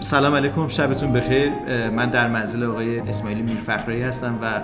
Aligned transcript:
سلام 0.00 0.34
علیکم 0.34 0.68
شبتون 0.68 1.12
بخیر. 1.12 1.50
من 1.96 2.10
در 2.10 2.28
منزل 2.28 2.64
آقای 2.64 2.98
اسماعیلی 2.98 3.42
میرفخرایی 3.42 4.02
هستم 4.02 4.38
و 4.42 4.62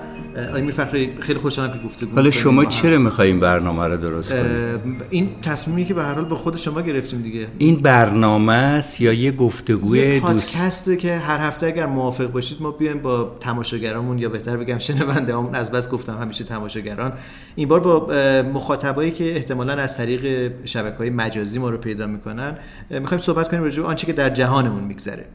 آقای 0.49 0.63
میرفخرایی 0.63 1.15
خیلی 1.21 1.39
خوشحالم 1.39 1.73
که 1.73 1.79
گفتگو 1.87 2.15
حالا 2.15 2.31
شما 2.31 2.65
چرا 2.65 2.99
می‌خوایم 2.99 3.41
برنامه 3.41 3.89
رو 3.89 3.97
درست 3.97 4.33
کنیم؟ 4.33 4.99
این 5.11 5.31
تصمیمی 5.43 5.85
که 5.85 5.95
به 5.95 6.03
هر 6.03 6.15
حال 6.15 6.25
به 6.25 6.35
خود 6.35 6.57
شما 6.57 6.81
گرفتیم 6.81 7.23
دیگه. 7.23 7.47
این 7.59 7.77
برنامه 7.77 8.53
است 8.53 9.01
یا 9.01 9.13
یه 9.13 9.33
گفتگوی 9.33 10.21
پادکسته 10.21 10.97
که 10.97 11.17
هر 11.17 11.39
هفته 11.39 11.67
اگر 11.67 11.87
موافق 11.87 12.27
باشید 12.27 12.63
ما 12.63 12.71
بیایم 12.71 12.99
با 12.99 13.37
تماشاگرامون 13.41 14.19
یا 14.19 14.29
بهتر 14.29 14.57
بگم 14.57 14.79
شنوندهامون 14.79 15.55
از 15.55 15.71
بس 15.73 15.91
گفتم 15.91 16.19
همیشه 16.19 16.45
تماشاگران 16.45 17.13
این 17.57 17.69
بار 17.69 17.81
با 17.81 18.07
مخاطبایی 18.55 19.11
که 19.11 19.37
احتمالا 19.37 19.73
از 19.73 19.97
طریق 19.97 20.53
شبکه‌های 20.65 21.11
مجازی 21.11 21.59
ما 21.59 21.71
رو 21.71 21.79
پیدا 21.79 22.07
می‌کنن 22.07 22.55
می‌خوایم 22.91 23.23
صحبت 23.23 23.49
کنیم 23.49 23.63
راجع 23.63 23.83
آنچه 23.83 24.07
که 24.07 24.13
در 24.13 24.31
جهانمون 24.31 24.85
میگذره. 24.85 25.26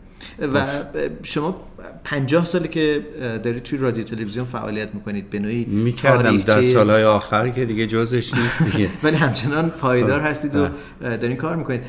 و 0.54 0.84
شما 1.24 1.56
پنجاه 2.04 2.46
ساله 2.46 2.68
که 2.68 3.06
دارید 3.44 3.64
توی 3.64 3.80
رادیو 3.80 4.04
تلویزیون 4.04 4.46
فعالیت 4.46 4.96
می‌کنید 4.96 5.30
به 5.30 5.40
نوعی 5.40 5.66
می‌کردم 5.66 6.38
در 6.38 6.62
سالهای 6.62 7.04
آخر 7.04 7.50
که 7.50 7.66
دیگه 7.66 7.88
جزش 7.88 8.34
نیست 8.34 8.64
دیگه. 8.64 8.90
ولی 9.04 9.16
همچنان 9.16 9.70
پایدار 9.70 10.20
هستید 10.20 10.56
و 10.56 10.68
دارین 11.02 11.38
کار 11.38 11.56
می‌کنید. 11.56 11.82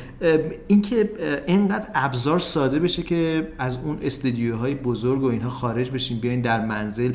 اینکه 0.67 1.09
اینقدر 1.47 1.87
ابزار 1.95 2.39
ساده 2.39 2.79
بشه 2.79 3.03
که 3.03 3.47
از 3.59 3.77
اون 3.83 3.99
استدیوهای 4.03 4.75
بزرگ 4.75 5.23
و 5.23 5.25
اینها 5.25 5.49
خارج 5.49 5.91
بشین 5.91 6.19
بیاین 6.19 6.41
در 6.41 6.65
منزل 6.65 7.11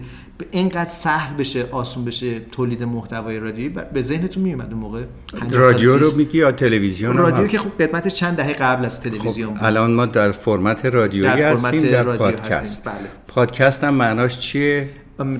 اینقدر 0.51 0.91
سهل 0.91 1.35
بشه 1.35 1.65
آسون 1.71 2.05
بشه 2.05 2.41
تولید 2.41 2.83
محتوای 2.83 3.39
رادیویی؟ 3.39 3.69
به 3.69 4.03
ذهنتون 4.03 4.43
میومد 4.43 4.73
اون 4.73 4.81
موقع؟ 4.81 5.05
رادیو 5.51 5.99
رو 5.99 6.17
میگی 6.17 6.39
یا 6.39 6.53
تلویزیون 6.53 7.17
رادیو 7.17 7.47
که 7.47 7.59
خب 7.59 7.83
قدمتش 7.83 8.15
چند 8.15 8.37
دهه 8.37 8.53
قبل 8.53 8.85
از 8.85 9.01
تلویزیون 9.01 9.55
خب 9.55 9.65
الان 9.65 9.93
ما 9.93 10.07
در 10.07 10.33
فرمت 10.33 10.87
رادیویی 10.87 11.43
هستیم 11.43 11.83
در 11.83 12.03
پادکست. 12.03 12.85
بله. 12.85 12.95
پادکست 13.29 13.85
هم 13.85 13.95
معناش 13.95 14.39
چیه؟ 14.41 14.89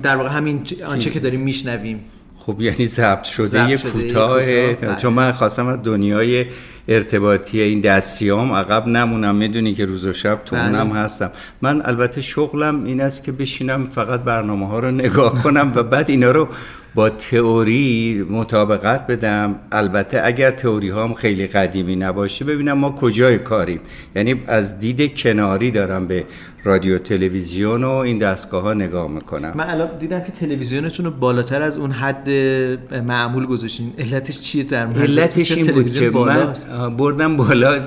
در 0.03 0.17
واقع 0.17 0.29
همین 0.29 0.63
آنچه 0.87 1.11
که 1.11 1.21
داریم 1.21 1.41
میشنویم. 1.41 2.05
خب 2.39 2.61
یعنی 2.61 2.87
ضبط 2.87 3.25
شده 3.25 3.71
یه 3.71 3.77
کوتاه 3.77 4.75
چون 4.97 5.13
من 5.13 5.33
خواستم 5.33 5.67
از 5.67 5.83
دنیای 5.83 6.47
ارتباطی 6.89 7.61
این 7.61 7.81
دستیام 7.81 8.53
عقب 8.53 8.87
نمونم 8.87 9.35
می‌دونی 9.35 9.75
که 9.75 9.87
روز 9.87 10.07
و 10.07 10.13
شب 10.13 10.41
تو 10.45 10.57
اونم 10.57 10.91
بله. 10.91 10.99
هستم. 10.99 11.31
من 11.63 11.83
البته 11.85 12.21
شغلم 12.21 12.85
این 12.85 13.01
است 13.01 13.25
که 13.25 13.33
بشینم 13.33 13.85
فقط 13.85 14.21
برنامه 14.21 14.69
ها 14.69 14.79
رو 14.79 14.91
نگاه 14.91 15.43
کنم 15.43 15.73
و 15.75 15.83
بعد 15.83 16.11
اینا 16.11 16.31
رو 16.31 16.49
با 16.95 17.11
تئوری 17.11 18.27
مطابقت 18.31 19.07
بدم. 19.07 19.55
البته 19.73 20.21
اگر 20.25 20.51
تئوری 20.51 20.91
هم 20.91 21.15
خیلی 21.15 21.47
قدیمی 21.47 21.97
نباشه 21.97 22.45
ببینم 22.45 22.79
ما 22.79 22.91
کجای 22.91 23.39
کاریم. 23.39 23.81
یعنی 24.17 24.43
از 24.47 24.79
دید 24.81 25.19
کناری 25.19 25.71
دارم 25.71 26.07
به 26.07 26.25
رادیو 26.65 26.99
تلویزیون 26.99 27.85
و 27.85 27.91
این 27.91 28.19
دستگاه 28.19 28.63
ها 28.63 28.75
نگاه 28.75 29.11
می‌کنم. 29.11 29.53
من 29.57 29.71
الان 29.71 29.99
دیدم 29.99 30.21
که 30.21 30.33
تلویزیونتون 30.33 31.07
رو 31.07 31.13
بالاتر 31.13 31.63
از 31.63 31.79
اون 31.79 31.91
حد 31.91 32.29
معمول 33.07 33.47
گذاشتین. 33.47 33.93
علتش 33.99 34.41
چیه 34.41 34.65
در 34.65 34.87
علتش 34.87 35.53
این 35.53 35.67
بود 35.67 35.93
که 35.93 36.11
من 36.11 36.53
بردم 36.99 37.37
بالا. 37.37 37.81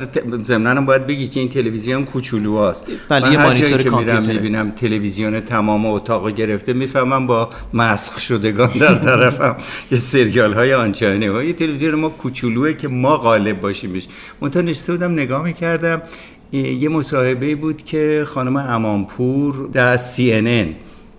ضمناً 0.44 0.82
باید 0.82 1.08
بگی 1.08 1.28
که 1.28 1.40
این 1.40 1.50
تلویزیون 1.50 2.06
کوچولوست 2.06 2.84
بله 3.10 3.30
من 3.30 3.36
هر 3.36 3.56
جایی 3.56 3.84
که 3.84 3.90
میرم 3.90 4.26
می‌بینم 4.26 4.72
تلویزیون 4.72 5.40
تمام 5.40 5.86
اتاق 5.86 6.32
گرفته 6.32 6.74
می‌فهمم 6.74 7.28
با 7.28 7.50
مسخ 7.74 8.20
شدگان 8.20 8.70
در 8.70 8.96
طرفم. 8.96 9.56
یه 9.92 9.98
سریال 9.98 10.54
های 10.54 10.74
آنچنانی 10.74 11.30
و 11.30 11.44
یه 11.44 11.54
تلویزیون 11.54 11.96
ما 11.96 12.10
کوچولوه 12.10 12.74
که 12.74 12.88
ما 12.88 13.18
غالب 13.18 13.62
باشیمش. 13.62 14.08
منتها 14.42 14.62
نشسته 14.62 14.94
بودم 14.94 15.12
نگاه 15.12 15.44
می‌کردم. 15.44 16.02
یه 16.54 16.90
مصاحبه 16.90 17.56
بود 17.56 17.84
که 17.84 18.24
خانم 18.28 18.56
امانپور 18.56 19.70
در 19.74 19.98
CNN 19.98 20.68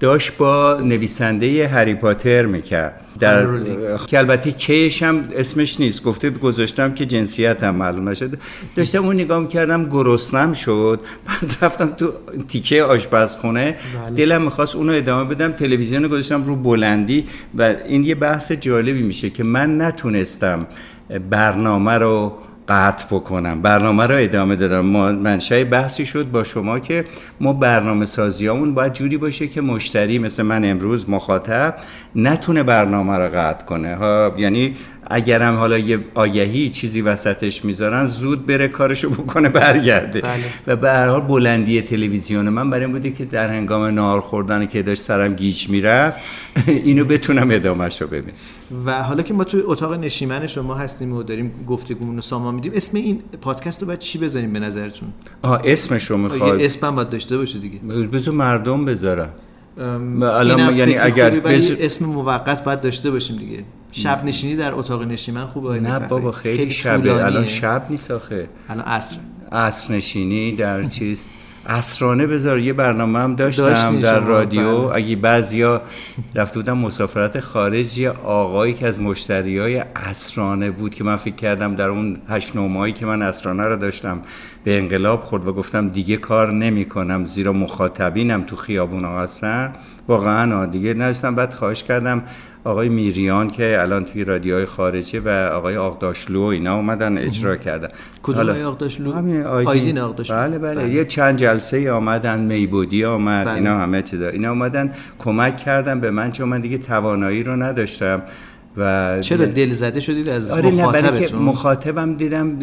داشت 0.02 0.36
با 0.36 0.80
نویسنده 0.84 1.68
هری 1.68 1.94
پاتر 1.94 2.46
می‌کرد. 2.46 3.00
در 3.20 3.46
که 4.06 4.18
البته 4.18 4.52
کیش 4.52 5.02
هم 5.02 5.24
اسمش 5.36 5.80
نیست. 5.80 6.02
گفته 6.02 6.30
گذاشتم 6.30 6.92
که 6.94 7.06
جنسیت 7.06 7.62
هم 7.62 7.74
معلوم 7.74 8.08
نشد 8.08 8.38
داشتم 8.76 9.04
اون 9.04 9.14
نگاه 9.14 9.48
کردم 9.48 9.88
گرسنم 9.88 10.52
شد. 10.52 11.00
بعد 11.26 11.56
رفتم 11.62 11.86
تو 11.86 12.12
تیکه 12.48 12.82
آشپزخونه. 12.82 13.76
بله. 14.06 14.14
دلم 14.16 14.42
می‌خواست 14.42 14.76
اونو 14.76 14.92
ادامه 14.92 15.34
بدم. 15.34 15.52
تلویزیون 15.52 16.08
گذاشتم 16.08 16.44
رو 16.44 16.56
بلندی. 16.56 17.24
و 17.58 17.74
این 17.88 18.04
یه 18.04 18.14
بحث 18.14 18.52
جالبی 18.52 19.02
میشه 19.02 19.30
که 19.30 19.44
من 19.44 19.80
نتونستم 19.80 20.66
برنامه 21.30 21.92
رو 21.92 22.32
قطع 22.68 23.06
بکنم. 23.06 23.62
برنامه 23.62 24.06
رو 24.06 24.14
ادامه 24.18 24.56
دادم. 24.56 24.86
منشأ 25.14 25.64
بحثی 25.64 26.06
شد 26.06 26.30
با 26.30 26.44
شما 26.44 26.78
که 26.78 27.04
ما 27.40 27.52
برنامه 27.52 28.06
سازیامون 28.06 28.74
باید 28.74 28.92
جوری 28.92 29.16
باشه 29.16 29.48
که 29.48 29.60
مشتری 29.60 30.18
مثل 30.18 30.42
من 30.42 30.64
امروز 30.64 31.10
مخاطب 31.10 31.76
نتونه 32.16 32.62
برنامه 32.62 33.18
رو 33.18 33.28
قطع 33.34 33.64
کنه. 33.64 33.96
ها 33.96 34.34
یعنی 34.38 34.74
اگرم 35.10 35.56
حالا 35.56 35.78
یه 35.78 35.98
آگهی 36.14 36.70
چیزی 36.70 37.00
وسطش 37.00 37.64
می‌ذارن 37.64 38.04
زود 38.04 38.46
بره 38.46 38.68
کارشو 38.68 39.10
بکنه 39.10 39.48
برگرده. 39.48 40.20
بله. 40.20 40.32
و 40.66 40.76
به 40.76 40.90
هر 40.90 41.08
حال 41.08 41.20
بلندی 41.20 41.82
تلویزیون 41.82 42.48
من 42.48 42.70
برای 42.70 42.84
این 42.84 42.92
بوده 42.92 43.10
که 43.10 43.24
در 43.24 43.48
هنگام 43.48 43.84
نار 43.84 44.20
خوردن 44.20 44.66
که 44.66 44.82
داشت 44.82 45.02
سرم 45.02 45.34
گیج 45.34 45.68
می‌رفت 45.68 46.18
اینو 46.66 47.04
بتونم 47.04 47.50
ادامهش 47.50 48.02
رو 48.02 48.08
ببینم. 48.08 48.36
و 48.86 49.02
حالا 49.02 49.22
که 49.22 49.34
ما 49.34 49.44
توی 49.44 49.60
اتاق 49.64 49.92
نشیمن 49.92 50.46
شما 50.46 50.74
هستیم 50.74 51.12
و 51.12 51.22
داریم 51.22 51.64
گفتگومون 51.68 52.14
رو 52.14 52.20
سامان 52.20 52.54
میدیم 52.54 52.72
اسم 52.74 52.96
این 52.96 53.22
پادکست 53.40 53.80
رو 53.80 53.86
باید 53.86 53.98
چی 53.98 54.18
بذاریم 54.18 54.52
به 54.52 54.60
نظرتون؟ 54.60 55.08
آه 55.42 55.60
اسمش 55.64 56.10
رو 56.10 56.16
می‌خواد 56.16 56.60
اسم 56.60 56.86
هم 56.86 56.94
باید 56.94 57.10
داشته 57.10 57.38
باشه 57.38 57.58
دیگه. 57.58 57.78
بذار 58.12 58.34
مردم 58.34 58.84
بذارن. 58.84 59.28
الان 59.78 60.76
یعنی 60.76 60.94
اگر 60.94 61.40
اسم 61.80 62.04
موقت 62.04 62.64
باید 62.64 62.80
داشته 62.80 63.10
باشیم 63.10 63.36
دیگه. 63.36 63.64
شب 63.92 64.24
نشینی 64.24 64.56
در 64.56 64.74
اتاق 64.74 65.02
نشیمن 65.02 65.46
خوبه 65.46 65.80
نه 65.80 65.98
بابا 65.98 66.32
خیلی, 66.32 66.56
خیلی 66.56 66.70
شبه. 66.70 67.24
الان 67.24 67.46
شب 67.46 67.86
نیست 67.90 68.10
آخه. 68.10 68.48
الان 68.68 68.84
عصر. 68.84 69.16
عصر 69.52 69.94
نشینی 69.94 70.56
در 70.56 70.84
چیز. 70.84 71.24
اسرانه 71.66 72.26
بذار 72.26 72.58
یه 72.58 72.72
برنامه 72.72 73.18
هم 73.18 73.34
داشتم 73.34 74.00
در 74.00 74.20
رادیو. 74.20 74.78
بله. 74.78 74.96
اگه 74.96 75.16
بعضیا 75.16 75.82
رفته 76.34 76.58
بودم 76.58 76.78
مسافرت 76.78 77.40
خارج 77.40 77.98
یه 77.98 78.10
آقایی 78.10 78.74
که 78.74 78.86
از 78.86 79.00
مشتری 79.00 79.58
های 79.58 79.84
اسرانه 79.96 80.70
بود 80.70 80.94
که 80.94 81.04
من 81.04 81.16
فکر 81.16 81.34
کردم 81.34 81.74
در 81.74 81.88
اون 81.88 82.18
هشت 82.28 82.56
ماهی 82.56 82.92
که 82.92 83.06
من 83.06 83.22
اسرانه 83.22 83.62
رو 83.62 83.76
داشتم 83.76 84.22
به 84.64 84.78
انقلاب 84.78 85.20
خورد 85.20 85.46
و 85.46 85.52
گفتم 85.52 85.88
دیگه 85.88 86.16
کار 86.16 86.52
نمی 86.52 86.84
کنم 86.84 87.24
زیرا 87.24 87.52
مخاطبینم 87.52 88.42
تو 88.42 88.56
خیابون 88.56 89.04
هستن. 89.04 89.72
واقعا 90.08 90.66
دیگه 90.66 90.94
نشستم 90.94 91.34
بعد 91.34 91.54
خواهش 91.54 91.82
کردم 91.82 92.22
آقای 92.64 92.88
میریان 92.88 93.50
که 93.50 93.76
الان 93.80 94.04
توی 94.04 94.24
رادیوهای 94.24 94.64
خارجی 94.64 95.18
و 95.18 95.28
آقای 95.28 95.76
آقداشلو 95.76 96.40
اینا 96.42 96.76
اومدن 96.76 97.18
اجرا 97.18 97.56
کردن. 97.56 97.88
کدوم 98.22 98.48
آقای 98.48 98.62
آقداشلو؟ 98.64 99.12
همین 99.12 99.42
آیدین 99.42 99.98
آقداشلو. 99.98 100.36
بله, 100.36 100.58
بله. 100.58 100.74
بله. 100.74 100.94
یه 100.94 101.04
چند 101.04 101.38
جلسه 101.38 101.92
آمدن 101.92 102.40
میبودی 102.40 103.04
آمد 103.04 103.46
بله. 103.46 103.54
اینا 103.54 103.78
همه 103.78 104.02
چیزا. 104.02 104.28
اینا 104.28 104.50
اومدن 104.50 104.92
کمک 105.18 105.56
کردن 105.56 106.00
به 106.00 106.10
من 106.10 106.32
چون 106.32 106.48
من 106.48 106.60
دیگه 106.60 106.78
توانایی 106.78 107.42
رو 107.42 107.56
نداشتم 107.56 108.22
و 108.76 109.20
چرا 109.20 109.46
دل 109.46 109.70
زده 109.70 110.00
شدید 110.00 110.28
از 110.28 110.50
آره 110.50 110.70
مخاطبتون؟ 110.70 111.42
مخاطبم 111.42 112.14
دیدم 112.14 112.58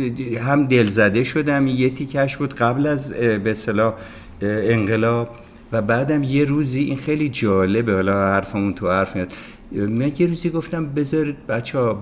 هم 0.48 0.68
دل 0.68 0.86
زده 0.86 1.24
شدم. 1.24 1.68
یه 1.68 1.90
تیکش 1.90 2.38
بود 2.38 2.54
قبل 2.54 2.88
از 2.88 3.14
به 3.14 3.52
اصطلاح 3.52 3.94
انقلاب. 4.42 5.30
و 5.72 5.82
بعدم 5.82 6.24
یه 6.24 6.46
روزی 6.46 6.84
این 6.84 6.98
خیلی 6.98 7.30
جالبه. 7.30 7.94
حالا 7.94 8.14
حرفمون 8.14 8.74
تو 8.74 8.90
حرف 8.90 9.16
میاد. 9.16 9.32
من 9.72 10.12
یه 10.18 10.28
روزی 10.28 10.50
گفتم 10.50 10.86
بذارید 10.86 11.48
بچه 11.48 11.80
ها 11.80 11.94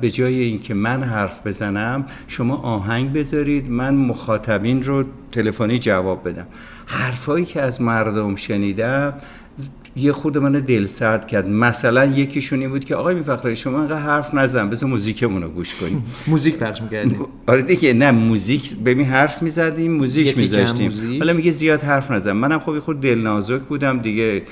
به 0.00 0.10
جای 0.10 0.40
اینکه 0.40 0.74
من 0.74 1.02
حرف 1.02 1.46
بزنم 1.46 2.06
شما 2.26 2.56
آهنگ 2.56 3.12
بذارید 3.12 3.70
من 3.70 3.94
مخاطبین 3.94 4.82
رو 4.82 5.04
تلفنی 5.32 5.78
جواب 5.78 6.28
بدم. 6.28 6.46
حرفایی 6.86 7.44
که 7.44 7.62
از 7.62 7.82
مردم 7.82 8.36
شنیدم 8.36 9.14
یه 9.96 10.12
خود 10.12 10.38
من 10.38 10.52
دل 10.52 10.86
سرد 10.86 11.26
کرد. 11.26 11.48
مثلا 11.48 12.04
یکیشون 12.04 12.60
این 12.60 12.70
بود 12.70 12.84
که 12.84 12.96
آقای 12.96 13.14
میفخری 13.14 13.56
شما 13.56 13.80
انقدر 13.80 13.98
حرف 13.98 14.34
نزن 14.34 14.70
بذار 14.70 14.88
موزیکمون 14.90 15.42
رو 15.42 15.48
گوش 15.48 15.74
کنیم. 15.74 16.04
موزیک 16.26 16.56
پخش 16.56 16.82
می‌کردیم. 16.82 17.18
آره 17.46 17.62
دیگه 17.62 17.92
نه 17.92 18.10
موزیک 18.10 18.76
ببین 18.76 19.06
حرف 19.06 19.42
می‌زدیم 19.42 19.92
موزیک 19.92 20.38
میذاشتیم. 20.38 21.18
حالا 21.18 21.32
میگه 21.32 21.50
زیاد 21.50 21.82
حرف 21.82 22.10
نزن. 22.10 22.32
منم 22.32 22.58
خب 22.58 22.78
خود 22.78 23.00
دل 23.00 23.18
نازک 23.18 23.60
بودم 23.60 23.98
دیگه. 23.98 24.42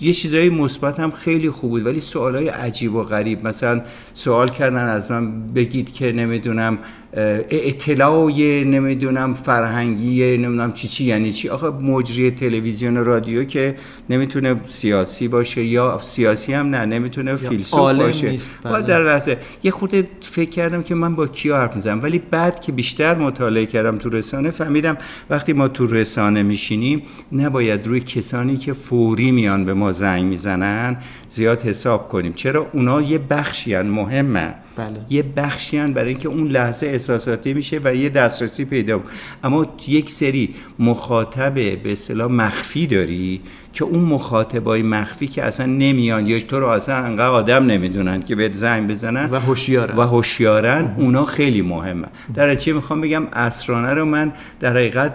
یه 0.00 0.12
چیزای 0.12 0.48
مثبت 0.48 1.00
هم 1.00 1.10
خیلی 1.10 1.50
خوب 1.50 1.70
بود 1.70 1.86
ولی 1.86 2.00
سوالای 2.00 2.48
عجیب 2.48 2.94
و 2.94 3.02
غریب. 3.02 3.46
مثلا 3.46 3.82
سوال 4.14 4.48
کردن 4.48 4.84
از 4.84 5.10
من 5.10 5.46
بگید 5.46 5.92
که 5.92 6.12
نمی‌دونم 6.12 6.78
اطلاع 7.16 8.30
نمی‌دونم 8.64 9.34
فرهنگی 9.34 10.36
نمی‌دونم 10.36 10.72
چی 10.72 10.88
چی 10.88 11.04
یعنی 11.04 11.32
چی؟ 11.32 11.48
آخه 11.48 11.66
مجری 11.66 12.30
تلویزیون 12.30 13.04
رادیو 13.04 13.44
که 13.44 13.76
نمی‌تونه 14.10 14.60
سیاسی 14.68 15.28
باشه 15.28 15.64
یا 15.64 15.98
سیاسی 16.02 16.52
هم 16.52 16.66
نه 16.66 16.86
نمی‌تونه 16.86 17.36
فیلسوف 17.36 17.92
باشه. 17.92 18.38
بله. 18.62 18.82
در 18.82 19.02
لحظه. 19.02 19.38
یه 19.62 19.70
خود 19.70 20.08
فکر 20.20 20.50
کردم 20.50 20.82
که 20.82 20.94
من 20.94 21.14
با 21.14 21.26
کی 21.26 21.50
حرف 21.50 21.74
می‌زنم 21.74 22.02
ولی 22.02 22.18
بعد 22.30 22.60
که 22.60 22.72
بیشتر 22.72 23.14
مطالعه 23.14 23.66
کردم 23.66 23.98
تو 23.98 24.08
رسانه 24.08 24.50
فهمیدم 24.50 24.96
وقتی 25.30 25.52
ما 25.52 25.68
تو 25.68 25.86
رسانه 25.86 26.42
میشینیم 26.42 27.02
نباید 27.32 27.86
روی 27.86 28.00
کسانی 28.00 28.56
که 28.56 28.72
فوری 28.72 29.30
میان 29.30 29.64
به 29.64 29.74
ما 29.74 29.92
زنگ 29.92 30.24
می‌زنن 30.24 30.96
زیاد 31.28 31.62
حساب 31.62 32.08
کنیم. 32.08 32.32
چرا؟ 32.32 32.66
اونا 32.72 33.00
یه 33.00 33.18
بخشی 33.18 33.76
مهمه. 33.76 34.54
بله. 34.76 35.00
یه 35.10 35.22
بخشی 35.22 35.86
برای 35.86 36.08
اینکه 36.08 36.28
اون 36.28 36.48
لحظه 36.48 36.86
احساساتی 36.86 37.54
میشه 37.54 37.80
و 37.84 37.94
یه 37.94 38.08
دسترسی 38.08 38.64
پیدا 38.64 39.00
اما 39.44 39.74
یک 39.88 40.10
سری 40.10 40.54
مخاطب 40.78 41.54
به 41.54 41.92
اصطلاح 41.92 42.30
مخفی 42.30 42.86
داری 42.86 43.40
که 43.76 43.84
اون 43.84 44.04
مخاطبای 44.04 44.82
مخفی 44.82 45.26
که 45.26 45.44
اصلا 45.44 45.66
نمیان 45.66 46.26
یا 46.26 46.40
تو 46.40 46.60
رو 46.60 46.66
اصلا 46.66 46.96
انقدر 46.96 47.26
آدم 47.26 47.66
نمی‌دونن 47.66 48.20
که 48.20 48.36
بهت 48.36 48.52
زنگ 48.52 48.90
بزنن 48.90 49.30
و 49.30 49.40
هوشیارن. 49.40 49.96
و 49.96 50.00
هوشیارن 50.00 50.94
اونا 50.96 51.24
خیلی 51.24 51.62
مهمه 51.62 52.06
در 52.34 52.54
چی 52.54 52.72
می‌خوام 52.72 53.00
بگم؟ 53.00 53.26
اسرانه 53.32 53.94
رو 53.94 54.04
من 54.04 54.32
در 54.60 54.70
حقیقت 54.70 55.12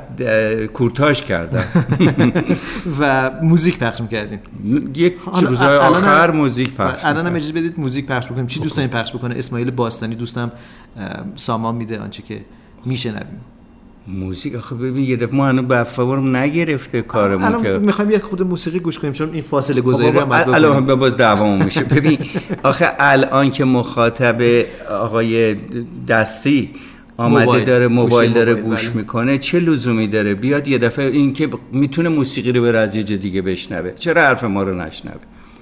کورتاژ 0.66 1.22
کردم. 1.22 1.64
و 3.00 3.32
موزیک 3.42 3.78
پخش 3.78 4.02
می‌کردیم 4.02 4.40
یک 4.96 5.16
روزهای 5.42 5.78
آخر 5.78 6.32
موزیک 6.32 6.74
پخش 6.74 7.06
الان 7.06 7.28
هم 7.28 7.36
اجازه 7.36 7.54
بدید 7.54 7.80
موزیک 7.80 8.06
پخش 8.06 8.26
بکنیم. 8.26 8.48
چی 8.48 8.60
دوست 8.60 8.76
دارین 8.76 8.92
پخش 8.92 9.12
بکنه؟ 9.12 9.36
اسماعیل 9.38 9.72
باستانی 9.72 10.16
دوستم 10.16 10.52
سامان 11.36 11.76
میده 11.76 12.00
آنچه 12.00 12.24
که 12.24 12.42
میشنویم. 12.86 13.42
موزیک 14.08 14.56
آخه 14.56 14.76
ببین 14.76 15.04
یه 15.04 15.16
دفعه 15.16 15.36
ما 15.36 15.48
هنوز 15.48 15.66
بفورم 15.66 16.36
نگرفته 16.36 17.02
کارمون 17.02 17.64
که. 17.64 17.78
می‌خوایم 17.78 18.12
یک 18.12 18.22
خود 18.22 18.42
موسیقی 18.42 18.80
گوش 18.80 19.00
کنیم 19.00 19.14
چون 19.14 19.30
این 19.34 19.42
فاصله 19.42 19.82
گذاری 19.82 20.18
هم 20.18 20.32
الان 20.32 20.86
باز 20.86 21.16
دوام 21.16 21.64
میشه. 21.64 21.84
ببین 21.84 22.18
آخه 22.64 22.92
الان 23.00 23.52
که 23.52 23.66
مخاطب 23.66 24.66
آقای 24.90 25.56
دستی 26.08 26.70
آمده 27.18 27.46
موبایل. 27.46 27.66
داره 27.66 27.88
موبایل 27.88 28.32
داره 28.32 28.56
گوش 28.56 28.88
بله. 28.88 28.98
می‌کنه 28.98 29.38
چه 29.38 29.60
لزومی 29.60 30.08
داره؟ 30.08 30.36
بیاد 30.36 30.68
یه 30.68 30.78
دفعه 30.78 31.06
این 31.06 31.34
که 31.34 31.50
می‌تونه 31.72 32.10
موسیقی 32.10 32.52
رو 32.52 32.62
به 32.62 32.78
از 32.78 32.96
یه 32.96 33.04
دیگه 33.04 33.42
بشنوه. 33.42 33.92
چرا 33.92 34.22
حرف 34.22 34.44
ما 34.44 34.64
رو 34.64 34.76
نشنوه؟ 34.82 35.16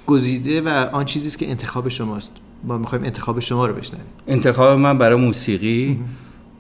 گزیده 0.08 0.62
و 0.62 0.68
آن 0.92 1.06
چیزی 1.06 1.28
است 1.28 1.38
که 1.38 1.50
انتخاب 1.50 1.90
شماست. 1.90 2.32
ما 2.64 2.78
می‌خوایم 2.78 3.04
انتخاب 3.04 3.40
شما 3.40 3.66
رو 3.66 3.74
بشنویم. 3.74 4.06
انتخاب 4.28 4.80
من 4.80 4.98
برای 4.98 5.16
موسیقی؟ 5.16 6.00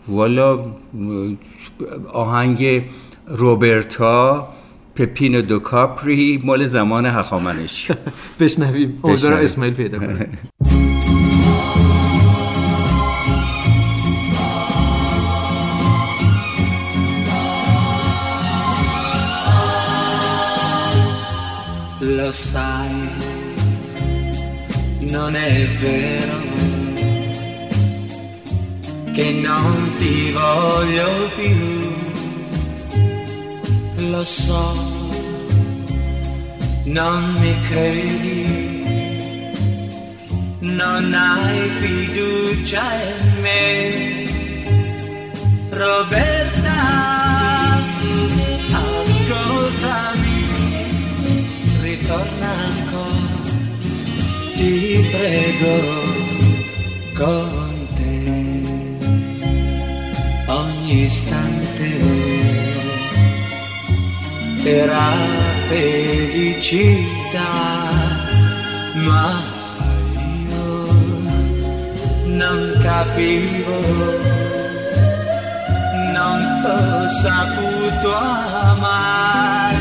والا 0.08 0.64
آهنگ 2.14 2.84
روبرتا 3.28 4.48
پپینو 4.96 5.42
دو 5.42 5.60
کاپری 5.60 6.40
مال 6.44 6.68
زمان 6.68 7.06
هخامنش. 7.06 7.92
بشنویم. 8.40 9.00
امیدوارم 9.04 9.38
اسماعیل 9.38 9.74
پیدا 9.74 10.00
کنه. 10.00 10.30
Lo 22.02 22.32
sai, 22.32 23.12
non 25.12 25.36
è 25.36 25.68
vero. 25.82 26.59
Che 29.20 29.34
non 29.34 29.92
ti 29.98 30.32
voglio 30.32 31.30
più, 31.36 31.94
lo 34.12 34.24
so, 34.24 34.72
non 36.86 37.34
mi 37.42 37.60
credi, 37.68 38.46
non 40.62 41.14
hai 41.14 41.70
fiducia 41.82 42.86
in 43.10 43.42
me, 43.42 44.24
Roberta, 45.70 46.78
ascoltami, 48.82 50.38
ritorna 51.82 52.52
ancora, 52.70 53.34
ti 54.54 55.06
prego. 55.12 56.08
Con 57.16 57.69
ogni 60.90 61.04
istante 61.06 61.90
era 64.64 65.12
felicità, 65.68 67.52
ma 69.06 69.40
io 70.48 70.92
non 72.26 72.78
capivo, 72.82 73.80
non 76.14 76.40
t'ho 76.62 77.08
saputo 77.22 78.16
amare, 78.16 79.78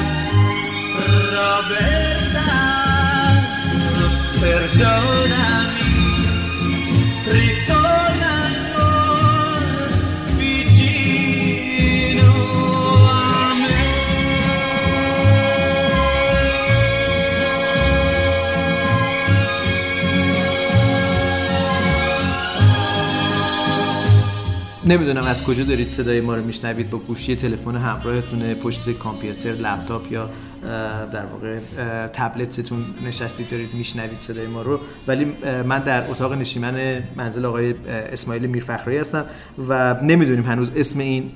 Roberta, 1.35 2.49
perdonami. 4.41 5.58
نمی‌دونم 24.89 25.25
از 25.25 25.45
کجا 25.45 25.65
دارید 25.65 25.89
صدای 25.89 26.21
ما 26.21 26.35
رو 26.35 26.45
میشنوید 26.45 26.91
با 26.91 26.99
گوشی 26.99 27.37
تلفن 27.37 27.77
همراهتون 27.77 28.55
پشت 28.55 28.91
کامپیوتر 28.91 29.53
لپتاپ 29.53 30.13
یا 30.13 30.31
در 31.13 31.27
واقع 31.27 31.59
تبلتتون 32.13 32.79
نشستید 33.07 33.51
دارید 33.51 33.75
میشنوید 33.75 34.21
صدای 34.21 34.47
ما 34.47 34.63
رو. 34.63 34.81
ولی 35.09 35.25
من 35.69 35.79
در 35.79 36.11
اتاق 36.11 36.33
نشیمن 36.33 37.03
منزل 37.17 37.45
آقای 37.45 37.75
اسماعیل 38.13 38.47
میرفخری 38.47 38.97
هستم 38.97 39.25
و 39.69 39.97
نمی‌دونیم 40.03 40.45
هنوز 40.45 40.71
اسم 40.77 40.99
این 40.99 41.31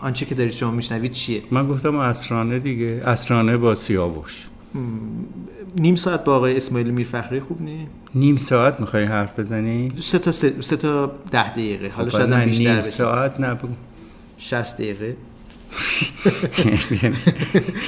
آنچه 0.00 0.26
که 0.26 0.34
دارید 0.34 0.52
شما 0.52 0.70
میشنوید 0.70 1.12
چیه. 1.12 1.42
من 1.50 1.68
گفتم 1.68 1.96
اسرانه 1.96 2.58
دیگه 2.58 3.02
اسرانه 3.04 3.56
با 3.56 3.74
سیاوش. 3.74 4.48
نیم 5.76 5.94
ساعت 5.94 6.24
با 6.24 6.36
آقای 6.36 6.56
اسماعیل 6.56 6.90
میرفخری 6.90 7.40
خوب 7.40 7.62
نی؟ 7.62 7.86
نیم 8.14 8.36
ساعت 8.36 8.80
می‌خوای 8.80 9.04
حرف 9.04 9.38
بزنی؟ 9.38 9.92
سه 10.00 10.18
تا 10.18 10.32
سه, 10.32 10.76
تا 10.76 11.12
ده 11.30 11.52
دقیقه. 11.52 11.88
حالا 11.88 12.10
خب، 12.10 12.18
شاید 12.18 12.34
بیشتر 12.34 12.72
نیم 12.72 12.80
ساعت 12.80 13.40
نبود. 13.40 13.76
60 14.38 14.76
دقیقه. 14.76 15.16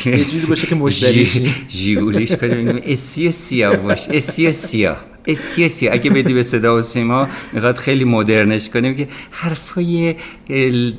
یه 0.07 0.17
چیزی 0.17 0.49
باشه 0.49 0.67
که 0.67 0.75
مشتری 0.75 1.55
جیگولیش 1.69 2.33
کنیم. 2.33 2.81
اسی 2.85 3.31
سیاه 3.31 3.77
باش 3.77 4.09
اسی 4.09 4.53
سیاه. 4.53 5.05
اسی 5.27 5.69
سی 5.69 5.89
اگه 5.89 6.11
بدی 6.11 6.35
به 6.35 6.43
صدا 6.43 6.79
و 6.79 6.83
سیما 6.83 7.29
می‌خواد 7.53 7.77
خیلی 7.77 8.05
مدرنش 8.05 8.69
کنیم 8.69 8.97
که 8.97 9.09
حرفای 9.31 10.15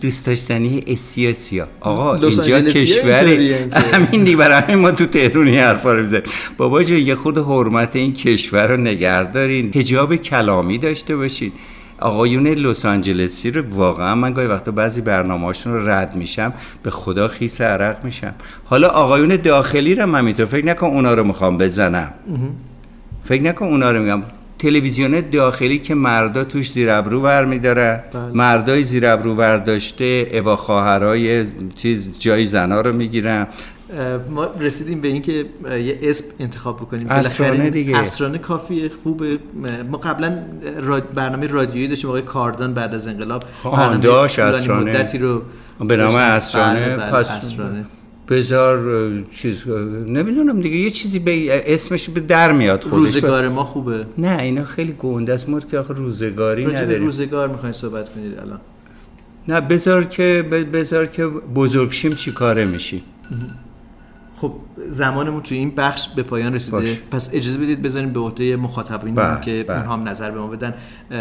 دوست 0.01 0.25
داشتنی 0.25 0.84
اسی 0.88 1.34
سیا 1.34 1.67
آقا 1.79 2.15
اینجا 2.15 2.62
کشور 2.62 3.27
همین 3.94 4.24
دیگه 4.24 4.38
برای 4.38 4.75
ما 4.75 4.91
تو 4.91 5.05
تهرونی 5.05 5.58
حرفا 5.58 5.94
رو 5.94 6.03
بزنیم 6.03 6.24
بابا 6.58 6.84
جو 6.84 6.98
یه 6.98 7.15
خود 7.15 7.38
حرمت 7.38 7.96
این 7.96 8.13
کشور 8.13 8.67
رو 8.67 8.77
نگردارین 8.77 9.72
حجاب 9.75 10.15
کلامی 10.15 10.77
داشته 10.77 11.15
باشین. 11.15 11.51
آقایون 12.00 12.48
لس 12.48 12.86
آنجلسی 12.86 13.51
رو 13.51 13.63
واقعا 13.70 14.15
من 14.15 14.34
گاهی 14.34 14.48
وقتا 14.48 14.72
بعضی 14.72 15.01
برنامه‌هاشون 15.01 15.74
رو 15.74 15.89
رد 15.89 16.15
میشم 16.15 16.53
به 16.84 16.91
خدا 16.91 17.27
خیس 17.27 17.62
عرق 17.62 18.03
میشم. 18.03 18.34
حالا 18.65 18.88
آقایون 18.88 19.36
داخلی 19.36 19.96
رو 19.96 20.05
من 20.05 20.25
می‌تونم 20.25 20.50
فکر 20.50 20.65
نکن 20.65 20.88
اونا 20.88 21.13
رو 21.13 21.24
می‌خوام 21.24 21.58
بزنم. 21.58 22.13
فکر 23.25 23.44
نکن 23.44 23.65
اونا 23.65 23.91
رو 23.91 24.01
میگم. 24.01 24.22
تلویزیون 24.60 25.24
داخلی 25.32 25.79
که 25.79 25.96
مردا 25.96 26.44
توش 26.44 26.72
زیر 26.72 26.91
ابرو 26.91 27.22
ور 27.22 27.46
میدارن. 27.46 28.03
بله. 28.13 28.22
مردای 28.34 28.84
زیر 28.84 29.08
ابرو 29.08 29.60
داشته 29.60 30.29
اوا 30.34 30.55
خواهرای 30.55 31.46
چیز 31.75 32.20
جای 32.20 32.46
زنا 32.46 32.82
رو 32.82 32.94
می‌گیرن. 32.94 33.48
ما 34.29 34.48
رسیدیم 34.60 35.01
به 35.01 35.08
اینکه 35.08 35.46
یه 35.72 36.00
اسم 36.03 36.25
انتخاب 36.39 36.77
بکنیم. 36.77 37.08
اسرانه 37.10 37.70
دیگه. 37.70 37.98
اسرانه 37.98 38.38
کافی 38.38 38.89
خوبه. 39.03 39.39
ما 39.91 39.98
قبلا 39.98 40.38
برنامه 41.15 41.48
رادیویی 41.48 41.88
داشتیم 41.88 42.10
آقای 42.10 42.22
کاردان 42.22 42.74
بعد 42.74 42.96
از 42.96 43.08
انقلاب 43.08 43.44
داشت 44.01 44.39
اسرانه. 44.39 44.91
مدتی 44.91 45.17
رو 45.17 45.41
به 45.79 45.98
نام 45.98 46.15
اسرانه. 46.15 46.79
بله، 46.79 46.96
بله، 46.96 47.12
پس 47.12 47.32
اسرانه. 47.32 47.86
بذار 48.29 49.12
چیز 49.32 49.67
نمی‌دونم 50.08 50.62
دیگه 50.62 50.77
یه 50.77 50.91
چیزی 50.91 51.20
به 51.20 51.63
اسمش 51.74 52.10
به 52.10 52.20
در 52.20 52.51
میاد 52.51 52.84
خودش. 52.84 52.96
روزگار 52.96 53.50
ما 53.50 53.63
خوبه. 53.63 54.05
نه 54.17 54.41
اینا 54.41 54.63
خیلی 54.63 54.91
گنده 55.00 55.34
است. 55.34 55.50
ما 55.50 55.60
که 55.60 55.77
آخه 55.77 55.94
روزگاری 55.94 56.65
نداریم. 56.65 57.03
روزگار 57.03 57.48
می‌خواین 57.48 57.74
صحبت 57.74 58.10
کنید 58.13 58.39
الان. 58.39 58.60
نه 59.48 59.62
بذار 59.62 60.03
که 60.03 60.46
ب- 60.51 60.75
بذار 60.77 61.05
که 61.05 61.25
بزرگشیم 61.27 62.13
چی 62.15 62.32
کاره 62.32 62.65
میشی 62.65 63.03
خب 64.36 64.54
زمانمون 64.89 65.42
توی 65.42 65.58
این 65.58 65.72
بخش 65.75 66.08
به 66.08 66.24
پایان 66.24 66.54
رسیده. 66.54 66.77
باش. 66.77 67.00
پس 67.12 67.30
اجازه 67.34 67.60
بدید 67.60 67.82
بذاریم 67.82 68.10
به 68.10 68.20
عهده 68.20 68.56
مخاطبین 68.56 69.15
بله، 69.15 69.42
که 69.42 69.65
بله. 69.68 69.77
اونها 69.77 69.94
هم 69.94 70.08
نظر 70.08 70.32
به 70.32 70.39
ما 70.39 70.48
بدن. 70.48 70.74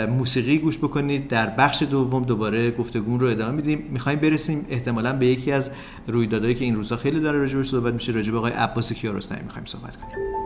موسیقی 0.07 0.59
گوش 0.59 0.79
بکنید. 0.79 1.29
در 1.29 1.47
بخش 1.47 1.83
دوم 1.83 2.25
دوباره 2.25 2.71
گفتگو 2.71 3.19
رو 3.19 3.27
ادامه 3.27 3.53
میدیم. 3.53 3.89
می‌خوایم 3.91 4.19
برسیم 4.19 4.67
احتمالا 4.69 5.13
به 5.13 5.27
یکی 5.27 5.53
از 5.53 5.71
رویدادهایی 6.07 6.55
که 6.55 6.65
این 6.65 6.75
روزها 6.75 6.97
خیلی 6.97 7.21
داره 7.21 7.39
راجبش 7.39 7.67
صحبت 7.67 7.95
میشه. 7.95 8.13
راجب 8.13 8.35
آقای 8.35 8.53
عباس 8.53 8.93
کیارستمی 8.93 9.43
می‌خوایم 9.43 9.67
صحبت 9.67 9.97
کنیم. 9.97 10.44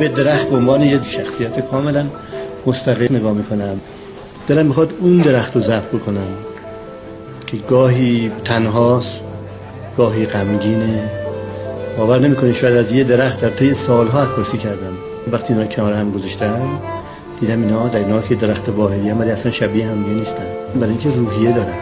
به 0.00 0.08
درخت 0.08 0.48
به 0.48 0.56
عنوان 0.56 0.80
یه 0.80 1.00
شخصیت 1.04 1.70
کاملا 1.70 2.06
مستقل 2.66 3.06
نگاه 3.10 3.32
می‌کنم. 3.32 3.80
دلم 4.48 4.66
می‌خواد 4.66 4.90
اون 5.00 5.18
درخت 5.18 5.56
رو 5.56 5.60
ضبط 5.60 5.88
بکنم 5.92 6.28
که 7.46 7.56
گاهی 7.56 8.32
تنهاست 8.44 9.20
گاهی 9.96 10.26
غمگینه. 10.26 11.02
باور 11.98 12.18
نمی‌کنی 12.18 12.54
شاید 12.54 12.76
از 12.76 12.92
یه 12.92 13.04
درخت 13.04 13.40
در 13.40 13.48
طی 13.48 13.74
سالها 13.74 14.22
عکاسی 14.22 14.58
کردم. 14.58 14.96
وقتی 15.32 15.54
اینا 15.54 15.66
کنار 15.66 15.92
هم 15.92 16.10
گذاشتم 16.10 16.60
دیدم 17.40 17.62
اینا 17.62 17.88
در 17.88 17.98
اینا 17.98 18.20
که 18.20 18.34
درخت 18.34 18.68
واحدی 18.68 19.08
هم 19.08 19.20
ولی 19.20 19.30
اصلا 19.30 19.52
شبیه 19.52 19.86
هم 19.86 20.04
نیستن. 20.14 20.46
برای 20.74 20.88
اینکه 20.88 21.10
روحیه 21.10 21.52
دارن 21.52 21.74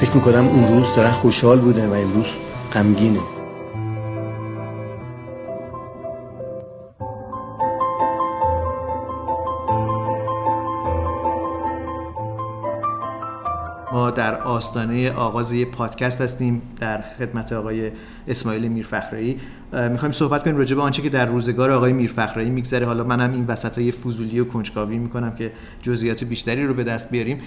فکر 0.00 0.10
می‌کنم 0.14 0.48
اون 0.48 0.76
روز 0.76 0.86
درخت 0.96 1.20
خوشحال 1.20 1.58
بوده 1.58 1.88
و 1.88 1.92
امروز 1.92 2.26
غمگینه. 2.74 3.20
آستانه 14.52 15.10
آغاز 15.10 15.52
یه 15.52 15.64
پادکست 15.64 16.20
هستیم 16.20 16.62
در 16.80 17.00
خدمت 17.18 17.52
آقای 17.52 17.90
اسماعیل 18.28 18.68
میرفخرایی. 18.68 19.36
می‌خوایم 19.90 20.12
صحبت 20.12 20.42
کنیم 20.42 20.56
راجع 20.56 20.76
به 20.76 20.82
آنچه 20.82 21.02
که 21.02 21.08
در 21.08 21.26
روزگار 21.26 21.70
آقای 21.70 21.92
میرفخرایی 21.92 22.50
میگذره. 22.50 22.86
حالا 22.86 23.04
منم 23.04 23.32
این 23.32 23.46
وسط 23.46 23.78
های 23.78 23.92
فضولی 23.92 24.40
و 24.40 24.44
کنجکاوی 24.44 24.98
می‌کنم 24.98 25.34
که 25.34 25.52
جزئیات 25.82 26.24
بیشتری 26.24 26.66
رو 26.66 26.74
به 26.74 26.84
دست 26.84 27.10
بیاریم. 27.10 27.38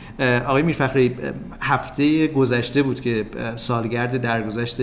آقای 0.48 0.64
میرفخرایی 0.64 1.16
هفته 1.62 2.28
گذشته 2.28 2.84
بود 2.84 3.02
که 3.02 3.26
سالگرد 3.56 4.22
درگذشت 4.22 4.78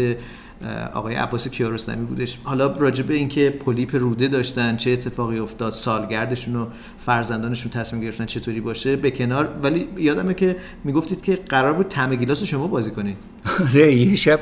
آقای 0.94 1.14
عباس 1.14 1.48
کیارستمی 1.48 2.04
بودش. 2.04 2.38
حالا 2.44 2.66
راجع 2.66 3.04
به 3.04 3.14
اینکه 3.14 3.50
پولیپ 3.50 3.96
روده 3.96 4.28
داشتن 4.28 4.76
چه 4.76 4.90
اتفاقی 4.90 5.38
افتاد 5.38 5.72
سالگردشون 5.72 6.56
و 6.56 6.66
فرزندانشون 6.98 7.72
تصمیم 7.72 8.02
گرفتن 8.02 8.26
چطوری 8.26 8.60
باشه 8.60 8.96
به 8.96 9.10
کنار. 9.10 9.48
ولی 9.62 9.88
یادمه 9.96 10.34
که 10.34 10.56
می‌گفتید 10.84 11.22
که 11.22 11.36
قرار 11.36 11.72
بود 11.72 11.88
تم 11.88 12.14
گیلاس 12.14 12.40
رو 12.40 12.46
شما 12.46 12.66
بازی 12.66 12.90
کنید 12.90 13.16
آره 13.68 13.92
یه 13.94 14.14
شب 14.14 14.40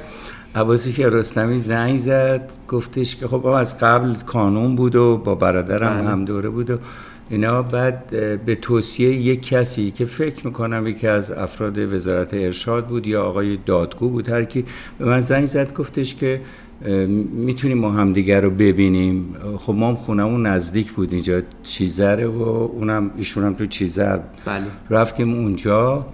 عباسی 0.54 0.92
که 0.92 1.10
رستمی 1.10 1.58
زنگ 1.58 1.98
زد 1.98 2.52
گفتش 2.68 3.16
که 3.16 3.28
خب 3.28 3.46
از 3.46 3.78
قبل 3.78 4.14
کانون 4.14 4.76
بود 4.76 4.96
و 4.96 5.16
با 5.16 5.34
برادرم 5.34 6.00
بله. 6.00 6.10
هم 6.10 6.24
دوره 6.24 6.48
بود 6.48 6.70
و 6.70 6.78
اینا 7.30 7.62
بعد 7.62 8.06
به 8.44 8.54
توصیه 8.54 9.10
یک 9.10 9.48
کسی 9.48 9.90
که 9.90 10.04
فکر 10.04 10.46
می‌کنم 10.46 10.86
یکی 10.86 11.06
از 11.06 11.32
افراد 11.32 11.78
وزارت 11.78 12.34
ارشاد 12.34 12.86
بود 12.86 13.06
یا 13.06 13.22
آقای 13.22 13.58
دادگو 13.66 14.08
بود 14.08 14.28
هر 14.28 14.44
کی 14.44 14.64
به 14.98 15.04
من 15.04 15.20
زنگ 15.20 15.46
زد 15.46 15.74
گفتش 15.74 16.14
که 16.14 16.40
می‌تونیم 17.32 17.78
ما 17.78 17.90
همدیگر 17.92 18.40
رو 18.40 18.50
ببینیم. 18.50 19.36
خب 19.58 19.72
ما 19.72 19.88
هم 19.88 19.96
خونمون 19.96 20.46
نزدیک 20.46 20.92
بود 20.92 21.12
اینجا 21.12 21.42
چیزره 21.62 22.26
و 22.26 22.42
اونم 22.42 23.10
ایشون 23.16 23.44
هم 23.44 23.54
تو 23.54 23.66
چیزر. 23.66 24.18
بله. 24.44 24.64
رفتیم 24.90 25.34
اونجا. 25.34 26.06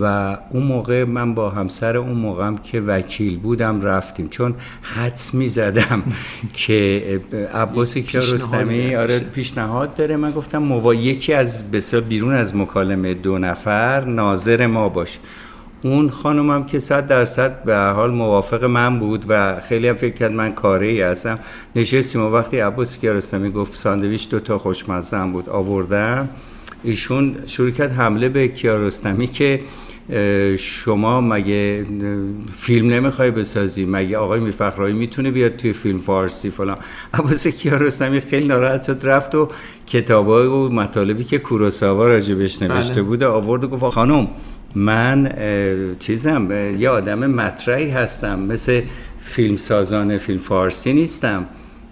و 0.00 0.36
اون 0.50 0.62
موقع 0.62 1.04
من 1.04 1.34
با 1.34 1.50
همسر 1.50 1.96
اون 1.96 2.12
موقعم 2.12 2.58
که 2.58 2.80
وکیل 2.80 3.38
بودم 3.38 3.82
رفتیم. 3.82 4.28
چون 4.28 4.54
حدس 4.82 5.34
می 5.34 5.46
زدم 5.46 6.02
که 6.52 7.20
عباس 7.54 7.98
کیارستمی 7.98 8.94
آره. 8.94 9.18
پیشنهاد 9.18 9.94
داره. 9.94 10.16
من 10.16 10.30
گفتم 10.30 10.58
موا 10.58 10.94
یکی 10.94 11.32
از 11.32 11.70
بسیار 11.70 12.02
بیرون 12.02 12.34
از 12.34 12.56
مکالمه 12.56 13.14
دو 13.14 13.38
نفر 13.38 14.04
ناظر 14.04 14.66
ما 14.66 14.88
باش. 14.88 15.18
اون 15.82 16.10
خانومم 16.10 16.64
که 16.66 16.78
صد 16.78 17.06
درصد 17.06 17.64
به 17.64 17.76
حال 17.76 18.10
موافق 18.10 18.64
من 18.64 18.98
بود 18.98 19.24
و 19.28 19.60
خیلی 19.60 19.88
هم 19.88 19.96
فکر 19.96 20.14
کرد 20.14 20.32
من 20.32 20.52
کاره 20.52 20.86
ای 20.86 21.00
هستم. 21.00 21.38
نشستیم 21.76 22.20
و 22.20 22.30
وقتی 22.30 22.58
عباس 22.58 22.98
کیارستمی 22.98 23.50
گفت 23.50 23.74
ساندویچ 23.74 24.28
دو 24.28 24.40
تا 24.40 24.58
خوشمزه 24.58 25.16
هم 25.16 25.32
بود 25.32 25.48
آوردم. 25.48 26.28
ایشون 26.84 27.36
شروع 27.46 27.70
کرد 27.70 27.92
حمله 27.92 28.28
به 28.28 28.48
کیارستمی 28.48 29.26
که 29.26 29.60
شما 30.58 31.20
مگه 31.20 31.86
فیلم 32.52 32.88
نمی‌خوای 32.90 33.30
بسازی؟ 33.30 33.84
مگه 33.84 34.18
آقای 34.18 34.40
میرفخرایی 34.40 34.94
می‌تونه 34.94 35.30
بیاد 35.30 35.56
توی 35.56 35.72
فیلم 35.72 35.98
فارسی 35.98 36.50
فلان؟ 36.50 36.76
عباس 37.14 37.46
کیارستمی 37.46 38.20
خیلی 38.20 38.46
ناراحت 38.46 38.82
شد 38.82 39.00
رفت 39.02 39.34
و 39.34 39.48
کتابای 39.86 40.46
و 40.46 40.68
مطالبی 40.68 41.24
که 41.24 41.38
کوروساوا 41.38 42.08
راجبش 42.08 42.62
نوشته 42.62 42.94
بله. 42.94 43.02
بود 43.02 43.22
و 43.22 43.32
آورد 43.32 43.64
و 43.64 43.68
گفت 43.68 43.94
خانم 43.94 44.28
من 44.74 45.32
چیزم 45.98 46.50
یه 46.78 46.88
آدم 46.88 47.30
مطرحی 47.30 47.90
هستم 47.90 48.40
مثل 48.40 48.82
فیلم 49.18 49.56
سازان 49.56 50.18
فیلم 50.18 50.38
فارسی 50.38 50.92
نیستم. 50.92 51.46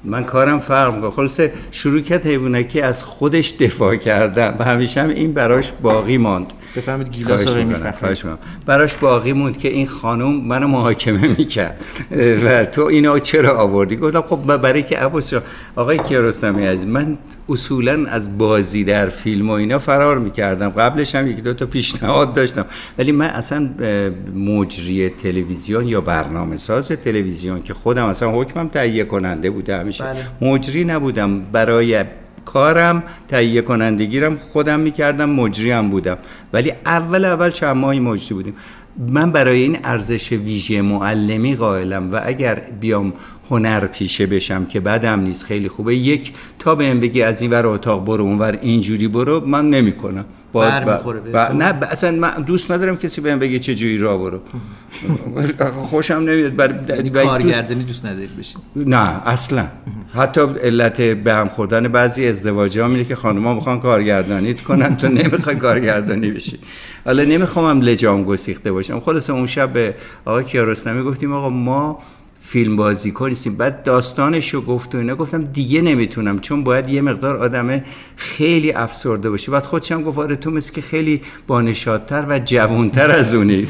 من 0.04 0.24
کارم 0.24 0.60
فرق 0.60 0.94
می‌کنه. 0.94 1.10
خلاصه 1.10 1.52
شروع 1.70 2.00
کرد 2.00 2.26
حیوانکی 2.26 2.80
از 2.80 3.04
خودش 3.04 3.50
دفاع 3.50 3.96
کردن 3.96 4.56
و 4.58 4.64
همیشه 4.64 5.02
هم 5.02 5.08
این 5.08 5.32
براش 5.32 5.72
باقی 5.82 6.18
ماند. 6.18 6.52
بفهمید 6.76 7.10
گیلاس 7.10 7.48
خواهش 7.98 8.24
می‌کنم. 8.24 8.38
براش 8.66 8.96
باقی 8.96 9.32
موند 9.32 9.58
که 9.58 9.68
این 9.68 9.86
خانم 9.86 10.32
منو 10.32 10.66
محاکمه 10.66 11.28
می‌کرد. 11.28 11.84
و 12.44 12.64
تو 12.64 12.82
اینو 12.82 13.18
چرا 13.18 13.58
آوردی؟ 13.58 13.96
گفتم 13.96 14.20
خب 14.20 14.56
برای 14.56 14.82
که 14.82 14.98
عباس 14.98 15.30
جان 15.30 15.42
آقای 15.76 15.98
کیارستمی 15.98 16.66
عزیز 16.66 16.86
من 16.86 17.18
اصولا 17.48 18.06
از 18.06 18.38
بازی 18.38 18.84
در 18.84 19.08
فیلم 19.08 19.50
و 19.50 19.52
اینا 19.52 19.78
فرار 19.78 20.18
می‌کردم. 20.18 20.68
قبلش 20.68 21.14
هم 21.14 21.30
یک 21.30 21.42
دو 21.42 21.54
تا 21.54 21.66
پیشنهاد 21.66 22.32
داشتم. 22.32 22.66
ولی 22.98 23.12
من 23.12 23.26
اصلا 23.26 23.70
مجری 24.34 25.08
تلویزیون 25.08 25.88
یا 25.88 26.00
برنامه 26.00 26.56
ساز 26.56 26.88
تلویزیون 26.88 27.62
که 27.62 27.74
خودم 27.74 28.04
اصلا 28.04 28.30
حکمم 28.30 28.68
تهیه 28.68 29.04
کننده 29.04 29.50
بوده 29.50 29.76
همیشه. 29.76 30.04
بله. 30.04 30.52
مجری 30.52 30.84
نبودم. 30.84 31.40
برای 31.40 32.04
کارم 32.44 33.02
تهیه 33.28 33.62
کنندگیرم 33.62 34.36
خودم 34.36 34.80
می‌کردم 34.80 35.30
مجری 35.30 35.70
هم 35.70 35.90
بودم. 35.90 36.18
ولی 36.52 36.72
اول 36.86 37.24
اول 37.24 37.50
چند 37.50 37.76
ماهی 37.76 38.00
مجری 38.00 38.34
بودیم. 38.34 38.54
من 38.98 39.32
برای 39.32 39.62
این 39.62 39.78
ارزش 39.84 40.32
ویژه 40.32 40.82
معلمی 40.82 41.56
قائلم 41.56 42.12
و 42.12 42.20
اگر 42.24 42.54
بیام 42.54 43.12
هنر 43.50 43.86
پیشه 43.86 44.26
بشم 44.26 44.64
که 44.66 44.80
بدم 44.80 45.20
نیست 45.20 45.44
خیلی 45.44 45.68
خوبه. 45.68 45.96
یک 45.96 46.32
تا 46.58 46.74
بهم 46.74 47.00
بگی 47.00 47.22
از 47.22 47.42
این 47.42 47.50
ور 47.50 47.66
اتاق 47.66 48.04
برو 48.04 48.24
اون 48.24 48.38
ور 48.38 48.58
اینجوری 48.62 49.08
برو 49.08 49.46
من 49.46 49.70
نمی‌کنم. 49.70 50.24
بهتون. 50.52 51.62
نه 51.62 51.78
اصلا 51.90 52.10
من 52.10 52.42
دوست 52.42 52.70
ندارم 52.70 52.96
کسی 52.96 53.20
بهم 53.20 53.38
بگه 53.38 53.58
چه 53.58 53.74
جوری 53.74 53.98
راه 53.98 54.18
برو. 54.18 54.40
خوشم 55.90 56.14
نمیاد 56.14 56.56
بر... 56.56 56.80
یعنی 56.88 57.10
دوست- 57.10 57.24
کارگردانی 57.26 57.84
دوست 57.84 58.06
ندارید 58.06 58.36
بشین 58.38 58.60
نه 58.76 59.28
اصلا. 59.28 59.66
حتی 60.14 60.40
علت 60.40 61.00
به 61.00 61.34
هم 61.34 61.48
خوردن 61.48 61.88
بعضی 61.88 62.28
ازدواج 62.28 62.78
ها 62.78 62.88
میره 62.88 63.04
که 63.04 63.14
خانوما 63.14 63.54
می‌خوان 63.54 63.80
کارگردانیت 63.80 64.62
کنن 64.62 64.96
تو 64.96 65.08
نمی‌خوای 65.08 65.56
کارگردانی 65.56 66.30
بشی. 66.30 66.58
حالا 67.04 67.24
نمی‌خوام 67.24 67.80
لجام 67.80 68.24
گسیخته 68.24 68.72
باشم. 68.72 69.00
خلاصه 69.00 69.32
اون 69.32 69.46
شب 69.46 69.72
به 69.72 69.94
آقای 70.24 70.44
کیارستمی 70.44 71.02
گفتیم 71.02 71.32
آقا 71.32 71.48
ما 71.48 71.98
فیلم 72.44 72.76
بازی 72.76 73.12
نیستیم 73.20 73.54
بعد 73.54 73.82
داستانش 73.82 74.54
رو 74.54 74.60
گفت 74.60 74.94
و 74.94 74.98
اینا 74.98 75.14
گفتم 75.14 75.44
دیگه 75.44 75.82
نمی‌تونم 75.82 76.38
چون 76.38 76.64
باید 76.64 76.88
یه 76.88 77.00
مقدار 77.00 77.36
آدم 77.36 77.82
خیلی 78.16 78.72
افسرده 78.72 79.30
باشی 79.30 79.50
بعد 79.50 79.64
خودشم 79.64 80.02
گفت 80.02 80.18
آره 80.18 80.36
تو 80.36 80.50
مثل 80.50 80.72
که 80.72 80.80
خیلی 80.80 81.20
بانشادتر 81.46 82.26
و 82.28 82.38
جوانتر 82.38 83.10
از 83.10 83.34
اونی 83.34 83.66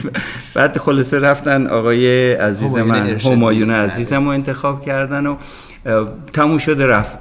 بعد 0.54 0.78
خلاصه 0.78 1.18
رفتن 1.18 1.66
آقای 1.66 2.32
عزیز 2.32 2.76
من. 2.76 3.18
همایون 3.18 3.68
بله. 3.68 3.76
عزیزم 3.76 4.24
رو 4.24 4.30
انتخاب 4.30 4.86
کردن 4.86 5.26
و 5.26 5.36
تموم 6.32 6.58
شده 6.58 6.86
رفت 6.86 7.18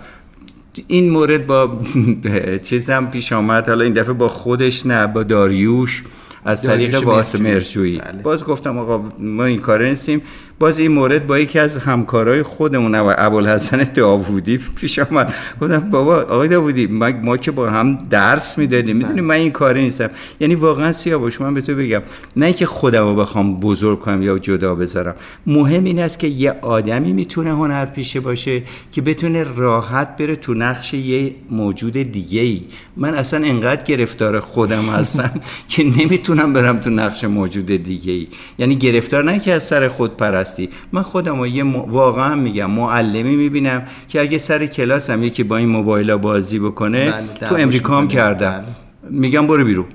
این 0.87 1.09
مورد 1.09 1.47
با 1.47 1.79
چیزم 2.69 3.05
پیش 3.11 3.33
آمد 3.33 3.69
حالا 3.69 3.83
این 3.83 3.93
دفعه 3.93 4.13
با 4.13 4.29
خودش 4.29 4.85
نه 4.85 5.07
با 5.07 5.23
داریوش 5.23 6.03
از 6.45 6.63
طریق 6.63 7.07
واسه. 7.07 7.43
مرجویی 7.43 7.97
بله. 7.99 8.21
باز 8.21 8.43
گفتم 8.45 8.77
آقا 8.77 9.03
ما 9.19 9.45
این 9.45 9.59
کار 9.59 9.85
نیستیم 9.85 10.21
باز 10.61 10.79
این 10.79 10.91
مورد 10.91 11.27
با 11.27 11.39
یکی 11.39 11.59
از 11.59 11.77
همکارای 11.77 12.43
خودمون 12.43 12.95
ابو- 12.95 13.13
ابوالحسن 13.17 13.83
داوودی 13.83 14.59
پیش 14.75 14.99
آمد. 14.99 15.33
گفتم 15.61 15.79
بابا 15.79 16.15
آقای 16.15 16.47
داوودی 16.47 16.87
ما, 16.87 17.09
ما 17.23 17.37
که 17.37 17.51
با 17.51 17.69
هم 17.69 17.97
درس 18.09 18.57
می‌دادیم 18.57 18.95
می‌دونی 18.97 19.21
من 19.21 19.35
این 19.35 19.51
کاری 19.51 19.83
نیستم. 19.83 20.09
یعنی 20.39 20.55
واقعا 20.55 20.91
سیاوش 20.91 21.41
من 21.41 21.53
به 21.53 21.61
تو 21.61 21.75
بگم 21.75 22.01
نه 22.35 22.45
اینکه 22.45 22.65
خودم 22.65 23.03
رو 23.07 23.15
بخوام 23.15 23.59
بزرگ 23.59 23.99
کنم 23.99 24.21
یا 24.21 24.37
جدا 24.37 24.75
بذارم. 24.75 25.15
مهم 25.47 25.83
این 25.83 25.99
است 25.99 26.19
که 26.19 26.27
یه 26.27 26.55
آدمی 26.61 27.13
می‌تونه 27.13 27.49
هنرپیشه 27.49 28.19
باشه 28.19 28.63
که 28.91 29.01
بتونه 29.01 29.43
راحت 29.43 30.17
بره 30.17 30.35
تو 30.35 30.53
نقش 30.53 30.93
یه 30.93 31.35
موجود 31.51 31.93
دیگه 31.93 32.41
ای 32.41 32.61
من 32.97 33.15
اصلا 33.15 33.45
انقدر 33.45 33.83
گرفتار 33.83 34.39
خودم 34.39 34.83
هستم 34.83 35.31
که 35.69 35.83
نمی‌تونم 35.83 36.53
برم 36.53 36.77
تو 36.79 36.89
نقش 36.89 37.23
موجود 37.23 37.65
دیگه 37.65 38.11
ای 38.13 38.27
یعنی 38.59 38.75
گرفتار 38.75 39.23
نه 39.23 39.39
که 39.39 39.53
از 39.53 39.63
سر 39.63 39.87
خود 39.87 40.17
پرستی 40.51 40.69
من 40.91 41.01
خودم 41.01 41.39
رو 41.39 41.47
یه 41.47 41.63
م... 41.63 41.75
واقعا 41.75 42.35
میگم 42.35 42.71
معلمی 42.71 43.35
می‌بینم 43.35 43.83
که 44.07 44.21
اگه 44.21 44.37
سر 44.37 44.65
کلاسم 44.65 45.23
یکی 45.23 45.43
با 45.43 45.57
این 45.57 45.69
موبایل 45.69 46.15
بازی 46.15 46.59
بکنه 46.59 47.11
بله، 47.11 47.49
تو 47.49 47.55
امریکا 47.55 47.97
هم. 47.97 48.07
کردم 48.07 48.51
بله. 48.51 49.11
میگم 49.19 49.47
برو 49.47 49.65
بیرون 49.65 49.85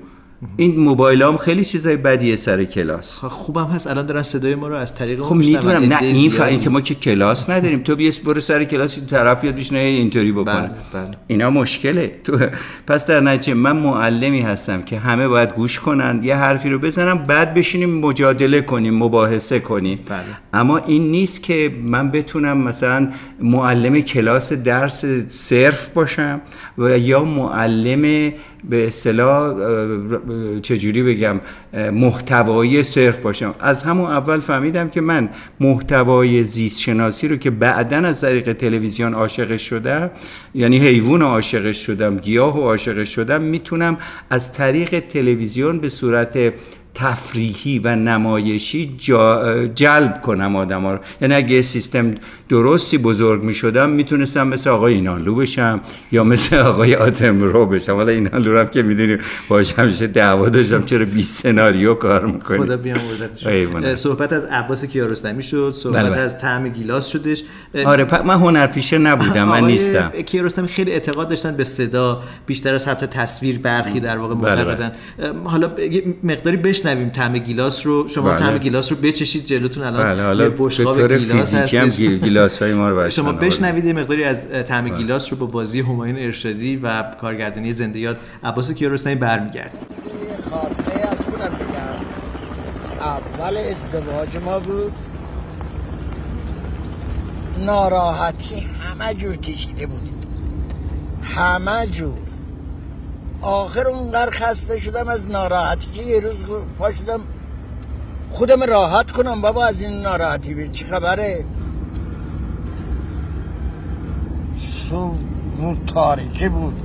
این 0.57 0.79
موبایل 0.79 1.21
هم 1.21 1.37
خیلی 1.37 1.65
چیزای 1.65 1.95
بدیه 1.95 2.35
سر 2.35 2.63
کلاس 2.63 3.19
خب 3.19 3.27
خوبم 3.27 3.65
هست 3.65 3.87
الان 3.87 4.05
دارن 4.05 4.21
صدای 4.21 4.55
ما 4.55 4.67
رو 4.67 4.75
از 4.75 4.95
طریق 4.95 5.21
خب. 5.23 5.35
می‌دونم 5.35 5.83
نه 5.83 6.01
این 6.01 6.13
زیادی. 6.13 6.29
فعلی 6.29 6.57
که 6.57 6.69
ما 6.69 6.81
که 6.81 6.95
کلاس 6.95 7.49
نداریم 7.49 7.79
تو 7.79 7.95
بیس 7.95 8.19
برو 8.19 8.39
سر 8.39 8.63
کلاس 8.63 8.97
این 8.97 9.07
طرف 9.07 9.43
یاد 9.43 9.55
بشینه 9.55 9.79
اینطوری 9.79 10.31
بکنه 10.31 10.61
بله، 10.61 10.71
بله. 10.93 11.17
اینا 11.27 11.49
مشکله 11.49 12.11
تو 12.23 12.39
پس 12.87 13.07
در 13.07 13.19
نتیجه 13.19 13.53
من 13.53 13.77
معلمی 13.77 14.41
هستم 14.41 14.81
که 14.81 14.99
همه 14.99 15.27
باید 15.27 15.53
گوش 15.53 15.79
کنن 15.79 16.19
یه 16.23 16.35
حرفی 16.35 16.69
رو 16.69 16.79
بزنم 16.79 17.17
بعد 17.17 17.53
بشینیم 17.53 17.99
مجادله 17.99 18.61
کنیم 18.61 18.97
مباحثه 18.97 19.59
کنیم 19.59 19.99
بله. 20.09 20.19
اما 20.53 20.77
این 20.77 21.11
نیست 21.11 21.43
که 21.43 21.71
من 21.83 22.11
بتونم 22.11 22.57
مثلا 22.57 23.11
معلم 23.39 23.99
کلاس 23.99 24.53
درس 24.53 25.05
صرف 25.29 25.89
باشم 25.89 26.41
و 26.77 26.97
یا 26.97 27.23
معلم 27.23 28.33
به 28.69 28.87
اصطلاح 28.87 29.55
چجوری 30.59 31.03
بگم 31.03 31.39
محتوایی 31.91 32.83
صرف 32.83 33.19
باشم. 33.19 33.55
از 33.59 33.83
همون 33.83 34.11
اول 34.11 34.39
فهمیدم 34.39 34.89
که 34.89 35.01
من 35.01 35.29
محتوای 35.59 36.43
زیست 36.43 36.79
شناسی 36.79 37.27
رو 37.27 37.35
که 37.35 37.51
بعدا 37.51 37.97
از 37.97 38.21
طریق 38.21 38.53
تلویزیون 38.53 39.13
عاشقش 39.13 39.61
شدم 39.61 40.09
یعنی 40.55 40.77
حیوان 40.79 41.21
عاشقش 41.21 41.85
شدم 41.85 42.17
گیاه 42.17 42.57
و 42.59 42.61
عاشقش 42.61 43.09
شدم 43.09 43.41
می‌تونم 43.41 43.97
از 44.29 44.53
طریق 44.53 44.99
تلویزیون 44.99 45.79
به 45.79 45.89
صورت 45.89 46.53
تفریحی 46.99 47.79
و 47.79 47.95
نمایشی 47.95 48.95
جلب 49.75 50.21
کنم 50.21 50.55
آدم 50.55 50.81
ها 50.81 50.93
رو. 50.93 50.99
یعنی 51.21 51.33
اگه 51.33 51.51
یه 51.55 51.61
سیستم 51.61 52.15
درستی 52.49 52.97
بزرگ 52.97 53.43
می 53.43 53.53
شدم 53.53 53.89
می‌تونستم 53.89 54.47
مثل 54.47 54.69
آقای 54.69 54.93
اینانلو 54.93 55.35
بشم 55.35 55.81
یا 56.11 56.23
مثل 56.23 56.55
آقای 56.55 56.95
آتمرو 56.95 57.65
بشم. 57.65 57.95
حالا 57.95 58.11
اینانلو 58.11 58.51
رو 58.51 58.59
هم 58.59 58.67
که 58.67 58.83
می‌دونیم 58.83 59.17
باش 59.49 59.73
همیشه 59.73 60.07
دعوا 60.07 60.49
داشتم 60.49 60.85
چرا 60.85 61.05
20 61.05 61.43
سناریو 61.43 61.93
کار 61.93 62.25
می‌کنی؟ 62.25 62.59
خدا. 62.59 62.79
اه، 63.83 63.95
صحبت 63.95 64.33
از 64.33 64.45
عباس 64.45 64.85
کیارستمی 64.85 65.43
شد 65.43 65.73
صحبت 65.75 66.01
بله، 66.01 66.09
بله. 66.09 66.19
از 66.19 66.39
طعم 66.39 66.69
گیلاس 66.69 67.07
شدش. 67.07 67.43
آره 67.85 68.07
پ- 68.07 68.25
من 68.25 68.35
هنرپیشه 68.35 68.97
نبودم 68.97 69.43
من 69.43 69.63
نیستم. 69.63 70.11
کیارستمی 70.25 70.67
خیلی 70.67 70.91
اعتقاد 70.91 71.29
داشتن 71.29 71.55
به 71.55 71.63
صدا 71.63 72.23
بیشتر 72.45 72.75
از 72.75 72.87
حتی 72.87 73.07
تصویر 73.07 73.59
برخی 73.59 73.99
در 73.99 74.17
واقع 74.17 74.35
بله، 74.35 74.63
معتقدن. 74.63 74.91
حالا 75.43 75.71
مقداری 76.23 76.57
بشنویم 76.87 77.09
طعم 77.09 77.37
گیلاس 77.37 77.85
رو 77.85 78.07
شما 78.07 78.29
بله. 78.29 78.37
طعم 78.39 78.57
گیلاس 78.57 78.91
رو 78.91 78.97
بچشید 78.97 79.45
جلوتون. 79.45 79.83
الان 79.83 80.03
بله 80.03 80.17
یه 80.17 80.23
حالا 80.23 80.49
به 80.49 80.55
بشقاب 80.65 80.95
طور 80.95 81.17
گیلاس 81.17 81.31
فیزیکی 81.55 81.77
هم 81.77 81.85
هستش. 81.87 81.99
گیل- 81.99 82.19
گیلاس 82.23 82.61
های 82.61 82.73
ما 82.73 82.89
رو 82.89 83.09
شما 83.09 83.29
آوردن. 83.29 83.47
بشنوید 83.47 83.85
یه 83.85 83.93
مقداری 83.93 84.23
از 84.23 84.47
طعم 84.67 84.89
گیلاس 84.89 85.31
رو 85.33 85.37
با 85.39 85.45
بازی 85.45 85.81
همایون 85.81 86.17
ارشادی 86.19 86.75
و 86.75 87.03
کارگردانی 87.21 87.73
زنده 87.73 87.99
یاد 87.99 88.17
عباس 88.43 88.71
کیارستمی 88.71 89.15
برمیگردیم. 89.15 89.81
یه 89.81 90.49
خاطره 90.49 91.11
از 91.11 91.17
خودم 91.25 91.55
اول 93.01 93.57
ازدواج 93.57 94.37
ما 94.45 94.59
بود. 94.59 94.91
ناراحتی 97.65 98.55
همه 98.81 99.13
جور 99.13 99.35
کشیده 99.35 99.85
بودیم 99.87 100.13
همه 101.21 101.87
جور. 101.87 102.13
آخر 103.41 103.87
اونقدر 103.87 104.31
خسته 104.31 104.79
شدم 104.79 105.07
از 105.07 105.29
ناراحتی 105.29 105.91
که 105.91 106.03
یه 106.03 106.19
روز 106.19 106.35
پا 106.79 106.91
شدم. 106.91 107.19
خودم 108.31 108.63
راحت 108.63 109.11
کنم 109.11 109.41
بابا 109.41 109.65
از 109.65 109.81
این 109.81 110.01
ناراحتی 110.01 110.53
به 110.53 110.67
چه 110.67 110.85
خبره؟ 110.85 111.45
سو 114.57 115.15
تاریکی 115.87 116.49
بود. 116.49 116.81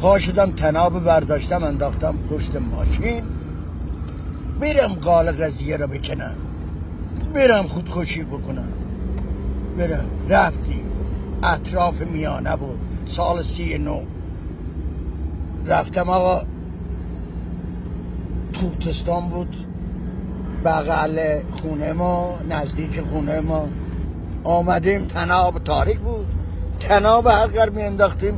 پا 0.00 0.18
شدم 0.18 0.52
تناب 0.52 1.04
برداشتم 1.04 1.64
انداختم 1.64 2.14
پشت 2.30 2.56
ماشین. 2.56 3.24
میرم 4.60 4.92
قال 4.94 5.32
قضیه 5.32 5.76
رو 5.76 5.86
بکنم. 5.86 6.34
میرم 7.34 7.66
خودکشی 7.66 8.22
بکنم. 8.22 8.68
برم 9.78 10.08
رفتیم 10.28 10.84
اطراف 11.42 12.00
میانه 12.00 12.56
بود. 12.56 12.78
سال 13.04 13.42
سی 13.42 13.78
نو 13.78 14.02
رفتم 15.66 16.08
آقا. 16.08 16.42
توتستان 18.52 19.28
بود. 19.28 19.56
بغل 20.64 21.40
خونه 21.50 21.92
ما 21.92 22.38
نزدیک 22.50 23.00
خونه 23.00 23.40
ما. 23.40 23.68
آمدیم 24.44 25.04
تناب 25.04 25.64
تاریک 25.64 25.98
بود. 25.98 26.26
تناب 26.80 27.26
هر 27.26 27.46
قر 27.46 27.68
می 27.68 27.82
انداختیم 27.82 28.34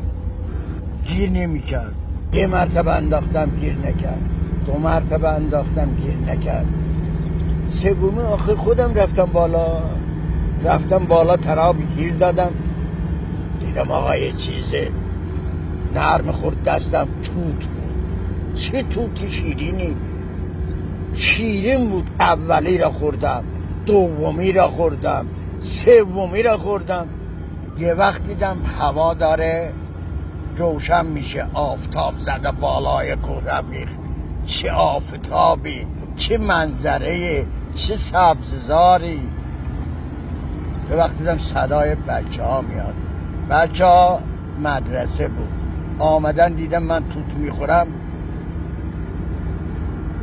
گیر 1.05 1.31
نمی 1.31 1.61
کرد. 1.61 1.95
یه 2.33 2.47
مرتبه 2.47 2.91
انداختم 2.91 3.51
گیر 3.61 3.75
نکرد. 3.79 4.21
دو 4.67 4.79
مرتبه 4.79 5.29
انداختم 5.29 5.95
گیر 5.95 6.17
نکرد. 6.17 6.67
سومی 7.67 8.19
آخر 8.19 8.55
خودم 8.55 8.95
رفتم 8.95 9.25
بالا. 9.25 9.81
رفتم 10.65 10.99
بالا 10.99 11.37
تناب 11.37 11.77
گیر 11.97 12.15
دادم. 12.15 12.53
دیدم 13.61 13.91
آقا 13.91 14.17
یه 14.17 14.33
چیزه. 14.33 15.02
نرم 15.95 16.33
خورد 16.33 16.63
دستم 16.63 17.09
توت 17.23 17.65
بود. 17.65 17.93
چه 18.55 18.83
توتی 18.83 19.31
شیرینی. 19.31 19.97
شیرین 21.15 21.89
بود 21.89 22.11
اولی 22.21 22.79
را 22.79 22.91
خوردم 22.91 23.45
دومی 23.87 24.53
را 24.53 24.69
خوردم 24.69 25.27
سومی 25.59 26.43
را 26.43 26.59
خوردم. 26.59 27.07
یه 27.79 27.95
وقت 27.95 28.27
دیدم 28.27 28.57
هوا 28.79 29.15
داره 29.15 29.73
روشن 30.57 31.07
میشه 31.07 31.47
آفتاب 31.55 32.19
زده 32.19 32.53
بالای 32.53 33.17
کوه 33.17 33.45
رفیق 33.45 33.89
چه 34.45 34.73
آفتابی 34.73 35.87
چه 36.17 36.39
منظره 36.39 37.47
چه 37.75 37.97
سبززاری. 37.97 39.23
به 40.89 40.97
وقت 40.97 41.19
دیدم 41.19 41.39
صدای 41.39 41.95
بچه 41.95 42.43
ها 42.43 42.61
میاد. 42.61 42.95
بچه 43.51 43.85
ها 43.85 44.21
مدرسه 44.63 45.29
بود. 45.29 45.62
آمدن 45.99 46.53
دیدم 46.53 46.83
من 46.83 47.03
توت 47.09 47.37
می‌خورم. 47.37 47.87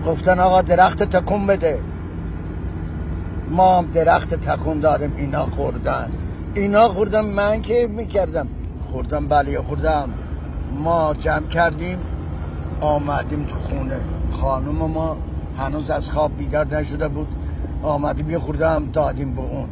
گفتن 0.07 0.39
آقا 0.39 0.61
درخت 0.61 1.03
تکون 1.03 1.47
بده. 1.47 1.79
ما 3.49 3.77
هم 3.77 3.85
درخت 3.85 4.33
تکون 4.33 4.79
داریم 4.79 5.13
اینا 5.17 5.45
خوردن. 5.45 6.11
اینا 6.53 6.87
خوردم 6.89 7.25
من 7.25 7.61
که 7.61 7.87
می‌کردم. 7.87 8.47
خوردم 8.91 9.27
بله 9.27 9.61
خوردم. 9.61 10.09
ما 10.79 11.13
جمع 11.13 11.47
کردیم 11.47 11.97
آمدیم 12.81 13.45
تو 13.45 13.55
خونه. 13.55 13.99
خانم 14.31 14.75
ما 14.75 15.17
هنوز 15.57 15.91
از 15.91 16.11
خواب 16.11 16.37
بیدار 16.37 16.75
نشده 16.75 17.07
بود. 17.07 17.27
آمدیم 17.83 18.29
یه 18.29 18.39
خوردم 18.39 18.89
دادیم 18.93 19.33
به 19.33 19.41
اون. 19.41 19.69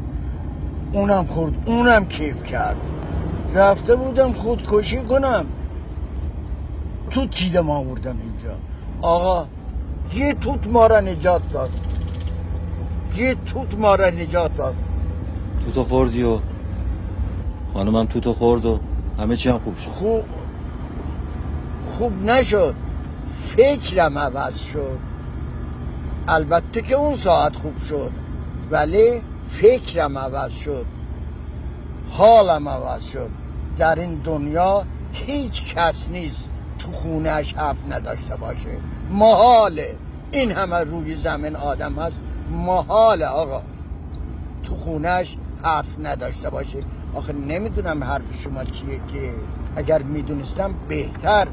اونم 0.94 1.26
خورد 1.26 1.54
اونم 1.66 2.06
کیف 2.06 2.44
کرد. 2.44 2.78
رفته 3.56 3.96
بودم 3.96 4.34
خودکشی 4.34 4.98
کنم. 4.98 5.46
توت 7.12 7.30
چیدم 7.30 7.70
آوردم 7.70 8.18
اینجا 8.22 8.58
آقا 9.02 9.48
یه 10.14 10.34
توت 10.34 10.68
ما 10.68 10.88
را 10.88 11.00
نجات 11.00 11.42
داد 11.52 11.70
یه 13.16 13.36
توت 13.46 13.78
ما 13.78 13.96
را 13.96 14.10
نجات 14.10 14.58
داد 14.58 14.76
توتو 15.66 15.84
خوردی 15.84 16.24
و 16.24 16.40
خانمم 17.74 18.06
توتو 18.06 18.34
خورد 18.34 18.66
و 18.66 18.80
همه 19.20 19.36
چی 19.36 19.50
هم 19.50 19.60
خوب 19.60 19.78
شد 19.78 19.90
خوب 19.90 20.24
خوب 21.98 22.24
نشد 22.24 22.76
فکرم 23.48 24.18
عوض 24.18 24.58
شد 24.58 24.98
البته 26.28 26.82
که 26.82 26.96
اون 26.96 27.16
ساعت 27.16 27.56
خوب 27.56 27.78
شد 27.78 28.12
ولی 28.72 29.22
فکرم 29.50 30.18
عوض 30.18 30.54
شد 30.54 30.86
حالم 32.10 32.70
عوض 32.70 33.10
شد 33.10 33.30
در 33.78 34.00
این 34.00 34.16
دنیا 34.16 34.86
هیچ 35.12 35.76
کس 35.76 36.10
نیست 36.10 36.50
تو 36.80 36.92
خونهش 36.92 37.54
حرف 37.54 37.78
نداشته 37.90 38.36
باشه. 38.36 38.70
محاله. 39.12 39.96
این 40.32 40.52
همه 40.52 40.76
روی 40.76 41.16
زمین 41.16 41.56
آدم 41.56 41.94
هست. 41.94 42.24
محال 42.52 43.24
آقا. 43.24 43.62
تو 44.64 44.76
خونش 44.76 45.38
حرف 45.64 45.86
نداشته 46.04 46.50
باشه. 46.50 46.80
آخه 47.16 47.34
نمی‌دونم 47.34 48.04
حرف 48.04 48.42
شما 48.44 48.64
چیه 48.64 49.00
که 49.08 49.34
اگر 49.76 50.02
می‌دونستم 50.02 50.74
بهتر 50.90 51.48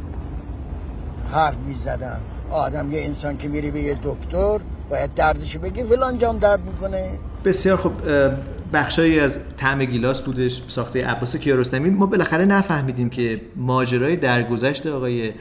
حرف 1.32 1.56
می‌زدم. 1.66 2.20
آدم 2.50 2.92
یه 2.92 3.02
انسان 3.02 3.36
که 3.36 3.48
میری 3.48 3.70
به 3.70 3.82
یه 3.82 3.98
دکتر 4.02 4.60
باید 4.90 5.14
دردش 5.14 5.56
بگی 5.56 5.84
فلان 5.84 6.18
جام 6.18 6.38
درد 6.38 6.60
می‌کنه. 6.60 7.10
بسیار 7.44 7.76
خب 7.76 7.92
بخشایی 8.74 9.20
از 9.20 9.38
طعم 9.56 9.84
گیلاس 9.84 10.22
بودش 10.22 10.62
ساخته 10.68 11.06
عباس 11.06 11.36
کیارستمی. 11.36 11.90
ما 11.90 12.06
بالاخره 12.06 12.44
نفهمیدیم 12.44 13.10
که 13.10 13.40
ماجرای 13.56 14.16
درگذشت 14.16 14.86
آقای 14.86 15.32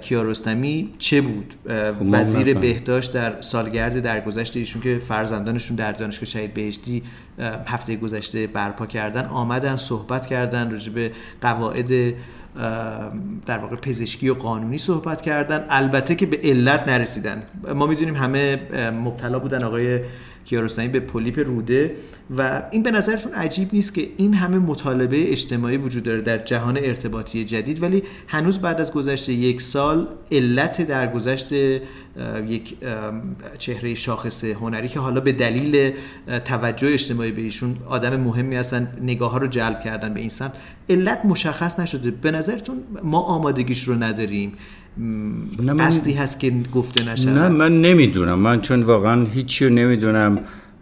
کیارستمی 0.00 0.94
چه 0.98 1.20
بود. 1.20 1.54
خب 1.68 1.94
وزیر. 2.12 2.58
بهداشت 2.58 3.12
در 3.12 3.40
سالگرد 3.40 4.00
درگذشت 4.00 4.56
ایشون 4.56 4.82
که 4.82 4.98
فرزندانشون 4.98 5.76
در 5.76 5.92
دانشگاه 5.92 6.24
شهید 6.24 6.54
بهشتی 6.54 7.02
هفته 7.66 7.96
گذشته 7.96 8.46
برپا 8.46 8.86
کردن 8.86 9.24
آمدن 9.24 9.76
صحبت 9.76 10.26
کردن 10.26 10.70
راجع 10.70 10.92
به 10.92 11.12
قواعد 11.42 12.14
در 13.46 13.58
واقع 13.58 13.76
پزشکی 13.76 14.28
و 14.28 14.34
قانونی 14.34 14.78
صحبت 14.78 15.20
کردن. 15.20 15.64
البته 15.68 16.14
که 16.14 16.26
به 16.26 16.40
علت 16.44 16.88
نرسیدن. 16.88 17.42
ما 17.74 17.86
می‌دونیم 17.86 18.16
همه 18.16 18.60
مبتلا 18.90 19.38
بودن 19.38 19.64
آقای 19.64 20.00
کیارستمی 20.48 20.88
به 20.88 21.00
پولیپ 21.00 21.38
روده 21.38 21.96
و 22.36 22.62
این 22.70 22.82
به 22.82 22.90
نظرتون 22.90 23.32
عجیب 23.32 23.68
نیست 23.72 23.94
که 23.94 24.08
این 24.16 24.34
همه 24.34 24.58
مطالبه 24.58 25.32
اجتماعی 25.32 25.76
وجود 25.76 26.02
داره 26.02 26.20
در 26.20 26.38
جهان 26.38 26.76
ارتباطی 26.76 27.44
جدید 27.44 27.82
ولی 27.82 28.02
هنوز 28.26 28.58
بعد 28.58 28.80
از 28.80 28.92
گذشت 28.92 29.28
یک 29.28 29.62
سال 29.62 30.08
علت 30.32 30.82
در 30.82 31.12
گذشت 31.12 31.52
یک 31.52 32.76
چهره 33.58 33.94
شاخص 33.94 34.44
هنری 34.44 34.88
که 34.88 35.00
حالا 35.00 35.20
به 35.20 35.32
دلیل 35.32 35.92
توجه 36.44 36.92
اجتماعی 36.92 37.32
به 37.32 37.42
ایشون 37.42 37.76
آدم 37.88 38.20
مهمی 38.20 38.56
هستن 38.56 38.92
نگاه 39.00 39.30
ها 39.30 39.38
رو 39.38 39.46
جلب 39.46 39.80
کردن 39.80 40.14
به 40.14 40.20
این 40.20 40.28
سمت 40.28 40.52
علت 40.90 41.24
مشخص 41.24 41.80
نشده. 41.80 42.10
به 42.10 42.30
نظرتون 42.30 42.76
ما 43.02 43.20
آمادگیش 43.20 43.84
رو 43.84 43.94
نداریم. 43.94 44.52
نه، 44.98 45.72
من- 45.72 45.76
قصدی 45.76 46.12
هست 46.12 46.40
که 46.40 46.52
گفته 46.74 47.04
نشود؟ 47.04 47.38
نه 47.38 47.48
من 47.48 47.80
نمی‌دونم. 47.80 48.38
من 48.38 48.60
چون 48.60 48.82
واقعا 48.82 49.24
هیچی 49.24 49.64
رو 49.64 49.72
نمی‌دونم 49.74 50.38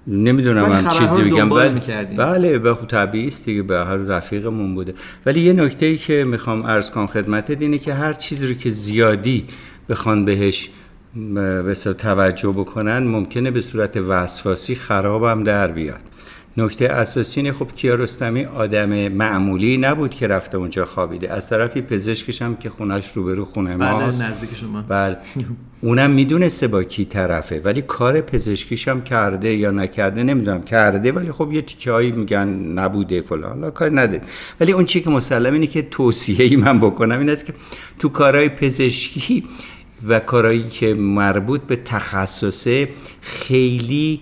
نمی‌دونم 0.07 0.69
من 0.69 0.89
چیزی 0.89 1.23
بگم. 1.23 1.73
می‌کردین. 1.75 2.17
بله 2.17 2.59
به 2.59 2.77
طبیعی 2.89 3.27
است 3.27 3.45
دیگه 3.45 3.63
به 3.63 3.77
هر 3.77 3.97
رفیقمون 3.97 4.75
بوده. 4.75 4.95
ولی 5.27 5.41
یه 5.41 5.53
نکته 5.53 5.87
ای 5.87 5.97
که 5.97 6.25
می‌خوام 6.25 6.67
عرض 6.67 6.91
کنم 6.91 7.07
خدمتت 7.07 7.63
اینه 7.63 7.79
که 7.79 7.95
هر 7.95 8.13
چیزی 8.13 8.47
رو 8.47 8.55
که 8.55 8.71
زیادی 8.71 9.45
بخوان 9.89 10.25
بهش 10.25 10.71
به 11.15 11.75
توجه 11.99 12.49
بکنن 12.49 12.99
ممکنه 12.99 13.51
به 13.51 13.61
صورت 13.61 13.97
وسواسی 13.97 14.75
خرابم 14.75 15.43
در 15.43 15.73
بیاد. 15.73 16.01
نکته 16.59 16.85
اساسی 16.85 17.41
اینه 17.41 17.53
خب 17.53 17.73
کیارستمی 17.75 18.45
آدم 18.45 19.09
معمولی 19.09 19.77
نبود 19.77 20.11
که 20.11 20.27
رفته 20.27 20.59
اونجا 20.59 20.85
خوابیده. 20.85 21.33
از 21.33 21.49
طرفی 21.49 21.81
پزشکش 21.81 22.43
هم 22.43 22.57
که 22.57 22.71
خونش 22.71 23.13
روبرو 23.13 23.45
خونه 23.45 23.77
ماست. 23.77 24.19
بله 24.19 24.31
نزدیک 24.31 24.55
شما 24.55 24.83
بله. 24.83 25.17
اونم 25.81 26.11
می‌دونسته 26.11 26.67
با 26.67 26.83
کی 26.83 27.05
طرفه 27.05 27.61
ولی 27.65 27.83
کار 27.83 28.21
پزشکیش 28.21 28.89
هم 28.89 29.03
کرده 29.03 29.55
یا 29.55 29.71
نکرده 29.71 30.23
نمی‌دونم. 30.23 30.63
کرده 30.63 31.13
ولی 31.13 31.33
خب 31.33 31.53
یه 31.53 31.63
تیکه 31.63 31.93
هایی 31.93 32.13
میگن 32.13 32.49
نبوده 32.49 33.21
فلان. 33.21 33.51
حالا 33.51 33.71
کار 33.71 34.01
نداره 34.01 34.23
ولی 34.61 34.73
اون 34.73 34.85
چی 34.85 35.01
که 35.01 35.11
مسلم 35.11 35.53
اینه 35.53 35.67
که 35.67 35.83
توصیه 35.83 36.45
ای 36.45 36.57
من 36.57 36.81
بکنم 36.81 37.19
این 37.19 37.31
است 37.31 37.47
که 37.47 37.55
تو 37.99 38.09
کارهای 38.09 38.49
پزشکی 38.49 39.45
و 40.09 40.21
کارهایی 40.21 40.69
که 40.69 40.95
مربوط 40.95 41.61
به 41.61 41.77
تخصصه 41.77 42.89
خیلی 43.21 44.21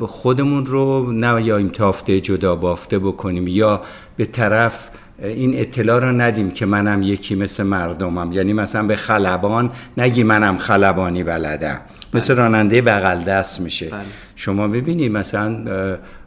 خودمون 0.00 0.66
رو 0.66 1.12
نه 1.12 1.42
یا 1.42 1.68
تافته 1.68 2.20
جدا 2.20 2.56
بافته 2.56 2.98
بکنیم. 2.98 3.48
یا 3.48 3.80
به 4.16 4.24
طرف 4.24 4.90
این 5.22 5.60
اطلاع 5.60 6.00
رو 6.00 6.12
ندیم 6.12 6.50
که 6.50 6.66
منم 6.66 7.02
یکی 7.02 7.34
مثل 7.34 7.62
مردمم. 7.62 8.32
یعنی 8.32 8.52
مثلا 8.52 8.86
به 8.86 8.96
خلبان 8.96 9.70
نگی 9.96 10.22
منم 10.22 10.58
خلبانی 10.58 11.24
بلدم. 11.24 11.80
مثل 12.14 12.36
راننده 12.36 12.82
بغل 12.82 13.22
دست 13.22 13.60
میشه. 13.60 13.86
بله. 13.86 14.00
شما 14.36 14.68
ببینید 14.68 15.12
مثلا 15.12 15.66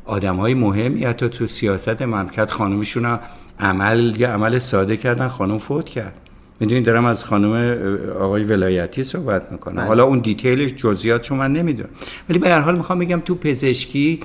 آدم 0.06 0.36
های 0.36 0.54
مهمی 0.54 1.06
حتی 1.06 1.30
تو 1.30 1.48
سیاست 1.48 2.02
مملکت 2.02 2.52
خانومشون 2.52 3.06
رو 3.06 3.20
عمل 3.60 4.14
یا 4.18 4.34
عمل 4.34 4.60
ساده 4.60 4.98
کردن 4.98 5.28
خانم 5.28 5.58
فوت 5.58 5.90
کرد. 5.90 6.14
می‌دونید 6.64 6.86
دارم 6.86 7.06
از 7.06 7.26
خانم 7.26 7.78
آقای 8.20 8.44
ولایتی 8.44 9.04
صحبت 9.04 9.52
می‌کنم. 9.52 9.76
بله. 9.76 9.86
حالا 9.86 10.04
اون 10.04 10.20
دیتیلش 10.20 10.74
جزئیات 10.74 11.28
رو 11.28 11.36
من 11.36 11.54
نمی‌دونم. 11.54 11.90
ولی 12.30 12.40
به 12.40 12.50
هر 12.50 12.60
حال 12.60 12.76
می‌خوام 12.78 13.00
بگم 13.00 13.20
تو 13.20 13.36
پزشکی 13.36 14.20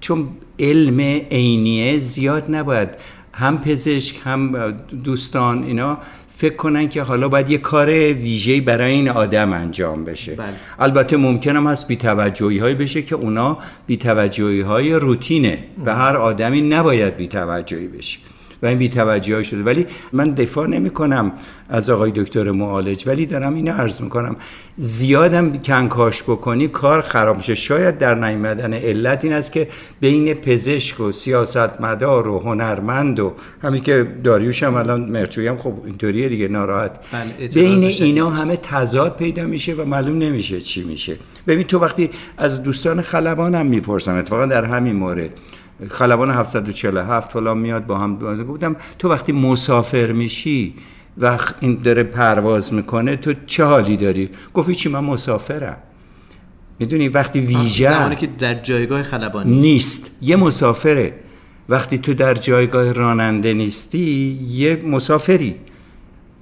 چون 0.00 0.28
علم 0.58 1.00
عینیه 1.30 1.98
زیاد 1.98 2.54
نباید. 2.54 2.88
هم 3.32 3.58
پزشک 3.60 4.20
هم 4.24 4.70
دوستان 5.04 5.64
اینا 5.64 5.98
فکر 6.28 6.56
کنن 6.56 6.88
که 6.88 7.02
حالا 7.02 7.28
باید 7.28 7.50
یه 7.50 7.58
کار 7.58 7.88
ویژه‌ای 8.12 8.60
برای 8.60 8.92
این 8.92 9.08
آدم 9.08 9.52
انجام 9.52 10.04
بشه. 10.04 10.34
بله. 10.34 10.46
البته 10.78 11.16
ممکنم 11.16 11.66
هست 11.66 11.88
بی‌توجهی 11.88 12.58
هایی 12.58 12.74
بشه 12.74 13.02
که 13.02 13.14
اونا 13.14 13.58
بی‌توجهی 13.86 14.60
های 14.60 14.92
روتینه 14.92 15.64
و 15.86 15.96
هر 15.96 16.16
آدمی 16.16 16.60
نباید 16.60 17.16
بی‌توجهی 17.16 17.86
بشه. 17.86 18.18
و 18.62 18.66
این 18.66 18.78
بی‌توجهی 18.78 19.44
شده. 19.44 19.62
ولی 19.62 19.86
من 20.12 20.30
دفاع 20.30 20.66
نمی 20.66 20.90
کنم 20.90 21.32
از 21.68 21.90
آقای 21.90 22.10
دکتر 22.10 22.50
معالج 22.50 23.04
ولی 23.06 23.26
دارم 23.26 23.54
اینو 23.54 23.72
عرض 23.72 24.00
می‌کنم. 24.00 24.36
زیادم 24.76 25.52
کنکاش 25.52 26.22
بکنی 26.22 26.68
کار 26.68 27.00
خراب 27.00 27.36
میشه. 27.36 27.54
شاید 27.54 27.98
در 27.98 28.14
نیامدن 28.14 28.74
علت 28.74 29.24
این 29.24 29.34
است 29.34 29.52
که 29.52 29.68
بین 30.00 30.34
پزشک 30.34 31.00
و 31.00 31.10
سیاستمدار 31.10 32.28
و 32.28 32.38
هنرمند 32.38 33.20
و 33.20 33.32
همین 33.62 33.82
که 33.82 34.06
داریوش 34.24 34.62
هم 34.62 34.74
الان 34.74 35.00
مرچوی 35.00 35.46
هم 35.46 35.56
خب 35.56 35.74
اینطوریه 35.84 36.28
دیگه 36.28 36.48
ناراحت. 36.48 36.98
بله، 37.12 37.48
بین 37.48 37.84
اینا. 37.84 38.30
همه 38.30 38.56
تضاد 38.56 39.16
پیدا 39.16 39.44
میشه 39.44 39.74
و 39.74 39.84
معلوم 39.84 40.18
نمیشه 40.18 40.60
چی 40.60 40.84
میشه. 40.84 41.16
ببین 41.46 41.66
تو 41.66 41.78
وقتی 41.78 42.10
از 42.38 42.62
دوستان 42.62 43.00
خلبان 43.00 43.54
هم 43.54 43.66
می‌پرسم 43.66 44.14
اتفاقا 44.14 44.46
در 44.46 44.64
همین 44.64 44.96
مورد. 44.96 45.30
خلبان 45.90 46.30
747 46.30 47.32
فلان 47.32 47.58
میاد 47.58 47.86
با 47.86 47.98
هم 47.98 48.16
گفتم 48.44 48.76
تو 48.98 49.08
وقتی 49.08 49.32
مسافر 49.32 50.12
میشی 50.12 50.74
و 51.18 51.38
این 51.60 51.74
داره 51.84 52.02
پرواز 52.02 52.74
می‌کنه 52.74 53.16
تو 53.16 53.34
چه 53.46 53.64
حالی 53.64 53.96
داری؟ 53.96 54.30
گفت 54.54 54.70
چی 54.70 54.88
من 54.88 55.04
مسافرم. 55.04 55.76
می‌دونی 56.78 57.08
وقتی 57.08 57.40
ویژه 57.40 57.88
زمانی 57.88 58.16
که 58.16 58.26
در 58.26 58.54
جایگاه 58.54 59.02
خلبانی 59.02 59.56
نیست. 59.60 60.10
یه 60.22 60.36
مسافره. 60.36 61.14
وقتی 61.68 61.98
تو 61.98 62.14
در 62.14 62.34
جایگاه 62.34 62.92
راننده 62.92 63.54
نیستی 63.54 64.38
یه 64.50 64.82
مسافری. 64.86 65.54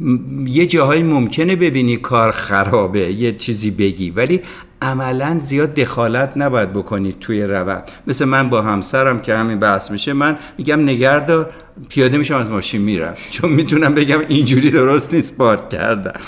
م- 0.00 0.46
یه 0.46 0.66
جاهایی 0.66 1.02
ممکنه 1.02 1.56
ببینی 1.56 1.96
کار 1.96 2.30
خرابه 2.30 3.12
یه 3.12 3.32
چیزی 3.32 3.70
بگی. 3.70 4.10
ولی 4.10 4.40
عملا 4.82 5.38
زیاد 5.42 5.74
دخالت 5.74 6.32
نباید 6.36 6.72
بکنی 6.72 7.12
توی 7.20 7.42
روند. 7.42 7.82
مثل 8.06 8.24
من 8.24 8.48
با 8.48 8.62
همسرم 8.62 9.20
که 9.20 9.34
همین 9.34 9.58
بحث 9.58 9.90
میشه 9.90 10.12
من 10.12 10.38
میگم 10.58 10.80
نگردار 10.80 11.50
پیاده 11.88 12.18
میشم 12.18 12.34
از 12.36 12.50
ماشین 12.50 12.82
میرم. 12.82 13.14
چون 13.34 13.50
می‌تونم 13.50 13.94
بگم 13.94 14.20
اینجوری 14.28 14.70
درست 14.70 15.14
نیست 15.14 15.36
پارک 15.36 15.68
کردم. 15.68 16.20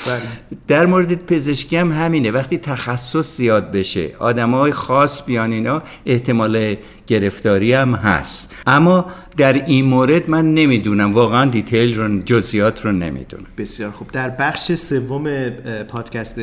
در 0.68 0.86
مورد 0.86 1.26
پزشکی 1.26 1.76
هم 1.76 1.92
همینه. 1.92 2.30
وقتی 2.30 2.58
تخصص 2.58 3.36
زیاد 3.36 3.70
بشه 3.70 4.10
آدم 4.18 4.50
های 4.50 4.72
خاص 4.72 5.26
بیان 5.26 5.52
اینا 5.52 5.82
احتمال 6.06 6.76
گرفتاری 7.06 7.72
هم 7.72 7.94
هست. 7.94 8.54
اما 8.66 9.06
در 9.36 9.52
این 9.52 9.84
مورد 9.84 10.30
من 10.30 10.54
نمی‌دونم. 10.54 11.12
واقعا 11.12 11.50
دیتیل 11.50 11.94
رو 11.94 12.18
جزئیات 12.18 12.84
رو 12.84 12.92
نمی‌دونم. 12.92 13.46
بسیار 13.58 13.90
خوب. 13.90 14.10
در 14.10 14.28
بخش 14.28 14.72
سوم 14.72 15.50
پادکست 15.88 16.40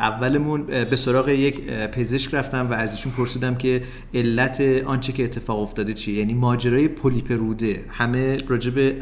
اولمون 0.00 0.62
به 0.62 0.96
سراغ 0.96 1.28
یک 1.28 1.66
پزشک 1.66 2.34
رفتم 2.34 2.70
و 2.70 2.72
از 2.72 2.92
ایشون 2.92 3.12
پرسیدم 3.12 3.54
که 3.54 3.82
علت 4.14 4.60
آنچه 4.86 5.12
که 5.12 5.24
اتفاق 5.24 5.60
افتاده 5.60 5.94
چیه. 5.94 6.18
یعنی 6.18 6.34
ماجرای 6.34 6.88
پولیپ 6.88 7.32
روده 7.32 7.84
همه 7.88 8.36
راجع 8.48 8.70
به 8.70 8.96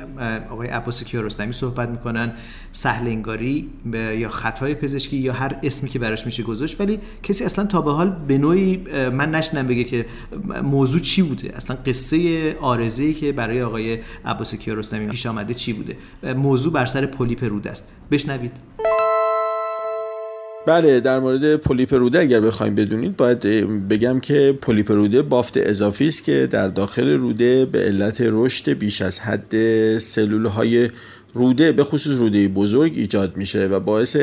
آقای 0.51 0.69
عباس 0.69 1.05
کیارستمی 1.05 1.53
صحبت 1.53 1.89
می‌کنن 1.89 2.33
سهل 2.73 3.07
انگاری 3.07 3.69
یا 3.93 4.29
خطای 4.29 4.75
پزشکی 4.75 5.17
یا 5.17 5.33
هر 5.33 5.57
اسمی 5.63 5.91
که 5.91 5.99
براش 5.99 6.27
میشه 6.27 6.43
گذاشت. 6.43 6.81
ولی 6.81 6.99
کسی 7.23 7.45
اصلا 7.45 7.67
تا 7.67 7.81
به 7.81 7.93
حال 7.93 8.17
به 8.29 8.39
نوعی 8.39 8.77
من 9.13 9.31
نشنم 9.35 9.67
بگه 9.67 9.85
که 9.85 10.07
موضوع 10.63 11.01
چی 11.01 11.23
بوده. 11.23 11.57
اصلا 11.57 11.77
قصه 11.87 12.57
آرزه‌ای 12.61 13.15
که 13.15 13.33
برای 13.33 13.63
آقای 13.63 13.99
عباس 14.25 14.55
کیارستمی 14.55 15.07
پیش 15.07 15.27
آمده 15.27 15.55
چی 15.55 15.73
بوده؟ 15.73 15.97
موضوع 16.35 16.73
بر 16.73 16.87
سر 16.87 17.07
پولیپ 17.07 17.45
روده 17.45 17.71
است. 17.71 17.89
بشنوید. 18.11 18.53
بله 20.68 21.00
در 21.00 21.18
مورد 21.18 21.57
پولیپ 21.57 21.94
روده 21.94 22.18
اگر 22.18 22.40
بخوایم 22.40 22.74
بدونید 22.74 23.16
باید 23.16 23.40
بگم 23.88 24.20
که 24.20 24.59
پولیپ 24.62 24.92
روده 24.92 25.22
بافت 25.22 25.57
اضافی 25.57 26.09
است 26.09 26.24
که 26.24 26.48
در 26.50 26.68
داخل 26.68 27.09
روده 27.09 27.66
به 27.66 27.78
علت 27.78 28.20
رشد 28.20 28.70
بیش 28.70 29.02
از 29.02 29.20
حد 29.20 29.98
سلول 29.98 30.46
های 30.46 30.88
روده 31.35 31.72
به 31.72 31.85
خصوص 31.85 32.20
روده 32.20 32.48
بزرگ 32.48 32.92
ایجاد 32.96 33.37
میشه 33.37 33.66
و 33.66 33.81
باعث 33.81 34.16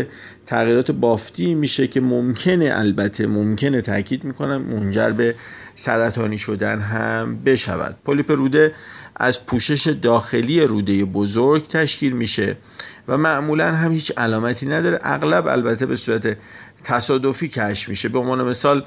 تغییرات 0.45 0.91
بافتی 0.91 1.55
میشه 1.55 1.88
که 1.88 2.01
ممکنه 2.01 2.71
البته 2.73 3.27
ممکنه 3.27 3.81
تاکید 3.81 4.23
می‌کنم 4.23 4.62
منجر 4.62 5.10
به 5.10 5.36
سرطانی 5.75 6.38
شدن 6.38 6.79
هم 6.79 7.43
بشود. 7.45 7.95
پولیپ 8.05 8.31
روده 8.31 8.73
از 9.15 9.45
پوشش 9.45 9.88
داخلی 9.88 10.62
روده 10.62 11.05
بزرگ 11.05 11.67
تشکیل 11.67 12.13
میشه. 12.13 12.58
و 13.08 13.18
معمولا 13.18 13.76
هم 13.76 13.91
هیچ 13.91 14.12
علامتی 14.18 14.65
نداره. 14.65 15.00
اغلب 15.04 15.48
البته 15.48 15.86
به 15.86 15.96
صورت 15.96 16.38
تصادفی 16.84 17.48
کشف 17.48 17.89
میشه. 17.89 18.10
به 18.10 18.20
عنوان 18.20 18.44
مثال 18.44 18.84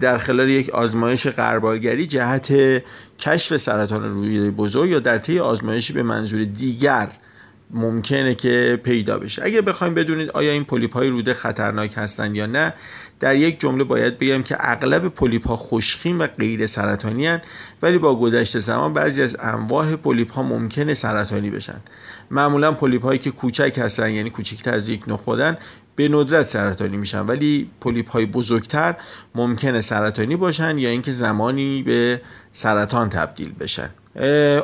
در 0.00 0.18
خلال 0.18 0.48
یک 0.48 0.70
آزمایش 0.70 1.26
قربالگری 1.26 2.06
جهت 2.06 2.52
کشف 3.18 3.56
سرطان 3.56 4.04
روده 4.04 4.50
بزرگ 4.50 4.90
یا 4.90 4.98
در 4.98 5.18
طی 5.18 5.38
آزمایشی 5.38 5.92
به 5.92 6.02
منظور 6.02 6.44
دیگر 6.44 7.08
ممکنه 7.70 8.34
که 8.34 8.80
پیدا 8.84 9.18
بشه. 9.18 9.42
اگه 9.44 9.62
بخوایم 9.62 9.94
بدونید 9.94 10.30
آیا 10.30 10.52
این 10.52 10.64
پولیپ 10.64 10.94
های 10.94 11.08
روده 11.08 11.34
خطرناک 11.34 11.94
هستند 11.96 12.36
یا 12.36 12.46
نه 12.46 12.74
در 13.20 13.36
یک 13.36 13.60
جمله 13.60 13.84
باید 13.84 14.18
بگم 14.18 14.42
که 14.42 14.56
اغلب 14.60 15.08
پولیپ 15.08 15.48
ها 15.48 15.56
خوشخیم 15.56 16.18
و 16.18 16.26
غیر 16.26 16.66
سرطانی 16.66 17.26
هن 17.26 17.40
ولی 17.82 17.98
با 17.98 18.18
گذشت 18.18 18.58
زمان 18.58 18.92
بعضی 18.92 19.22
از 19.22 19.36
انواع 19.40 19.96
پولیپ 19.96 20.32
ها 20.32 20.42
ممکنه 20.42 20.94
سرطانی 20.94 21.50
بشن. 21.50 21.80
معمولا 22.30 22.72
پولیپ 22.72 23.02
هایی 23.02 23.18
که 23.18 23.30
کوچک 23.30 23.78
هستن 23.82 24.10
یعنی 24.10 24.30
کوچکتر 24.30 24.74
از 24.74 24.88
یک 24.88 25.02
نخودن 25.06 25.58
به 25.96 26.08
ندرت 26.08 26.46
سرطانی 26.46 26.96
میشن. 26.96 27.26
ولی 27.26 27.70
پولیپ 27.80 28.10
های 28.10 28.26
بزرگتر 28.26 28.96
ممکنه 29.34 29.80
سرطانی 29.80 30.36
باشن 30.36 30.78
یا 30.78 30.88
اینکه 30.88 31.10
زمانی 31.10 31.82
به 31.82 32.20
سرطان 32.52 33.08
تبدیل 33.08 33.52
بشن. 33.52 33.90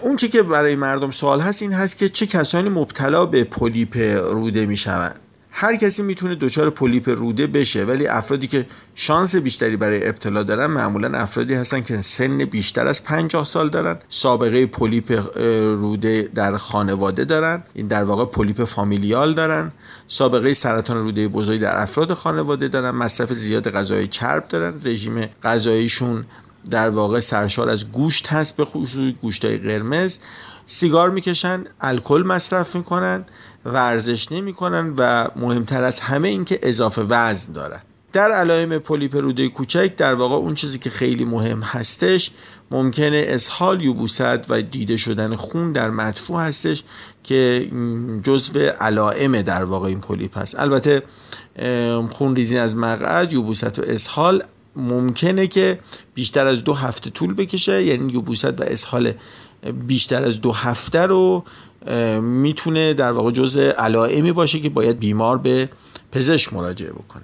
اون 0.02 0.16
چی 0.16 0.28
که 0.28 0.42
برای 0.42 0.76
مردم 0.76 1.10
سوال 1.10 1.40
هست 1.40 1.62
این 1.62 1.72
هست 1.72 1.98
که 1.98 2.08
چه 2.08 2.26
کسانی 2.26 2.68
مبتلا 2.68 3.26
به 3.26 3.44
پولیپ 3.44 3.96
روده 4.32 4.66
می‌شوند؟ 4.66 5.20
هر 5.54 5.76
کسی 5.76 6.02
می‌تونه 6.02 6.34
دچار 6.34 6.70
پولیپ 6.70 7.08
روده 7.08 7.46
بشه 7.46 7.84
ولی 7.84 8.06
افرادی 8.06 8.46
که 8.46 8.66
شانس 8.94 9.36
بیشتری 9.36 9.76
برای 9.76 10.08
ابتلا 10.08 10.42
دارن 10.42 10.66
معمولا 10.66 11.18
افرادی 11.18 11.54
هستن 11.54 11.80
که 11.80 11.98
سن 11.98 12.38
بیشتر 12.38 12.86
از 12.86 13.04
50 13.04 13.44
سال 13.44 13.68
دارن 13.68 13.98
سابقه 14.08 14.66
پولیپ 14.66 15.36
روده 15.76 16.30
در 16.34 16.56
خانواده 16.56 17.24
دارن 17.24 17.62
این 17.74 17.86
در 17.86 18.04
واقع 18.04 18.24
پولیپ 18.24 18.64
فامیلیال 18.64 19.34
دارن 19.34 19.72
سابقه 20.08 20.52
سرطان 20.52 20.96
روده 20.96 21.28
بزرگی 21.28 21.58
در 21.58 21.82
افراد 21.82 22.12
خانواده 22.12 22.68
دارن 22.68 22.90
مصرف 22.90 23.32
زیاد 23.32 23.70
غذای 23.70 24.06
چرب 24.06 24.48
دارن 24.48 24.74
رژیم 24.84 25.26
غذاییشون 25.42 26.24
در 26.70 26.88
واقع 26.88 27.20
سرشار 27.20 27.68
از 27.68 27.92
گوشت 27.92 28.26
هست 28.26 28.56
به 28.56 28.64
خصوص 28.64 29.14
گوشت 29.20 29.44
های 29.44 29.56
قرمز. 29.56 30.18
سیگار 30.66 31.10
می‌کشن 31.10 31.64
الکل 31.80 32.22
مصرف 32.26 32.76
می‌کنن 32.76 33.24
ورزش 33.64 34.32
نمی‌کنن 34.32 34.94
و 34.98 35.28
مهمتر 35.36 35.82
از 35.84 36.00
همه 36.00 36.28
اینکه 36.28 36.58
اضافه 36.62 37.02
وزن 37.02 37.52
دارن. 37.52 37.80
در 38.12 38.30
علائم 38.32 38.78
پولیپ 38.78 39.16
روده 39.16 39.48
کوچک 39.48 39.96
در 39.96 40.14
واقع 40.14 40.34
اون 40.34 40.54
چیزی 40.54 40.78
که 40.78 40.90
خیلی 40.90 41.24
مهم 41.24 41.60
هستش 41.62 42.30
ممکنه 42.70 43.24
اسهال 43.28 43.82
یوبوست 43.82 44.50
و 44.50 44.62
دیده 44.62 44.96
شدن 44.96 45.34
خون 45.34 45.72
در 45.72 45.90
مدفوع 45.90 46.40
هستش 46.40 46.84
که 47.24 47.70
جزو 48.22 48.60
علائم 48.60 49.42
در 49.42 49.64
واقع 49.64 49.88
این 49.88 50.00
پولیپ 50.00 50.38
هست. 50.38 50.58
البته 50.58 51.02
خون 52.10 52.36
ریزی 52.36 52.58
از 52.58 52.76
مقعد 52.76 53.32
یبوست 53.32 53.78
و 53.78 53.82
اسهال 53.82 54.44
ممکنه 54.76 55.46
که 55.46 55.78
بیشتر 56.14 56.46
از 56.46 56.64
دو 56.64 56.74
هفته 56.74 57.10
طول 57.10 57.34
بکشه. 57.34 57.84
یعنی 57.84 58.12
یبوست 58.12 58.60
و 58.60 58.62
اسهال 58.62 59.12
بیشتر 59.86 60.24
از 60.24 60.40
دو 60.40 60.52
هفته 60.52 61.00
رو 61.00 61.44
می‌تونه 62.20 62.94
در 62.94 63.12
واقع 63.12 63.30
جزء 63.30 63.70
علائمی 63.70 64.32
باشه 64.32 64.60
که 64.60 64.68
باید 64.68 64.98
بیمار 64.98 65.38
به 65.38 65.68
پزشک 66.12 66.52
مراجعه 66.52 66.92
بکنه. 66.92 67.22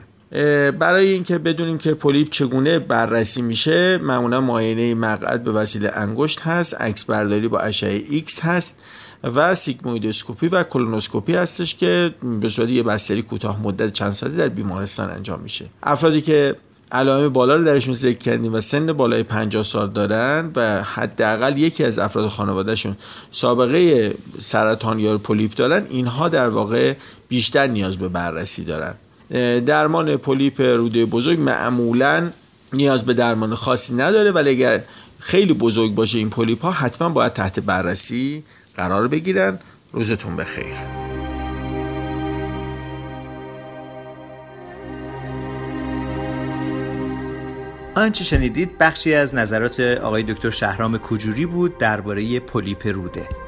برای 0.70 1.08
اینکه 1.08 1.38
بدونیم 1.38 1.78
که 1.78 1.94
پولیپ 1.94 2.28
چگونه 2.28 2.78
بررسی 2.78 3.42
میشه 3.42 3.98
معمولا 3.98 4.40
معاینه 4.40 4.94
مقعد 4.94 5.44
به 5.44 5.52
وسیله 5.52 5.90
انگشت 5.94 6.40
هست 6.40 6.74
عکس 6.74 7.04
برداری 7.04 7.48
با 7.48 7.58
اشعه 7.58 8.02
ایکس 8.10 8.40
هست 8.40 8.84
و 9.24 9.54
سیگمویدوسکوپی 9.54 10.48
و 10.48 10.62
کولونوسکوپی 10.62 11.34
هستش 11.34 11.74
که 11.74 12.14
به 12.40 12.48
صورت 12.48 12.68
یه 12.68 12.82
بستری 12.82 13.22
کوتاه 13.22 13.62
مدت 13.62 13.92
چند 13.92 14.12
ساعته 14.12 14.36
در 14.36 14.48
بیمارستان 14.48 15.10
انجام 15.10 15.40
میشه. 15.40 15.66
افرادی 15.82 16.20
که 16.20 16.56
علائم 16.92 17.28
بالا 17.28 17.56
رو 17.56 17.64
درشون 17.64 17.94
ذکر 17.94 18.18
کردیم 18.18 18.54
و 18.54 18.60
سن 18.60 18.92
بالای 18.92 19.22
50 19.22 19.62
سال 19.62 19.90
دارن 19.90 20.50
و 20.56 20.82
حداقل 20.82 21.58
یکی 21.58 21.84
از 21.84 21.98
افراد 21.98 22.28
خانوادهشون 22.28 22.96
سابقه 23.30 24.14
سرطان 24.40 24.98
یا 24.98 25.18
پولیپ 25.18 25.54
دارن 25.54 25.86
اینها 25.90 26.28
در 26.28 26.48
واقع 26.48 26.94
بیشتر 27.28 27.66
نیاز 27.66 27.96
به 27.96 28.08
بررسی 28.08 28.64
دارن. 28.64 28.94
درمان 29.60 30.16
پولیپ 30.16 30.60
روده 30.60 31.04
بزرگ 31.04 31.40
معمولا 31.40 32.30
نیاز 32.72 33.04
به 33.04 33.14
درمان 33.14 33.54
خاصی 33.54 33.94
نداره 33.94 34.32
ولی 34.32 34.50
اگر 34.50 34.82
خیلی 35.18 35.52
بزرگ 35.52 35.94
باشه 35.94 36.18
این 36.18 36.30
پولیپ 36.30 36.62
ها 36.62 36.70
حتما 36.70 37.08
باید 37.08 37.32
تحت 37.32 37.60
بررسی 37.60 38.44
قرار 38.76 39.08
بگیرن. 39.08 39.58
روزتون 39.92 40.36
بخیر. 40.36 40.97
آنچه 47.98 48.24
شنیدید 48.24 48.78
بخشی 48.78 49.14
از 49.14 49.34
نظرات 49.34 49.80
آقای 49.80 50.22
دکتر 50.22 50.50
شهرام 50.50 50.98
کجوری 50.98 51.46
بود 51.46 51.78
درباره 51.78 52.40
پولیپ 52.40 52.86
روده. 52.86 53.47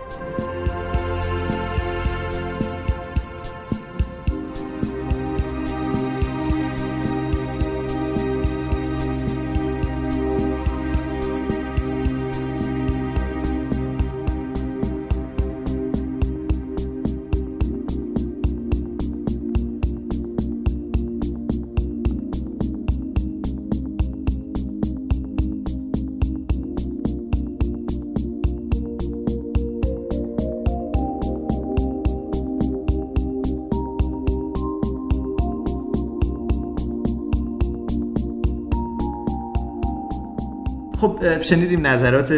شنیدیم 41.40 41.86
نظرات 41.86 42.32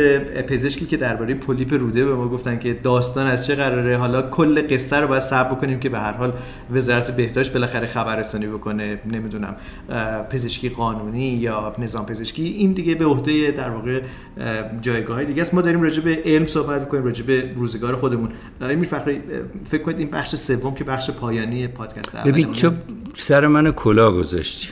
پزشکی 0.46 0.86
که 0.86 0.96
درباره 0.96 1.34
پولیپ 1.34 1.74
روده 1.74 2.04
به 2.04 2.14
ما 2.14 2.28
گفتن 2.28 2.58
که 2.58 2.74
داستان 2.82 3.26
از 3.26 3.46
چه 3.46 3.54
قراره. 3.54 3.96
حالا 3.96 4.22
کل 4.22 4.62
قصه 4.68 4.96
رو 4.96 5.08
باید 5.08 5.22
صبر 5.22 5.54
بکنیم 5.54 5.80
که 5.80 5.88
به 5.88 5.98
هر 5.98 6.12
حال 6.12 6.32
وزارت 6.72 7.16
بهداشت 7.16 7.52
بالاخره 7.52 7.86
خبررسانی 7.86 8.46
بکنه. 8.46 8.98
نمی‌دونم 9.12 9.56
پزشکی 10.30 10.68
قانونی 10.68 11.28
یا 11.28 11.74
نظام 11.78 12.06
پزشکی. 12.06 12.42
این 12.42 12.72
دیگه 12.72 12.94
به 12.94 13.04
عهده 13.04 13.50
در 13.50 13.70
واقع 13.70 14.00
جایگاه 14.80 15.24
دیگه 15.24 15.42
است. 15.42 15.54
ما 15.54 15.60
داریم 15.60 15.82
راجع 15.82 16.02
به 16.02 16.22
علم 16.24 16.46
صحبت 16.46 16.80
می‌کنیم 16.80 17.04
راجع 17.04 17.24
به 17.24 17.52
روزگار 17.54 17.96
خودمون. 17.96 18.28
این 18.60 18.84
فقره 18.84 19.22
فکر 19.64 19.82
کنید 19.82 19.98
این 19.98 20.10
بخش 20.10 20.34
سوم 20.34 20.74
که 20.74 20.84
بخش 20.84 21.10
پایانی 21.10 21.68
پادکست 21.68 22.16
ببین 22.16 22.52
چه 22.52 22.70
سر 23.14 23.46
من 23.46 23.72
کلا 23.72 24.12
گذاشتی. 24.12 24.68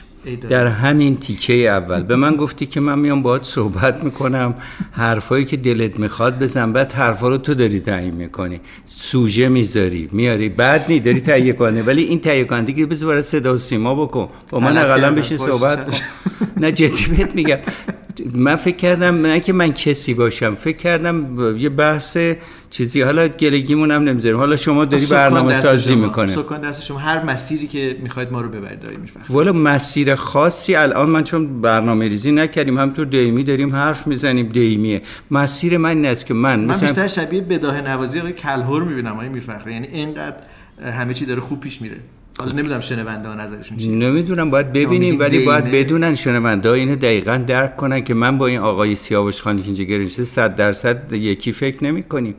در 0.49 0.67
همین 0.67 1.17
تیکه 1.17 1.53
اول. 1.53 2.03
به 2.03 2.15
من 2.15 2.35
گفتی 2.35 2.65
که 2.65 2.79
من 2.79 2.99
میام 2.99 3.21
باهات 3.21 3.43
صحبت 3.43 4.03
می‌کنم. 4.03 4.53
حرفایی 4.91 5.45
که 5.45 5.57
دلت 5.57 5.99
می‌خواد 5.99 6.39
بزن. 6.39 6.73
بعد 6.73 6.91
حرفا 6.91 7.27
رو 7.27 7.37
تو 7.37 7.53
داری 7.53 7.79
تعیین 7.79 8.13
می‌کنی. 8.13 8.59
سوژه 8.87 9.49
می‌ذاری. 9.49 10.09
میاری. 10.11 10.49
بعد 10.49 10.85
نی 10.89 10.99
داری 10.99 11.19
تهیه 11.19 11.53
کنی 11.53 11.81
ولی 11.81 12.03
این 12.03 12.19
تهیه 12.19 12.43
کنندگی 12.43 12.85
بذار 12.85 13.09
برای 13.09 13.21
صدا 13.21 13.53
و 13.53 13.57
سیما 13.57 13.95
بکن. 13.95 14.29
با 14.49 14.59
من 14.59 14.77
اقلا 14.77 15.11
بشی 15.15 15.37
صحبت 15.37 16.01
نه 16.57 16.71
جدی 16.71 17.05
بهت 17.05 17.35
میگم. 17.35 17.57
من 18.33 18.55
فکر 18.55 18.75
کردم 18.75 19.21
نه 19.21 19.39
که 19.39 19.53
من 19.53 19.73
کسی 19.73 20.13
باشم 20.13 20.55
فکر 20.55 20.77
کردم 20.77 21.39
یه 21.57 21.69
بحث 21.69 22.17
چیزی 22.69 23.01
حالا 23.01 23.27
گلگیمون 23.27 23.91
هم 23.91 24.03
نمی‌ذاریم. 24.03 24.37
حالا 24.37 24.55
شما 24.55 24.85
داری 24.85 25.05
برنامه 25.05 25.61
سازی 25.61 25.95
می‌کنه 25.95 26.31
سکان 26.31 26.61
دست 26.61 26.83
شما. 26.83 26.97
هر 26.97 27.23
مسیری 27.23 27.67
که 27.67 27.97
می‌خواید 28.03 28.31
ما 28.31 28.41
رو 28.41 28.49
ببرید 28.49 28.79
داریم 28.79 29.05
والا 29.29 29.53
مسیر 29.53 30.15
خاصی 30.15 30.75
الان 30.75 31.09
من 31.09 31.23
چون 31.23 31.61
برنامه 31.61 32.07
ریزی 32.07 32.31
نکردیم 32.31 32.77
همطور 32.77 33.05
دیمی 33.05 33.43
داریم 33.43 33.75
حرف 33.75 34.07
می‌زنیم 34.07 34.47
دیمیه. 34.47 35.01
مسیر 35.31 35.77
من 35.77 35.89
این 35.89 36.05
است 36.05 36.25
که 36.25 36.33
من 36.33 36.59
من 36.59 36.65
مثلا 36.65 36.87
بیشتر 36.87 37.07
شبیه 37.07 37.41
بداه 37.41 37.81
نوازی 37.81 38.19
آقای 38.19 38.33
کلهور 38.33 38.83
می‌بینم 38.83 39.11
آقای 39.11 39.29
میرفخری. 39.29 39.73
یعنی 39.73 39.87
اینقدر 39.87 40.35
همه 40.81 41.13
چی 41.13 41.25
داره 41.25 41.41
خوب 41.41 41.59
پیش 41.59 41.81
میره. 41.81 41.97
حالا 42.41 42.51
نمی‌دونم 42.51 42.79
شنونده 42.79 43.29
ها 43.29 43.35
نظرشون 43.35 43.77
چیه. 43.77 43.91
نمی‌دونم 43.91 44.49
باید 44.49 44.73
ببینیم 44.73 45.19
ولی 45.19 45.45
باید 45.45 45.65
بدونن 45.65 46.15
شنونده 46.15 46.69
ها 46.69 46.75
اینو 46.75 46.95
دقیقا 46.95 47.43
درک 47.47 47.75
کنن 47.75 48.01
که 48.01 48.13
من 48.13 48.37
با 48.37 48.47
این 48.47 48.59
آقای 48.59 48.95
سیاوش 48.95 49.41
خانی 49.41 49.61
که 49.61 49.67
اینجا 49.67 49.83
گرفته 49.83 50.23
صد 50.23 50.55
درصد 50.55 51.13
یکی 51.13 51.51
فکر 51.51 51.83
نمی 51.83 52.03
کنیم 52.03 52.35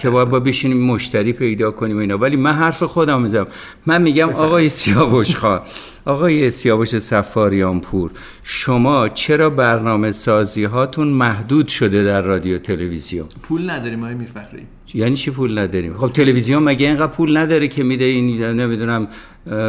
که 0.00 0.10
باید. 0.10 0.28
با 0.28 0.40
بشینیم 0.40 0.76
مشتری 0.86 1.32
پیدا 1.32 1.70
کنیم 1.70 1.96
و 1.96 2.00
اینا. 2.00 2.18
ولی 2.18 2.36
من 2.36 2.52
حرف 2.52 2.82
خودم 2.82 3.22
میزم 3.22 3.46
من 3.86 4.02
میگم 4.02 4.28
آقای 4.28 4.68
سیاوش 4.68 5.36
خان 5.36 5.60
آقای 6.06 6.50
سیاوش 6.50 6.98
سفاریان 6.98 7.80
پور 7.80 8.10
شما 8.42 9.08
چرا 9.08 9.50
برنامه 9.50 10.10
سازی 10.12 10.64
هاتون 10.64 11.08
محدود 11.08 11.68
شده 11.68 12.04
در 12.04 12.22
رادیو 12.22 12.58
تلویزیون 12.58 13.26
پول 13.42 13.70
نداریم 13.70 14.02
آقای 14.02 14.14
میرفخری 14.14 14.62
یعنی 14.94 15.16
چی 15.16 15.30
پول 15.30 15.58
نداریم 15.58 15.96
خب 15.96 16.08
تلویزیون 16.08 16.62
مگه 16.62 16.86
اینقدر 16.86 17.12
پول 17.12 17.36
نداره 17.36 17.68
که 17.68 17.82
میده 17.82 18.04
این 18.04 18.42
نمی‌دونم 18.44 19.08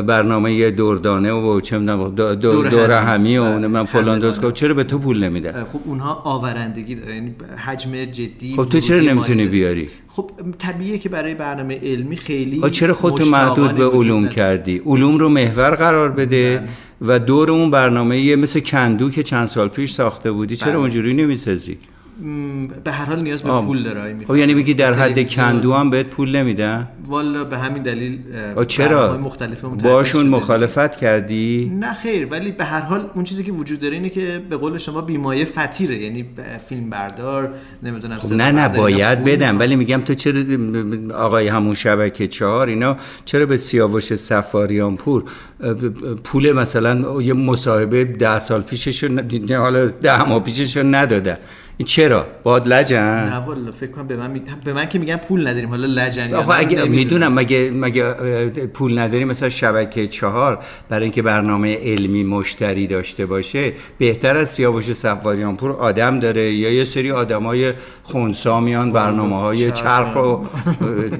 برنامه 0.07 0.71
دوردانه 0.71 1.31
و 1.31 1.61
چه 1.61 1.77
می‌دونم 1.77 2.15
دو- 2.15 2.35
دو- 2.35 2.51
دور 2.51 2.69
دور 2.69 2.91
همی. 2.91 3.37
و 3.37 3.43
بله، 3.43 3.53
نمی‌دونم 3.53 3.85
فلان 3.85 4.05
خنده‌دانه. 4.05 4.19
دوست 4.19 4.53
چرا 4.53 4.73
به 4.73 4.83
تو 4.83 4.97
پول 4.99 5.23
نمیده 5.23 5.53
خب 5.53 5.79
اونها 5.85 6.13
آورندگی 6.13 6.95
داره 6.95 7.15
یعنی 7.15 7.35
حجم 7.65 8.05
جدی 8.05 8.55
خب 8.55 8.69
تو 8.69 8.79
چرا 8.79 9.01
نمی‌تونی. 9.01 9.45
بیاری 9.45 9.89
خب 10.17 10.31
طبیعیه 10.59 10.97
که 10.97 11.09
برای 11.09 11.35
برنامه 11.35 11.79
علمی 11.83 12.15
خیلی 12.15 12.69
چرا 12.69 12.93
خودتو 12.93 13.25
محدود 13.25 13.75
به 13.75 13.87
علوم 13.87 14.17
نداره. 14.17 14.35
کردی 14.35 14.81
علوم 14.85 15.17
رو 15.17 15.29
محور 15.29 15.75
قرار 15.75 16.11
بده 16.11 16.63
و 17.01 17.19
دور 17.19 17.51
اون 17.51 17.71
برنامه 17.71 18.19
یه 18.19 18.35
مثل 18.35 18.59
کندو 18.59 19.09
که 19.09 19.23
چند 19.23 19.45
سال 19.45 19.67
پیش 19.67 19.91
ساخته 19.91 20.31
بودی 20.31 20.55
چرا 20.55 20.71
بله. 20.71 20.79
اونجوری 20.79 21.13
نمی‌سازی 21.13 21.77
به 22.83 22.91
هر 22.91 23.05
حال 23.05 23.21
نیاز 23.21 23.41
به 23.41 23.51
آه. 23.51 23.65
پول 23.65 23.83
داره 23.83 24.15
خب. 24.27 24.35
یعنی 24.35 24.55
بگی 24.55 24.73
در 24.73 24.93
حد 24.93 25.29
کندو 25.29 25.73
هم 25.73 25.89
بهت 25.89 26.05
پول 26.05 26.35
نمیدن؟ 26.35 26.87
والا 27.05 27.43
به 27.43 27.57
همین 27.57 27.83
دلیل 27.83 28.19
چرا؟ 28.67 29.29
تعطیل 29.39 29.55
باشون. 29.83 30.27
مخالفت 30.27 30.95
کردی؟ 30.95 31.71
نه 31.79 31.93
خیر 31.93 32.27
ولی 32.31 32.51
به 32.51 32.63
هر 32.63 32.79
حال 32.79 33.09
اون 33.15 33.23
چیزی 33.23 33.43
که 33.43 33.51
وجود 33.51 33.79
داره 33.79 33.93
اینه 33.93 34.09
که 34.09 34.41
به 34.49 34.57
قول 34.57 34.77
شما 34.77 35.01
بیمایه 35.01 35.45
فتیره 35.45 35.97
یعنی 35.97 36.25
فیلم 36.69 36.89
بردار 36.89 37.53
نمی‌دونم 37.83 38.17
خب 38.17 38.33
نه 38.33 38.51
نه 38.51 38.69
باید 38.69 39.23
بدم 39.23 39.59
ولی 39.59 39.75
میگم 39.75 40.01
تو 40.01 40.13
چرا 40.13 40.43
آقای 41.15 41.47
همون 41.47 41.73
شبکه 41.73 42.27
چهار 42.27 42.67
اینا 42.67 42.97
چرا 43.25 43.45
به 43.45 43.57
سیاوش 43.57 44.15
سفاریان 44.15 44.95
پور؟ 44.95 45.23
پول 46.23 46.51
مثلا 46.51 47.21
یه 47.21 47.33
مصاحبه 47.33 48.03
ده 48.03 48.39
سال 48.39 48.61
پیشش 48.61 49.03
حالا 49.51 49.85
ده 49.85 50.29
ماه 50.29 50.43
پیشش 50.43 50.77
رو 50.77 50.83
ندادن. 50.83 51.37
این 51.77 51.85
چرا؟ 51.85 52.25
باد 52.43 52.67
لجن؟ 52.67 53.29
نه 53.29 53.35
والا 53.35 53.71
فکر 53.71 53.91
کنم 53.91 54.07
به 54.07 54.17
من 54.17 54.31
می... 54.31 54.41
به 54.63 54.73
من 54.73 54.89
که 54.89 54.99
میگن 54.99 55.17
پول 55.17 55.47
نداریم. 55.47 55.69
حالا 55.69 55.87
لجن 55.87 56.33
آقا 56.33 56.53
اگه. 56.53 56.83
می‌دونم 56.85 57.33
مگه 57.33 57.71
مگه 57.73 58.13
پول 58.49 58.99
نداری 58.99 59.25
مثلا 59.25 59.49
شبکه 59.49 60.07
چهار 60.07 60.59
برای 60.89 61.03
اینکه 61.03 61.21
برنامه 61.21 61.75
علمی 61.75 62.23
مشتری 62.23 62.87
داشته 62.87 63.25
باشه 63.25 63.73
بهتر 63.97 64.37
از 64.37 64.49
سیاوش 64.49 64.93
سفاریان 64.93 65.57
پور 65.57 65.71
آدم 65.71 66.19
داره. 66.19 66.53
یا 66.53 66.71
یه 66.71 66.85
سری 66.85 67.11
آدمای 67.11 67.73
خونسا 68.03 68.59
میان 68.59 68.91
برنامه 68.91 69.35
های؟ 69.35 69.71
چرخ 69.71 70.13
رو 70.13 70.45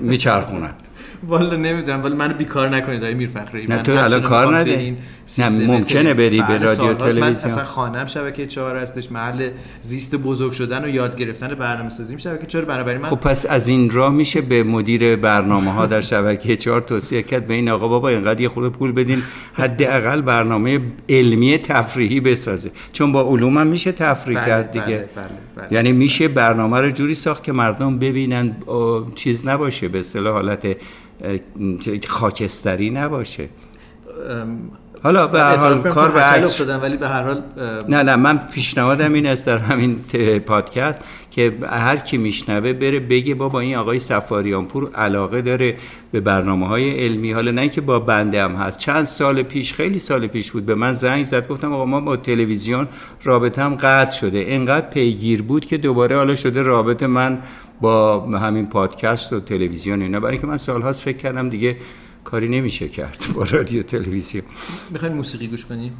میچرخونن. 0.02 0.74
والا 1.28 1.56
نمی‌دونم 1.56 2.04
ولی 2.04 2.16
منو 2.16 2.34
بیکار 2.34 2.70
نکنید 2.70 3.04
آقای 3.04 3.14
میرفخری 3.14 3.68
نه، 3.68 3.76
من 3.76 3.84
تو 3.84 3.92
الان 3.92 4.22
کار. 4.22 4.56
این 4.56 4.98
نه، 5.40 5.50
ممکنه 5.50 6.14
بری 6.14 6.42
به 6.42 6.58
رادیو 6.58 6.94
تلویزیون. 6.94 7.32
اصلا 7.32 7.64
خانم 7.64 8.06
شبکه 8.06 8.46
چهار 8.46 8.78
هستش 8.78 9.12
محل 9.12 9.50
زیست 9.82 10.16
بزرگ 10.16 10.52
شدن 10.52 10.86
و 10.86 10.88
یاد 10.88 11.18
گرفتن 11.18 11.48
برنامه 11.48 11.90
سازیم 11.90 12.18
شبکه 12.18 12.46
چهار 12.46 12.66
بنابراین 12.66 13.02
من 13.02 13.10
خب 13.10 13.16
پس 13.16 13.46
از 13.46 13.68
این 13.68 13.90
راه 13.90 14.14
میشه 14.14 14.42
به 14.42 14.64
مدیر 14.64 15.16
برنامه 15.16 15.72
ها 15.72 15.86
در 15.86 16.02
شبکه 16.02 16.56
چهار 16.56 16.82
توصیه 16.82 17.24
کرد 17.24 17.48
به 17.48 17.54
این 17.54 17.70
آقا 17.70 17.88
بابا 17.88 18.10
اینقدر 18.10 18.42
یه 18.42 18.50
خورده 18.50 18.70
پول 18.70 18.92
بدین 18.92 19.22
حداقل 19.54 20.22
برنامه 20.22 20.80
علمی 21.10 21.58
تفریحی 21.58 22.20
بسازه 22.20 22.72
چون 22.92 23.12
با 23.12 23.22
علوم 23.22 23.58
هم 23.58 23.68
میشه 23.68 23.92
تفریح 23.92 24.38
بله، 24.38 24.48
کرد 24.48 24.72
دیگه 24.72 24.86
بله، 24.86 25.08
بله، 25.16 25.28
بله. 25.56 25.74
یعنی 25.74 25.92
میشه 25.92 26.28
برنامه 26.28 26.82
رو 26.82 26.90
جوری 26.90 27.14
ساخت 27.14 27.44
که 27.44 27.52
مردم 27.52 28.00
ببینن 28.00 28.56
چیز 29.16 29.48
نباشه 29.48 29.88
به 29.88 30.00
اصطلاح 30.00 30.34
حالت 30.34 30.78
خاکستری 32.08 32.90
نباشه. 32.90 33.50
حالا 35.04 35.28
به 35.28 35.40
هر 35.40 35.56
حال 35.56 35.82
کار 35.82 36.12
به 36.12 36.20
عکس 36.20 36.46
افتادم 36.46 36.82
ولی 36.82 36.98
به 36.98 37.08
هر 37.08 37.24
حال 37.24 37.42
نه 37.90 38.04
نه 38.04 38.16
من 38.16 38.38
پیشنهادم 38.38 39.14
این 39.14 39.28
است 39.28 39.46
در 39.46 39.58
همین 39.58 40.00
پادکست 40.48 41.00
که 41.32 41.54
هر 41.70 41.98
کی 41.98 42.18
میشنوه 42.18 42.74
بره 42.74 43.00
بگه 43.00 43.36
بابا 43.36 43.60
این 43.60 43.76
آقای 43.76 44.00
سفاریان 44.00 44.66
پور 44.66 44.92
علاقه 44.96 45.42
داره 45.42 45.78
به 46.12 46.20
برنامه 46.20 46.68
های 46.68 47.06
علمی. 47.06 47.32
حالا 47.32 47.52
نه 47.52 47.70
که 47.70 47.82
با 47.82 48.00
بنده 48.00 48.44
هم 48.44 48.56
هست. 48.56 48.80
چند 48.80 49.06
سال 49.06 49.44
پیش 49.44 49.74
خیلی 49.74 50.00
سال 50.00 50.28
پیش 50.28 50.52
بود 50.52 50.66
به 50.66 50.76
من 50.76 50.94
زنگ 50.94 51.24
زد. 51.24 51.48
گفتم 51.48 51.74
آقا 51.74 51.86
ما 51.86 52.02
با 52.02 52.18
تلویزیون 52.18 52.88
رابطه 53.24 53.62
هم 53.62 53.76
قطع 53.76 54.12
شده. 54.12 54.38
اینقدر 54.38 54.90
پیگیر 54.90 55.42
بود 55.42 55.66
که 55.66 55.78
دوباره 55.78 56.16
حالا 56.16 56.36
شده 56.36 56.62
رابطه 56.62 57.08
من 57.08 57.40
با 57.82 58.20
همین 58.20 58.66
پادکست 58.66 59.34
و 59.34 59.40
تلویزیون 59.40 60.02
اینا. 60.02 60.20
برای 60.20 60.32
اینکه 60.32 60.48
من 60.48 60.58
سالهاست 60.58 61.02
فکر 61.02 61.18
کردم 61.18 61.50
دیگه 61.50 61.78
کاری 62.32 62.48
نمیشه 62.48 62.88
کرد 62.88 63.26
با 63.36 63.44
رادیو 63.44 63.84
تلویزیون. 63.84 64.44
می‌خواین 64.90 65.14
موسیقی 65.14 65.48
گوش 65.48 65.66
کنیم؟ 65.66 65.94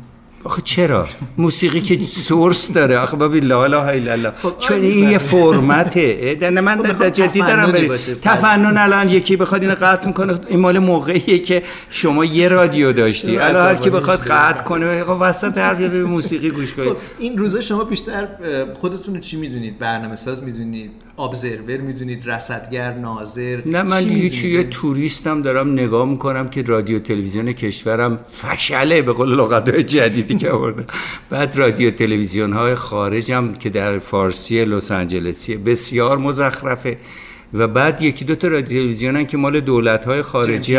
آخه 0.44 0.62
چرا؟ 0.62 1.08
موسیقی 1.38 1.82
که 1.82 2.00
سورس 2.00 2.72
داره. 2.72 2.98
آخه 2.98 3.18
ببین 3.18 3.44
لا 3.44 3.64
اله 3.64 3.78
الا 3.78 4.12
الله. 4.12 4.32
خب، 4.32 4.54
چون 4.60 4.78
آره، 4.78 4.88
این 4.88 5.10
یه. 5.10 5.18
فرمته. 5.18 6.38
نه 6.42 6.62
من 6.62 6.78
خب، 6.78 6.84
در 6.84 6.90
می‌خوام 6.90 7.10
جدی 7.10 7.40
دارم 7.40 7.72
بریم. 7.72 7.96
تفنن 8.22 8.78
الان 8.78 9.10
یکی 9.10 9.36
بخواد 9.36 9.62
اینو 9.62 9.76
قطع 9.76 10.08
می‌کنه. 10.08 10.40
این 10.48 10.60
مال 10.60 10.80
موقعیه 10.80 11.40
که 11.40 11.64
شما 11.90 12.26
یه 12.26 12.48
رادیو 12.48 12.94
داشتی. 12.94 13.38
الان 13.38 13.66
هر 13.66 13.76
کی 13.76 13.90
بخواد؟ 13.90 14.20
قطع 14.20 14.64
کنه 14.64 15.04
وسط 15.04 15.58
حرف 15.58 15.80
یه 15.80 15.88
موسیقی 15.88 16.50
گوش 16.50 16.74
کنید. 16.74 16.90
خب 16.90 16.98
این 17.20 17.38
روزا 17.38 17.62
شما 17.62 17.84
بیشتر 17.84 18.28
خودتون 18.74 19.16
رو 19.16 19.20
چی 19.20 19.38
می‌دونید؟ 19.38 19.80
برنامه 19.80 20.16
ساز 20.16 20.44
می‌دونید؟ 20.44 20.92
ابزرور 21.20 21.78
می‌دونید 21.78 22.30
رصدگر 22.30 22.94
ناظر 22.94 23.62
نه 23.66 23.84
من 23.84 24.04
چی 24.04 24.10
هیچ 24.10 24.44
یه؟ 24.44 24.64
توریستم 24.64 25.42
دارم 25.42 25.74
نگاه 25.74 26.10
می‌کنم 26.10 26.50
که 26.50 26.62
رادیو 26.62 27.00
تلویزیون 27.00 27.54
کشورم 27.54 28.20
فشله 28.28 29.02
به 29.02 29.14
قول 29.14 29.30
لغت 29.30 29.76
جدیدی 29.76 30.36
که 30.36 30.52
آورده 30.52 30.86
بعد 31.30 31.56
رادیو 31.56 31.92
تلویزیون 31.92 32.54
های 32.54 32.76
خارجم 32.76 33.54
که 33.54 33.70
در 33.70 34.00
فارسی 34.00 34.66
لس 34.66 34.92
آنجلسی 34.92 35.58
بسیار 35.58 36.18
مزخرفه 36.18 36.98
و 37.54 37.68
بعد 37.68 38.02
یکی 38.02 38.26
دو 38.26 38.36
تا 38.36 38.48
رادیو 38.48 38.80
تلویزیونن 38.80 39.26
که 39.26 39.38
مال 39.38 39.60
دولت 39.60 40.06
های 40.06 40.22
خارجی 40.22 40.74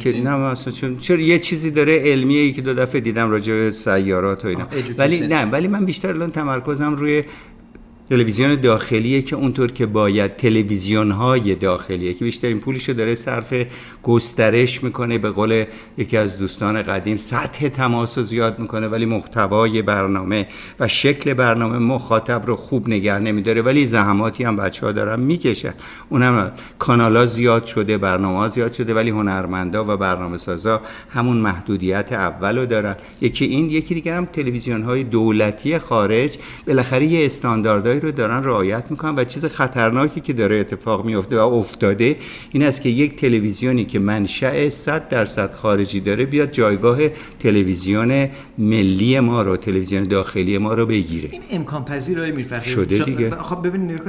که؟ 0.00 0.12
نه 0.24 0.36
مثلا 0.36 0.72
چون 0.72 0.98
چرا 0.98 1.20
یه 1.20 1.38
چیزی 1.38 1.70
داره 1.70 1.98
علمیه 1.98 2.44
یکی 2.44 2.62
دو 2.62 2.74
دفعه 2.74 3.00
دیدم 3.00 3.30
راجع 3.30 3.52
به 3.52 3.70
سیارات 3.70 4.44
و 4.44 4.48
اینا. 4.48 4.66
ولی 4.98 5.26
نه 5.26 5.44
ولی 5.44 5.68
من 5.68 5.84
بیشتر 5.84 6.08
الان 6.08 6.30
تمرکزم 6.30 6.94
روی 6.94 7.22
تلویزیون 8.10 8.54
داخلیه 8.54 9.22
که 9.22 9.36
اونطور 9.36 9.72
که 9.72 9.86
باید 9.86 10.36
تلویزیون 10.36 11.10
های 11.10 11.54
داخلیه 11.54 12.14
که 12.14 12.24
بیشترین 12.24 12.60
پولشو 12.60 12.92
داره 12.92 13.14
صرف 13.14 13.54
گسترش 14.02 14.84
می‌کنه 14.84 15.18
به 15.18 15.30
قول 15.30 15.64
یکی 15.98 16.16
از 16.16 16.38
دوستان 16.38 16.82
قدیم 16.82 17.16
سطح 17.16 17.68
تماس 17.68 18.18
رو 18.18 18.24
زیاد 18.24 18.58
می‌کنه 18.58 18.88
ولی 18.88 19.06
محتوای 19.06 19.82
برنامه 19.82 20.46
و 20.80 20.88
شکل 20.88 21.34
برنامه 21.34 21.78
مخاطب 21.78 22.46
رو 22.46 22.56
خوب 22.56 22.88
نگه 22.88 23.18
نمیداره 23.18 23.62
ولی 23.62 23.86
زحماتی 23.86 24.44
هم 24.44 24.56
بچه 24.56 24.86
ها 24.86 24.92
دارن 24.92 25.20
می‌کشن. 25.20 25.74
اونم 26.08 26.52
کانال 26.78 27.16
ها 27.16 27.26
زیاد 27.26 27.64
شده 27.64 27.98
برنامه 27.98 28.38
ها 28.38 28.48
زیاد 28.48 28.72
شده 28.72 28.94
ولی 28.94 29.10
هنرمندا 29.10 29.84
و 29.84 29.96
برنامه 29.96 30.36
سازا 30.36 30.80
همون 31.10 31.36
محدودیت 31.36 32.12
اول 32.12 32.58
رو 32.58 32.66
دارن. 32.66 32.96
یکی 33.20 33.44
این 33.44 33.70
یکی 33.70 33.94
دیگر 33.94 34.16
هم 34.16 34.24
تلویزیون 34.24 34.82
های 34.82 35.04
دولتی 35.04 35.78
خارج. 35.78 36.38
بالاخره 36.66 37.06
یه 37.06 37.24
رو 38.00 38.10
دارن 38.10 38.44
رعایت 38.44 38.90
می‌کنن 38.90 39.14
و 39.14 39.24
چیز 39.24 39.44
خطرناکی 39.44 40.20
که 40.20 40.32
داره 40.32 40.56
اتفاق 40.56 41.04
میفته 41.04 41.40
و 41.40 41.40
افتاده 41.40 42.16
این 42.52 42.62
است 42.62 42.82
که 42.82 42.88
یک 42.88 43.16
تلویزیونی 43.16 43.84
که 43.84 43.98
منشأ 43.98 44.68
100 44.68 45.08
درصد 45.08 45.54
خارجی 45.54 46.00
داره 46.00 46.24
بیاد 46.24 46.50
جایگاه 46.50 46.98
تلویزیون 47.38 48.28
ملی 48.58 49.20
ما 49.20 49.42
رو 49.42 49.56
تلویزیون 49.56 50.02
داخلی 50.02 50.58
ما 50.58 50.74
رو 50.74 50.86
بگیره. 50.86 51.28
این 51.32 51.42
امکان 51.50 51.84
پذیر 51.84 52.18
های 52.18 52.32
میرفخری 52.32 52.70
شده 52.70 52.98
دیگه. 52.98 53.30
خب 53.30 53.66
ببینید 53.66 54.00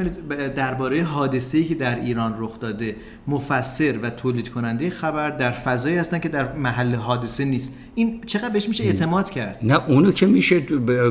درباره 0.55 1.03
حادثه‌ای 1.03 1.63
که 1.63 1.75
در 1.75 1.99
ایران 1.99 2.35
رخ 2.37 2.59
داده 2.59 2.95
مفسر 3.27 3.97
و 4.01 4.09
تولید 4.09 4.49
کننده 4.49 4.89
خبر 4.89 5.29
در 5.29 5.51
فضایی 5.51 5.95
هستن 5.95 6.19
که 6.19 6.29
در 6.29 6.53
محل 6.53 6.95
حادثه 6.95 7.45
نیست. 7.45 7.73
این 7.95 8.21
چقدر 8.25 8.49
بهش 8.49 8.67
میشه 8.67 8.83
اعتماد 8.83 9.29
کرد؟ 9.29 9.59
نه 9.63 9.89
اونو 9.89 10.11
که 10.11 10.25
میشه 10.25 10.59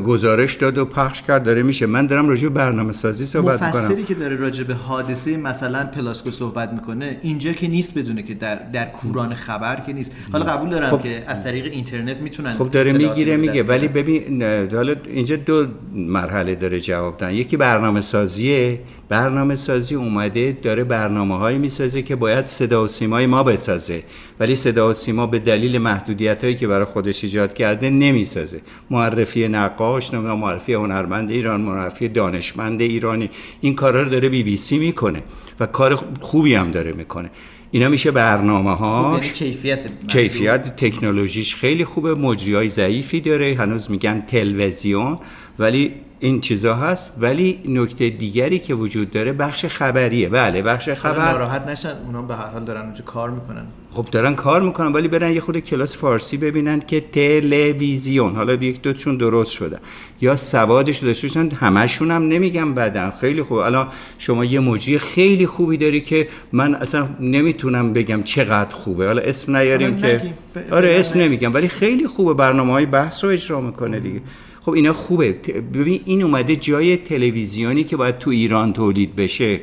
گزارش 0.05 0.55
داد 0.55 0.79
و 0.79 0.85
پخش 0.85 1.23
کرد 1.23 1.43
داره 1.43 1.63
میشه. 1.63 1.87
من 1.87 2.07
دارم 2.07 2.29
راجع 2.29 2.49
به 2.49 2.55
برنامه 2.55 2.93
سازی 2.93 3.25
صحبت 3.25 3.63
می‌کنم. 3.63 3.69
مفسری 3.69 4.03
که 4.05 4.15
داره 4.15 4.37
راجع 4.37 4.65
به 4.65 4.75
حادثه 4.75 5.37
مثلا 5.37 5.85
پلاسکو 5.85 6.31
صحبت 6.31 6.73
می‌کنه 6.73 7.19
اینجا 7.23 7.53
که 7.53 7.69
نیست 7.69 7.99
بدونه 7.99 8.23
که 8.23 8.35
در 8.35 8.55
در 8.55 8.85
کوران 8.85 9.35
خبر 9.35 9.81
که 9.87 9.93
نیست. 9.93 10.13
حالا 10.33 10.45
قبول 10.45 10.71
دارم 10.71 10.91
خب. 10.91 11.03
که 11.03 11.25
از 11.27 11.45
طریق 11.45 11.65
اینترنت 11.73 12.17
می‌تونن 12.17 12.55
خب 12.55 12.71
داره 12.71 12.93
می‌گیره 12.93 13.37
میگه. 13.37 13.63
ولی. 13.63 13.89
ببین 13.89 14.43
حالا 14.73 14.95
اینجا 15.07 15.37
دو 15.37 15.67
مرحله 15.95 16.55
داره 16.55 16.81
جواب 16.81 17.17
دادن. 17.17 17.33
یکی 17.35 17.57
برنامه 17.57 18.01
سازیه 18.01 18.81
برنامه 19.09 19.55
سازی 19.55 19.95
اومده 19.95 20.57
داره 20.63 20.85
برنامه 20.85 21.39
هایی 21.39 21.59
می‌سازه 21.59 22.03
که 22.03 22.17
باید 22.17 22.47
صدا 22.47 22.85
و 22.85 22.87
سیمای 22.87 23.27
ما 23.27 23.43
بسازه. 23.43 24.03
ولی 24.41 24.57
صدا 24.57 24.91
و 24.91 24.93
سیما 24.93 25.27
به 25.27 25.39
دلیل 25.39 25.79
محدودیت 25.79 26.45
هایی 26.45 26.57
که 26.57 26.67
برای 26.67 26.85
خودش 26.85 27.25
ایجاد 27.25 27.55
کرده 27.55 27.91
نمی‌سازه. 27.91 28.61
معرفی 28.91 29.49
نقاش 29.49 30.15
نمی‌دونم 30.15 30.39
معرفی 30.39 30.73
هنرمند 30.73 31.31
ایران 31.31 31.61
معرفی 31.61 32.09
دانشمند 32.09 32.81
ایرانی 32.81 33.31
این 33.61 33.75
کارا 33.75 34.03
رو 34.03 34.09
داره 34.09 34.29
بی 34.29 34.43
بی 34.43 34.57
سی 34.57 34.79
می‌کنه 34.79 35.23
و 35.61 35.67
کار 35.67 36.05
خوبی 36.21 36.55
هم 36.55 36.71
داره 36.71 36.93
می‌کنه. 36.93 37.31
اینا 37.71 37.89
میشه 37.89 38.11
برنامه 38.11 38.75
خب، 38.75 38.81
ها 38.81 39.19
یعنی 39.19 39.33
کیفیت 39.33 39.79
کیفیت 40.09 40.77
تکنولوژیش 40.77 41.57
خیلی 41.57 41.85
خوبه. 41.85 42.15
مجری 42.15 42.55
های 42.55 42.69
ضعیفی 42.69 43.21
داره. 43.21 43.55
هنوز 43.55 43.91
میگن 43.91 44.21
تلویزیون. 44.27 45.19
ولی 45.59 45.93
این 46.21 46.41
چیزا 46.41 46.75
هست. 46.75 47.15
ولی 47.21 47.59
نکته 47.69 48.11
دیگری 48.11 48.59
که 48.59 48.75
وجود 48.75 49.11
داره 49.11 49.33
بخش 49.33 49.67
خبریه. 49.67 50.29
بله 50.29 50.63
بخش 50.63 50.89
خبر 50.89 51.13
خبر. 51.13 51.33
ناراحت 51.33 51.69
نشن. 51.69 51.93
اونا 52.07 52.23
به 52.23 52.35
هر 52.35 52.47
حال 52.47 52.65
دارن 52.65 52.81
اونجا 52.81 53.05
کار 53.05 53.31
می‌کنن. 53.31 53.67
خب 53.93 54.09
دارن 54.11 54.35
کار 54.35 54.63
می‌کنن 54.63 54.93
ولی 54.93 55.09
برن 55.09 55.33
یه 55.33 55.41
خود 55.41 55.59
کلاس 55.59 55.97
فارسی 55.97 56.37
ببینن 56.37 56.81
که 56.81 57.01
تلویزیون. 57.13 58.37
حالا 58.37 58.53
یک 58.55 58.83
دوتشون 58.83 59.17
درست 59.17 59.51
شده. 59.51 59.79
یا 60.21 60.37
سوادش 60.37 60.99
داشته 60.99 61.29
باشن. 61.29 61.51
همشون 61.51 62.11
هم 62.11 62.29
نمیگم 62.29 62.75
بدن. 62.75 63.11
خیلی 63.11 63.43
خوب. 63.43 63.59
الان 63.59 63.89
شما 64.19 64.45
یه 64.45 64.61
مجری 64.61 64.99
خیلی 64.99 65.47
خوبی 65.47 65.77
داری 65.77 66.01
که 66.01 66.29
من 66.53 66.75
اصلا 66.75 67.09
نمی‌تونم 67.21 67.93
بگم 67.93 68.23
چقدر 68.23 68.75
خوبه. 68.75 69.07
حالا 69.07 69.23
اسم 69.23 69.57
نیاریم 69.57 69.95
حالا 69.95 70.19
که. 70.19 70.35
آره 70.71 70.97
اسم 71.01 71.21
نمیگم. 71.21 71.55
ولی 71.55 71.69
خیلی 71.69 72.07
خوبه. 72.07 72.35
برنامه 72.35 72.73
های 72.73 72.87
بحث 72.87 73.25
رو 73.25 73.31
اجرا 73.31 73.61
می‌کنه 73.61 74.01
دیگه. 74.01 74.21
خب 74.65 74.73
اینا 74.73 74.93
خوبه. 74.93 75.33
ببین 75.75 76.01
این 76.05 76.23
اومده 76.23 76.57
جای 76.57 76.97
تلویزیونی 76.97 77.85
که 77.85 77.97
باید 77.97 78.19
تو 78.19 78.31
ایران 78.31 78.73
تولید 78.73 79.17
بشه 79.17 79.61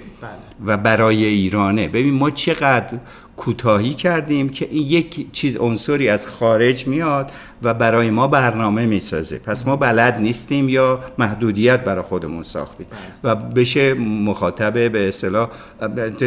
و 0.66 0.78
برای 0.78 1.26
ایرانه. 1.26 1.88
ببین 1.88 2.14
ما 2.14 2.30
چقدر 2.30 2.98
کوتاهی 3.38 3.94
کردیم 3.94 4.50
که 4.50 4.68
این 4.72 4.88
یک 4.88 5.32
چیز 5.32 5.58
عنصری 5.58 6.10
از 6.10 6.28
خارج 6.28 6.88
میاد 6.88 7.32
و 7.64 7.74
برای 7.74 8.10
ما 8.10 8.28
برنامه 8.28 8.86
می‌سازه. 8.86 9.40
پس 9.40 9.68
ما 9.68 9.76
بلد 9.76 10.20
نیستیم 10.20 10.70
یا 10.70 11.00
محدودیت 11.18 11.84
برای 11.84 12.04
خودمون 12.04 12.44
ساختیم. 12.44 12.88
و 13.24 13.36
بشه 13.36 13.94
مخاطب 13.94 14.92
به 14.92 15.08
اصطلاح 15.08 15.50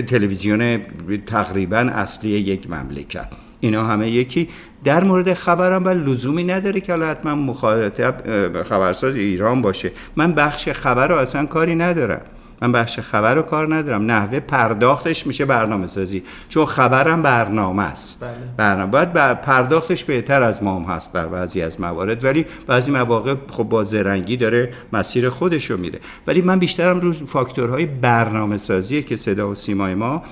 تلویزیون 0.06 0.80
تقریبا 1.26 1.76
اصلی 1.76 2.30
یک 2.30 2.70
مملکت. 2.70 3.28
اینا 3.64 3.84
همه 3.84 4.10
یکی. 4.10 4.48
در 4.84 5.04
مورد 5.04 5.32
خبرم 5.34 5.84
ولی 5.84 6.12
لزومی 6.12 6.44
نداره 6.44 6.80
که 6.80 6.92
حالا 6.92 7.06
حتما 7.06 7.34
مخاطب 7.34 8.14
خبرساز 8.62 9.16
ایران 9.16 9.62
باشه. 9.62 9.90
من 10.16 10.32
بخش 10.32 10.68
خبر 10.68 11.08
رو 11.08 11.16
اصلا 11.16 11.46
کاری 11.46 11.74
ندارم. 11.74 12.20
من 12.62 12.72
بخش 12.72 13.00
خبر 13.00 13.34
رو 13.34 13.42
کار 13.42 13.74
ندارم. 13.74 14.10
نحوه 14.10 14.40
پرداختش 14.40 15.26
میشه 15.26 15.44
برنامه 15.44 15.86
سازی 15.86 16.22
چون 16.48 16.64
خبرم 16.64 17.22
برنامه 17.22 17.82
است. 17.82 18.20
بله. 18.20 18.30
برنامه. 18.56 18.90
باید 18.90 19.12
بر- 19.12 19.34
پرداختش 19.34 20.04
بهتر 20.04 20.42
از 20.42 20.62
ما 20.62 20.76
هم 20.76 20.82
هست 20.94 21.14
در 21.14 21.26
بعضی 21.26 21.62
از 21.62 21.80
موارد. 21.80 22.24
ولی 22.24 22.46
بعضی 22.66 22.90
مواقع 22.90 23.34
خب 23.50 23.62
با 23.64 23.84
زرنگی 23.84 24.36
داره 24.36 24.70
مسیر 24.92 25.28
خودش 25.28 25.70
رو 25.70 25.76
میره. 25.76 25.98
ولی 26.26 26.40
من 26.42 26.58
بیشترم 26.58 27.00
رو 27.00 27.12
فاکتورهای 27.12 27.86
برنامه 27.86 28.56
سازیه 28.56 29.02
که 29.02 29.16
صدا 29.16 29.50
و 29.50 29.54
سیمای 29.54 29.94
ما 29.94 30.22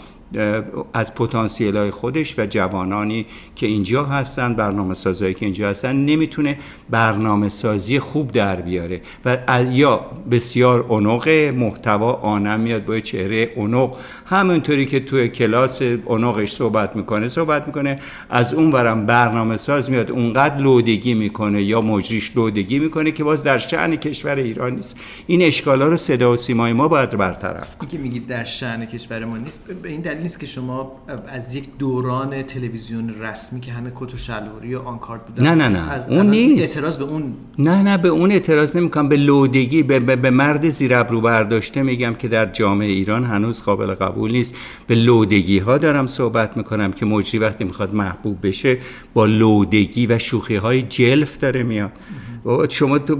از 0.94 1.14
پتانسیل 1.14 1.76
های 1.76 1.90
خودش 1.90 2.38
و 2.38 2.46
جوانانی 2.46 3.26
که 3.56 3.66
اینجا 3.66 4.04
هستن 4.04 4.54
برنامه 4.54 4.94
سازایی 4.94 5.34
که 5.34 5.46
اینجا 5.46 5.68
هستن 5.68 5.96
نمی‌تونه 5.96 6.58
برنامه 6.90 7.48
سازی 7.48 7.98
خوب 7.98 8.32
در 8.32 8.60
بیاره. 8.60 9.00
و 9.24 9.38
یا 9.70 10.06
بسیار 10.30 10.80
اونق 10.88 11.28
محتوا 11.28 12.12
آنم 12.12 12.60
میاد 12.60 12.84
با 12.84 13.00
چهره 13.00 13.52
اونق 13.56 13.96
همونطوری 14.26 14.86
که 14.86 15.00
توی 15.00 15.28
کلاس 15.28 15.82
اونقش 15.82 16.52
صحبت 16.52 16.96
می‌کنه 16.96 17.28
صحبت 17.28 17.66
می‌کنه 17.66 17.98
از 18.30 18.54
اون 18.54 18.72
ورم 18.72 19.06
برنامه 19.06 19.56
ساز 19.56 19.90
میاد 19.90 20.10
اونقدر 20.10 20.56
لودگی 20.56 21.14
می‌کنه 21.14 21.62
یا 21.62 21.80
مجریش 21.80 22.32
لودگی 22.36 22.78
می‌کنه 22.78 23.12
که 23.12 23.24
باز 23.24 23.42
در 23.42 23.58
شعن 23.58 23.96
کشور 23.96 24.36
ایران 24.36 24.74
نیست. 24.74 25.00
این 25.26 25.42
اشکالا 25.42 25.88
رو 25.88 25.96
صدا 25.96 26.32
و 26.32 26.36
سیمای 26.36 26.72
ما 26.72 26.88
باید 26.88 27.10
برطرف 27.10 27.76
این 27.80 27.90
که 27.90 27.98
میگید 27.98 28.26
در 28.26 28.44
شأن 28.44 28.86
کشور 28.86 29.24
ما 29.24 29.36
نیست 29.36 29.60
به 29.82 29.88
این 29.88 30.00
دلیل 30.00 30.21
نیست 30.22 30.40
که 30.40 30.46
شما 30.46 30.92
از 31.28 31.54
یک 31.54 31.64
دوران 31.78 32.42
تلویزیون 32.42 33.14
رسمی 33.20 33.60
که 33.60 33.72
همه 33.72 33.92
کت 33.96 34.14
و 34.14 34.16
شلواری 34.16 34.74
و 34.74 34.78
آنکارد 34.78 35.26
بودن 35.26 35.54
نه، 35.54 35.68
نه، 35.68 35.68
نه. 35.68 35.90
از 35.90 36.08
اون 36.08 36.30
نیست. 36.30 36.68
اعتراض 36.68 36.96
به 36.96 37.04
اون 37.04 37.34
نه 37.58 37.82
نه 37.82 37.98
به 37.98 38.08
اون 38.08 38.32
اعتراض 38.32 38.76
نمی‌کنم 38.76 39.08
به 39.08 39.16
لودگی 39.16 39.82
به, 39.82 40.00
به, 40.00 40.16
به 40.16 40.30
مرد 40.30 40.68
زیر 40.68 40.94
ابرو 40.94 41.20
برداشته 41.20 41.82
میگم 41.82 42.14
که 42.14 42.28
در 42.28 42.46
جامعه 42.46 42.88
ایران 42.88 43.24
هنوز 43.24 43.62
قابل 43.62 43.94
قبول 43.94 44.32
نیست 44.32 44.54
به 44.86 44.94
لودگی 44.94 45.58
ها 45.58 45.78
دارم 45.78 46.06
صحبت 46.06 46.56
می‌کنم 46.56 46.92
که 46.92 47.06
مجری 47.06 47.38
وقتی 47.38 47.64
می‌خواد 47.64 47.94
محبوب 47.94 48.46
بشه 48.46 48.78
با 49.14 49.26
لودگی 49.26 50.06
و 50.06 50.18
شوخی 50.18 50.56
های 50.56 50.82
جلف 50.82 51.38
داره 51.38 51.62
میاد 51.62 51.92
و 52.46 52.66
شما 52.68 52.98
تو 52.98 53.16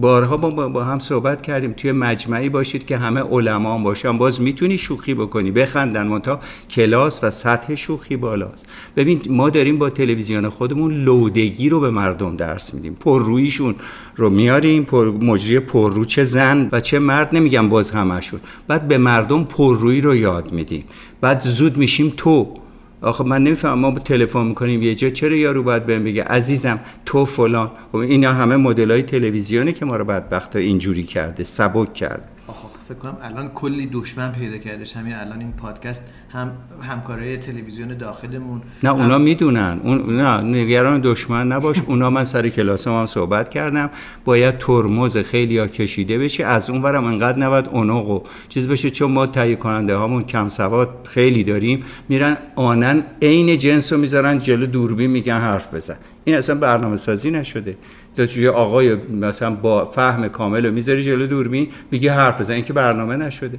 بارها 0.00 0.36
با, 0.36 0.50
با- 0.50 0.68
با 0.68 0.84
هم 0.84 0.98
صحبت 0.98 1.42
کردیم. 1.42 1.72
توی 1.72 1.92
مجمعی 1.92 2.48
باشید 2.48 2.86
که 2.86 2.96
همه 2.96 3.20
علما 3.20 3.74
هم 3.74 3.82
باشن. 3.82 4.18
باز 4.18 4.40
می‌تونی 4.40 4.78
شوخی 4.78 5.14
بکنی. 5.14 5.50
بخندن. 5.50 6.06
منتها 6.06 6.40
کلاس 6.70 7.24
و 7.24 7.30
سطح 7.30 7.74
شوخی 7.74 8.16
بالاست. 8.16 8.66
ببین 8.96 9.20
ما 9.30 9.50
داریم 9.50 9.78
با 9.78 9.90
تلویزیون 9.90 10.48
خودمون 10.48 10.94
لودگی 10.94 11.68
رو 11.68 11.80
به 11.80 11.90
مردم 11.90 12.36
درس 12.36 12.74
میدیم. 12.74 12.96
پررویشون 13.00 13.74
رو 14.16 14.30
میاریم. 14.30 14.84
پر 14.84 15.10
مجری 15.10 15.60
پررو 15.60 16.04
چه 16.04 16.24
زن 16.24 16.68
و 16.72 16.80
چه 16.80 16.98
مرد 16.98 17.36
نمیگم 17.36 17.68
باز 17.68 17.90
همشون 17.90 18.40
بعد 18.68 18.88
به 18.88 18.98
مردم 18.98 19.44
پررویی 19.44 20.00
رو 20.00 20.16
یاد 20.16 20.52
میدیم. 20.52 20.84
بعد 21.20 21.40
زود 21.40 21.76
میشیم 21.76 22.12
تو. 22.16 22.54
آخه 23.02 23.24
من 23.24 23.42
نمی‌فهمم 23.42 23.78
ما 23.78 23.98
تلفن 23.98 24.46
می‌کنیم 24.46 24.82
یه 24.82 24.94
جا 24.94 25.10
چرا 25.10 25.36
یارو 25.36 25.62
باید 25.62 25.86
بهم 25.86 26.04
بگه؟ 26.04 26.24
عزیزم 26.24 26.80
تو 27.06 27.24
فلان. 27.24 27.70
خب 27.92 27.96
اینا 27.96 28.32
همه 28.32 28.56
مدل 28.56 28.90
های 28.90 29.02
تلویزیونه 29.02 29.72
که 29.72 29.84
ما 29.84 29.96
رو 29.96 30.04
بدبخت 30.04 30.56
اینجوری 30.56 31.02
کرده 31.02 31.42
سبک 31.44 31.92
کرده. 31.94 32.22
آخ 32.46 32.64
آخ، 32.64 32.70
فکر 32.88 32.98
کنم 32.98 33.16
الان 33.22 33.48
کلی 33.48 33.86
دشمن 33.86 34.32
پیدا 34.32 34.58
کردش. 34.58 34.96
همین 34.96 35.14
الان 35.14 35.38
این 35.40 35.52
پادکست 35.52 36.04
هم 36.30 36.52
همکارای 36.82 37.36
تلویزیون 37.36 37.88
داخلمون. 37.88 38.62
نه 38.82 38.90
هم- 38.90 38.96
اونا 38.96 39.18
می‌دونن. 39.18 39.80
اون 39.84 40.16
نه 40.16 40.40
نگران 40.40 41.00
دشمن 41.04 41.46
نباش. 41.52 41.76
اونا 41.86 42.10
من 42.10 42.24
سر 42.24 42.48
کلاس 42.48 42.88
هم 42.88 43.06
صحبت 43.06 43.48
کردم. 43.48 43.90
باید 44.24 44.58
ترمز 44.58 45.16
خیلی 45.18 45.58
ها 45.58 45.66
کشیده 45.66 46.18
بشه. 46.18 46.44
از 46.44 46.70
اون 46.70 46.82
ورم 46.82 47.04
انقدر 47.04 47.38
نباید 47.38 47.68
اونق 47.68 48.08
و 48.08 48.22
چیز 48.48 48.68
بشه. 48.68 48.90
چون 48.90 49.10
ما 49.10 49.26
تهیه 49.26 49.56
کننده 49.56 49.96
هامون 49.96 50.22
کم 50.22 50.48
سواد 50.48 50.88
خیلی 51.04 51.44
داریم. 51.44 51.84
میرن 52.08 52.36
آنن 52.56 53.02
عین 53.22 53.58
جنس 53.58 53.92
رو 53.92 53.98
می‌ذارن 53.98 54.38
جلو 54.38 54.66
دوربین 54.66 55.10
میگن 55.10 55.38
حرف 55.40 55.74
بزن. 55.74 55.96
این 56.24 56.36
اصلا 56.36 56.54
برنامه 56.54 56.96
سازی 56.96 57.30
نشده 57.30 57.76
تو 58.16 58.50
آقای 58.50 58.94
مثلا 58.94 59.50
با 59.50 59.84
فهم 59.84 60.28
کامل 60.28 60.66
رو 60.66 60.72
می‌ذاری 60.72 61.04
جلو 61.04 61.26
دوربین 61.26 61.68
میگه 61.90 62.12
حرف 62.12 62.40
بزن. 62.40 62.54
این 62.54 62.64
که 62.64 62.72
برنامه 62.72 63.16
نشده. 63.16 63.58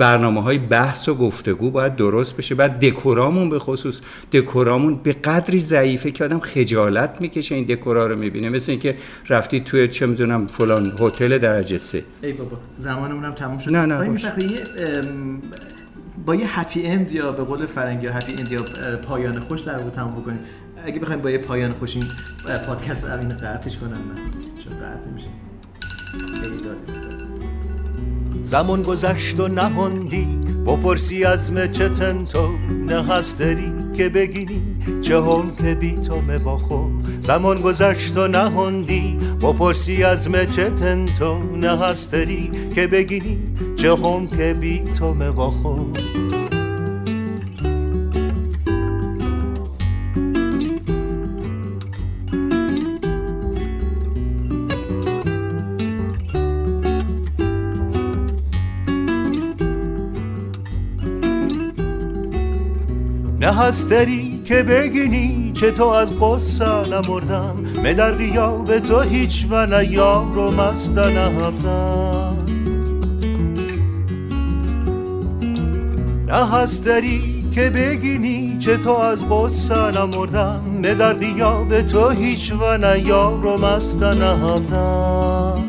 برنامه 0.00 0.42
های 0.42 0.58
بحث 0.58 1.08
و 1.08 1.14
گفتگو 1.14 1.70
باید 1.70 1.96
درست 1.96 2.36
بشه. 2.36 2.54
بعد 2.54 2.80
دکورامون 2.80 3.50
به 3.50 3.58
خصوص 3.58 4.00
دکورامون 4.32 4.96
به 4.96 5.12
قدری 5.12 5.60
ضعیفه 5.60 6.10
که 6.10 6.24
آدم 6.24 6.38
خجالت 6.38 7.20
می‌کشه 7.20 7.54
این 7.54 7.64
دکورا 7.64 8.06
رو 8.06 8.16
می‌بینه. 8.16 8.48
مثل 8.48 8.72
اینکه 8.72 8.96
رفتی 9.28 9.60
توی 9.60 9.88
چه 9.88 10.06
می‌دونم 10.06 10.46
فلان 10.46 10.92
هتل 11.00 11.38
درجه 11.38 11.78
سه. 11.78 12.04
ای 12.22 12.32
بابا 12.32 12.56
زمانمون 12.76 13.24
هم 13.24 13.34
تموم 13.34 13.58
شد. 13.58 13.70
نه، 13.70 13.86
نه، 13.86 14.20
با 16.26 16.34
یه 16.34 16.60
هپی 16.60 16.86
اند 16.86 17.12
یا 17.12 17.32
به 17.32 17.44
قول 17.44 17.66
فرنگی 17.66 18.06
ها 18.06 18.18
هپی 18.18 18.32
اند 18.32 18.52
یا 18.52 18.64
پایان 19.02 19.40
خوش 19.40 19.60
در 19.60 19.76
واقع 19.78 19.90
تموم 19.90 20.10
بکنیم. 20.10 20.40
اگه 20.84 21.00
بخوایم 21.00 21.20
با 21.20 21.30
یه 21.30 21.38
پایان 21.38 21.72
خوش 21.72 21.96
این 21.96 22.06
پادکست 22.66 23.04
رو 23.04 23.10
قطعش 23.34 23.78
کنم 23.78 23.90
من 23.90 24.16
چون 24.64 24.72
قطع 24.78 25.10
نمیشه. 25.10 25.28
زمان 28.42 28.82
گذشت 28.82 29.40
و 29.40 29.48
نهاندی 29.48 30.26
بپرسی 30.66 31.24
از 31.24 31.52
مه 31.52 31.68
چه 31.68 31.88
تنتو 31.88 32.48
نه 32.86 33.04
هست 33.04 33.38
داری 33.38 33.72
که 33.94 34.08
بگینی. 34.08 34.62
چه 35.00 35.22
هم 35.22 35.56
که 35.56 35.74
بی 35.74 35.92
تو 35.92 36.20
مباخو 36.20 36.84
زمان 37.20 37.60
گذشت 37.60 38.16
و 38.16 38.28
نهاندی 38.28 39.18
بپرسی 39.42 40.04
از 40.04 40.30
مه 40.30 40.46
چه 40.46 40.70
تنتو 40.70 41.38
نه 41.56 41.78
هست 41.78 42.12
داری 42.12 42.50
که 42.74 42.86
بگینی. 42.86 43.38
چه 43.76 43.94
هم 43.94 44.26
که 44.26 44.54
بی 44.54 44.78
تو 44.78 45.14
مباخو 45.14 45.76
نه 63.60 63.66
هستری 63.66 64.42
که 64.44 64.62
بگینی 64.62 65.52
چه 65.54 65.70
تو 65.70 65.86
از 65.86 66.12
قصه 66.20 66.64
نمردم؟ 66.64 67.56
به 67.82 67.94
در 67.94 68.12
غیاب 68.12 68.78
تو 68.78 69.00
هیچ 69.00 69.46
و 69.50 69.66
نه 69.66 69.92
یار 69.92 70.38
و 70.38 70.50
مست 70.50 70.98
نهبدم 70.98 72.36
نه 76.26 76.50
هستری 76.50 77.44
که 77.52 77.70
بگینی 77.70 78.56
چه 78.58 78.76
تو 78.76 78.90
از 78.90 79.24
قصه 79.30 79.90
نمردم؟ 79.90 80.62
به 80.82 80.94
در 80.94 81.12
غیاب 81.12 81.82
تو 81.82 82.08
هیچ 82.08 82.52
و 82.52 82.78
نه 82.78 83.06
یار 83.06 83.46
و 83.46 83.58
مست 83.58 84.02
نهبدم 84.02 85.64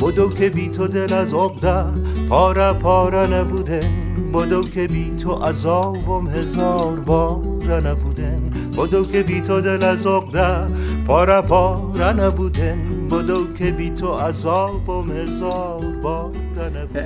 بدو 0.00 0.28
که 0.28 0.50
بی 0.50 0.68
تو 0.68 0.88
دل 0.88 1.12
از 1.12 1.34
عقده 1.34 1.84
پاره 2.28 2.72
پاره 2.72 3.26
نبودن. 3.26 3.90
بدو 4.34 4.62
که 4.62 4.88
بی 4.88 5.16
تو 5.16 5.32
عذابم 5.32 6.26
هزار 6.28 7.00
بار 7.00 7.88
نبودن. 7.88 8.50
بدو 8.78 9.02
که 9.02 9.22
بی 9.22 9.40
تو 9.40 9.60
دل 9.60 9.84
از 9.84 10.06
عقده 10.06 10.74
پاره 11.06 11.40
پاره 11.40 12.12
نبودن. 12.12 13.08
بدو 13.08 13.52
که 13.54 13.72
بی 13.72 13.90
تو 13.90 14.12
عذابم 14.12 15.10
هزار 15.10 15.84
بار 16.02 16.30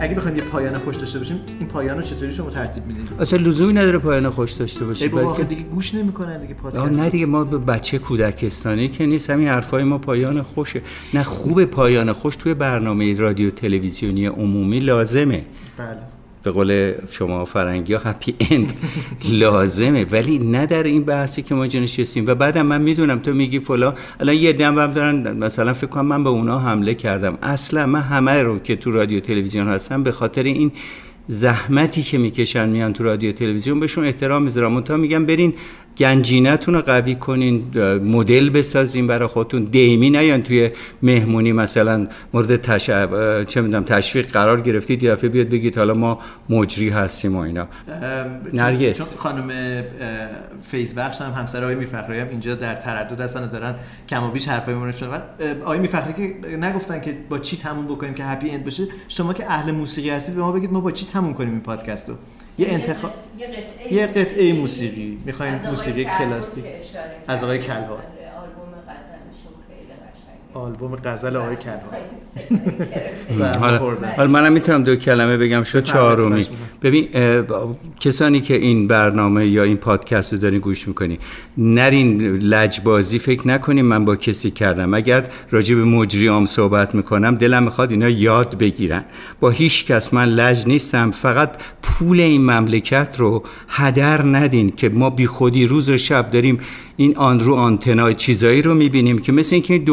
اگه 0.01 0.15
بخوایم 0.15 0.37
یه 0.37 0.43
پایان 0.43 0.79
خوش 0.79 0.97
داشته 0.97 1.19
باشیم 1.19 1.41
این 1.59 1.69
پایان 1.69 1.97
رو 1.97 2.03
چطوری 2.03 2.33
شما 2.33 2.51
ترتیب 2.51 2.87
می‌دید 2.87 3.09
اصلا 3.21 3.39
لزومی 3.39 3.73
نداره 3.73 3.99
پایان 3.99 4.31
خوش 4.31 4.53
داشته 4.53 4.85
بابا 4.85 5.33
بلکه 5.33 5.45
دیگه 5.45 5.63
گوش 5.63 5.95
نمی‌کنن 5.95 6.41
دیگه 6.41 6.55
پادکست. 6.55 7.01
نه 7.01 7.11
دیگه 7.11 7.27
ما 7.27 7.45
به 7.45 7.59
بچه 7.59 7.99
کودکستانی 7.99 8.89
که 8.89 9.07
نیست 9.07 9.31
همین 9.31 9.49
حرفای 9.49 9.85
ما 9.85 9.99
پایان 9.99 10.43
خوشه. 10.43 10.83
نه 11.15 11.23
خوب 11.23 11.65
پایان 11.65 12.13
خوش 12.13 12.37
توی 12.37 12.55
برنامه 12.55 13.19
رادیو 13.19 13.51
تلویزیونی 13.51 14.27
عمومی 14.27 14.81
لازمه. 14.81 15.45
بله. 15.79 15.99
به 16.43 16.51
قول 16.51 16.93
شما 17.11 17.45
فرنگی 17.45 17.95
ها 17.95 18.11
هپی 18.11 18.35
اند 18.51 18.73
لازمه. 19.31 20.05
ولی 20.05 20.39
نه 20.39 20.67
در 20.67 20.83
این 20.83 21.05
بحثی 21.05 21.43
که 21.43 21.55
ما 21.55 21.67
نشستیم 21.67 22.25
و 22.27 22.35
بعدم 22.35 22.67
من 22.67 22.83
می‌دونم 22.83 23.19
تو 23.19 23.33
میگی 23.33 23.59
فلان. 23.59 23.95
الان 24.21 24.35
یه 24.35 24.53
دم 24.53 24.79
هم 24.79 24.93
دارن 24.93 25.37
مثلا 25.37 25.73
فکر 25.73 25.87
کنم 25.87 26.07
من 26.07 26.25
به 26.25 26.31
اونا 26.31 26.59
حمله 26.59 26.95
کردم. 26.95 27.39
اصلا 27.43 27.87
من 27.87 28.01
همه 28.01 28.43
رو 28.43 28.59
که 28.59 28.77
تو 28.77 28.91
رادیو 28.91 29.21
تلویزیون 29.21 29.69
هستم 29.69 30.03
به 30.03 30.13
خاطر 30.13 30.43
این 30.43 30.73
زحمتی 31.29 32.03
که 32.03 32.19
می‌کشن 32.19 32.69
میان 32.69 32.93
تو 32.93 33.05
رادیو 33.05 33.33
تلویزیون 33.33 33.81
بهشون 33.81 34.05
احترام 34.05 34.43
می‌ذارم. 34.43 34.81
تا 34.81 34.97
میگم 34.97 35.27
برین 35.27 35.55
گنجینتون 35.99 36.75
رو 36.75 36.81
قوی 36.81 37.15
کنین 37.15 37.79
مدل 37.99 38.51
بسازین 38.51 39.07
برای 39.07 39.29
خودتون. 39.29 39.65
دیمی 39.65 40.11
نیان 40.11 40.43
توی 40.43 40.71
مهمونی 41.03 41.53
مثلا 41.53 42.07
مورد 42.35 42.57
تش... 42.57 42.87
چه 43.47 43.61
می‌دونم 43.61 43.85
تشویق 43.85 44.27
قرار 44.27 44.61
گرفتید 44.61 45.03
یه 45.03 45.13
دفعه 45.13 45.31
بیاد 45.31 45.49
بگید 45.49 45.79
حالا 45.79 45.95
ما 45.95 46.19
مجری 46.51 46.89
هستیم 46.89 47.37
و 47.37 47.39
اینا. 47.39 47.69
نرگس. 48.53 48.99
چون 48.99 49.07
خانم 49.17 49.83
فیض 50.63 50.99
بخش 50.99 51.21
هم 51.21 51.33
همسر 51.33 51.63
آقای 51.63 51.75
میفخری 51.75 52.19
هم 52.21 52.29
اینجا 52.29 52.55
در 52.55 52.75
تردد 52.75 53.21
هستن 53.21 53.45
و 53.45 53.47
دارن 53.47 53.75
کم 54.09 54.25
و 54.25 54.31
بیش 54.31 54.49
حرفای 54.49 54.75
ما 54.75 54.87
رو 54.87 54.93
آقای 55.63 55.79
میفخری 55.79 56.13
که 56.13 56.57
نگفتن 56.57 57.01
که 57.01 57.17
با 57.29 57.39
چی 57.39 57.57
تموم 57.57 57.87
بکنیم 57.87 58.15
که 58.15 58.25
هپی 58.25 58.51
اند 58.51 58.65
بشه 58.65 58.85
شما 59.09 59.33
که 59.33 59.53
اهل 59.53 59.71
موسیقی 59.71 60.11
هستید 60.11 60.35
به 60.35 60.41
ما 60.41 60.53
بگید 60.53 60.73
ما 60.73 60.81
با 60.81 60.91
چی 60.91 61.07
تموم 61.07 61.35
کنیم 61.35 61.51
این 61.51 61.61
پادکست 61.61 62.09
رو 62.09 62.15
یه 62.59 62.69
انتخاب 62.69 63.13
یه 63.39 63.47
قطعه 63.47 63.93
یه 63.93 64.07
قطعه 64.07 64.53
موسیقی 64.53 65.19
می‌خوایم 65.25 65.55
موسیقی 65.71 66.05
کلاسیک 66.05 66.65
از. 67.29 67.45
آقای 67.45 67.59
کلهر. 67.59 67.81
آره، 67.81 68.03
آلبوم 68.41 68.73
غزلشون 68.89 69.55
خیلی 69.69 69.93
قشنگه 69.93 70.42
آلبوم 70.55 70.97
غزل 71.05 71.37
آقای. 71.37 71.57
سرما 73.29 73.67
حالا, 74.17 74.31
منم 74.31 74.53
می‌تونم 74.53 74.85
دو 74.85 74.97
کلمه 74.97 75.37
بگم 75.37 75.63
شد 75.63 75.85
چهارمی. 75.85 76.47
ببین 76.83 77.09
کسانی 78.01 78.41
که 78.41 78.55
این 78.57 78.89
برنامه 78.89 79.47
یا 79.47 79.63
این 79.63 79.77
پادکست 79.77 80.33
رو 80.33 80.39
دارین 80.39 80.61
گوش 80.61 80.89
می‌کنی 80.89 81.19
نرین 81.59 82.23
لجبازی 82.23 83.19
فکر 83.19 83.49
نکنیم 83.49 83.85
من 83.85 84.05
با 84.05 84.17
کسی 84.17 84.51
کردم. 84.51 84.95
اگر 84.95 85.27
راجع 85.51 85.75
به 85.75 85.85
مجریام 85.85 86.47
صحبت 86.47 86.95
می‌کنم 86.95 87.35
دلم 87.35 87.63
می‌خواد 87.63 87.91
اینا 87.91 88.09
یاد 88.09 88.59
بگیرن. 88.59 89.05
با 89.41 89.51
هیچ 89.51 89.87
کس 89.87 90.15
من 90.15 90.29
لج 90.29 90.67
نیستم 90.67 91.11
فقط 91.11 91.57
پول 91.83 92.21
این 92.21 92.43
مملکت 92.51 93.17
رو 93.19 93.43
هدر 93.69 94.25
ندین 94.25 94.71
که 94.71 94.89
ما 94.89 95.11
بی 95.11 95.27
خودی 95.27 95.67
روز 95.67 95.91
و 95.91 95.97
شب 95.97 96.31
داریم 96.31 96.61
این 96.97 97.17
آن 97.17 97.41
رو 97.41 97.55
آنتنا 97.55 98.13
چیزایی 98.13 98.63
رو 98.63 98.75
می‌بینیم 98.75 99.19
که 99.19 99.33
مثل 99.33 99.55
اینکه 99.55 99.75
این 99.75 99.85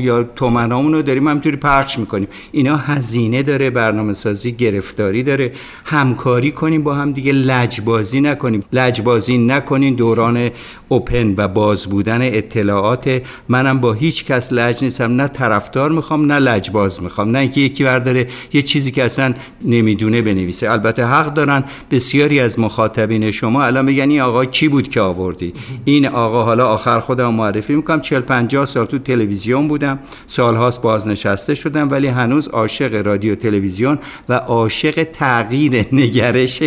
یا 0.00 0.22
تومنامون 0.22 0.92
رو 0.92 1.02
داریم 1.02 1.28
همینطوری 1.28 1.56
پخش 1.56 1.98
می‌کنیم. 1.98 2.28
اینا 2.52 2.76
هزینه 2.76 3.42
داره 3.42 3.70
برنامه 3.70 4.12
سازی 4.12 4.52
گرفتاری 4.52 5.22
داره. 5.22 5.52
همکاری 5.84 6.50
کنیم 6.50 6.82
با 6.82 6.94
هم 6.94 7.12
دیگه 7.12 7.32
لجبازی 7.32 8.20
نکنیم. 8.20 8.62
لجبازی 8.72 9.38
نکنین 9.38 9.94
دوران 9.94 10.50
اوپن 10.88 11.34
و 11.36 11.48
باز 11.48 11.86
بودن 11.86 12.18
اطلاعات. 12.22 13.22
منم 13.48 13.80
با 13.80 13.92
هیچ 13.92 14.24
کس 14.24 14.52
لج 14.52 14.84
نیستم. 14.84 15.12
نه 15.12 15.28
طرفدار 15.28 15.90
می‌خوام 15.90 16.32
نه 16.32 16.38
لجباز 16.38 17.02
می‌خوام. 17.02 17.30
نه 17.30 17.38
اینکه 17.38 17.60
یکی 17.60 17.84
برداره 17.84 18.26
یه 18.52 18.62
چیزی 18.62 18.90
که 18.90 19.04
اصلا 19.04 19.34
نمی‌دونه 19.64 20.22
بنویسه. 20.22 20.70
البته 20.70 21.06
حق 21.06 21.34
دارن 21.34 21.64
بسیاری 21.90 22.40
از 22.40 22.58
مخاطبین 22.58 23.30
شما 23.30 23.64
الان 23.64 23.84
میگن 23.84 24.10
این 24.10 24.20
آقا 24.20 24.44
کی 24.44 24.68
بود 24.68 24.88
که 24.88 25.00
آوردی؟ 25.00 25.52
این 25.84 26.06
آقا 26.06 26.44
حالا 26.44 26.68
آخر 26.68 27.00
خودم 27.00 27.34
معرفی 27.34 27.74
می‌کنم. 27.74 28.00
40 28.00 28.20
50 28.20 28.64
سال 28.64 28.86
تو 28.86 28.98
تلویزیون 28.98 29.68
بودم. 29.78 29.98
سالهاست 30.26 30.82
بازنشسته 30.82 31.54
شدم 31.54 31.90
ولی 31.90 32.06
هنوز 32.06 32.48
عاشق 32.48 33.06
رادیو 33.06 33.34
تلویزیون 33.34 33.98
و 34.28 34.34
عاشق 34.34 35.02
تغییر 35.12 35.86
نگرش 35.92 36.62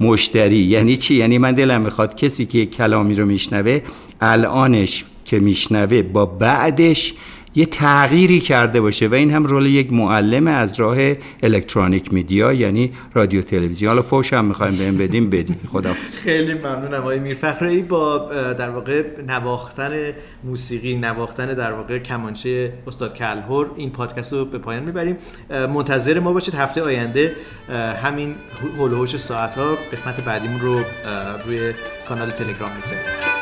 مشتری. 0.00 0.58
یعنی 0.58 0.96
چی؟ 0.96 1.14
یعنی 1.14 1.38
من 1.38 1.52
دلم 1.52 1.80
می‌خواد 1.80 2.16
کسی 2.16 2.46
که 2.46 2.66
کلامی 2.66 3.14
رو 3.14 3.26
میشنوه 3.26 3.80
الانش 4.20 5.04
که 5.24 5.40
میشنوه 5.40 6.02
با 6.02 6.26
بعدش 6.26 7.14
یه 7.56 7.66
تغییری 7.66 8.40
کرده 8.40 8.80
باشه 8.80 9.08
و 9.08 9.14
این 9.14 9.30
هم 9.30 9.44
رول 9.44 9.66
یک 9.66 9.92
معلم 9.92 10.46
از 10.46 10.80
راه 10.80 10.96
الکترونیک 11.42 12.12
میدیا 12.12 12.52
یعنی 12.52 12.92
رادیو 13.14 13.42
تلویزیون. 13.42 13.88
حالا 13.88 14.02
فوش 14.02 14.32
هم 14.32 14.44
می‌خوایم 14.44 14.76
بهم 14.76 14.96
بدیم 14.96 15.30
بدیم 15.30 15.60
خداحافظ. 15.68 16.22
خیلی 16.22 16.54
ممنونم 16.54 17.00
آقای 17.00 17.18
میرفخرایی 17.18 17.82
با 17.82 18.18
در 18.52 18.70
واقع 18.70 19.02
نواختن 19.26 20.12
موسیقی 20.44 20.94
نواختن 20.94 21.54
در 21.54 21.72
واقع 21.72 21.98
کمانچه 21.98 22.72
استاد 22.86 23.14
کلهور 23.14 23.70
این 23.76 23.90
پادکست 23.90 24.32
رو 24.32 24.44
به 24.44 24.58
پایان 24.58 24.82
می‌بریم. 24.82 25.16
منتظر 25.50 26.20
ما 26.20 26.32
باشید 26.32 26.54
هفته 26.54 26.82
آینده 26.82 27.32
همین 28.02 28.34
هول 28.78 28.92
و 28.92 28.96
هوش 28.96 29.16
ساعت 29.16 29.58
ها 29.58 29.76
قسمت 29.92 30.24
بعدیمون 30.24 30.60
رو 30.60 30.80
روی 31.46 31.72
کانال 32.08 32.30
تلگرام 32.30 32.70
می‌گذاریم. 32.76 33.35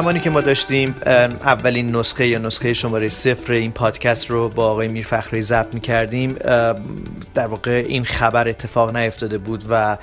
زمانی 0.00 0.20
که 0.20 0.30
ما 0.30 0.40
داشتیم 0.40 0.94
اولین 1.44 1.96
نسخه 1.96 2.26
یا 2.26 2.38
نسخه 2.38 2.72
شماره 2.72 3.08
صفر 3.08 3.52
این 3.52 3.72
پادکست 3.72 4.30
رو 4.30 4.48
با 4.48 4.70
آقای 4.70 4.88
میرفخری 4.88 5.42
ضبط 5.42 5.74
می 5.74 5.80
کردیم 5.80 6.34
در 7.34 7.46
واقع 7.46 7.84
این 7.88 8.04
خبر 8.04 8.48
اتفاق 8.48 8.96
نیفتاده 8.96 9.38
بود 9.38 9.64
و 9.70 9.96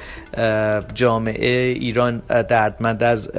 جامعه 0.94 1.50
ایران 1.72 2.22
دردمند 2.28 3.04
از 3.04 3.32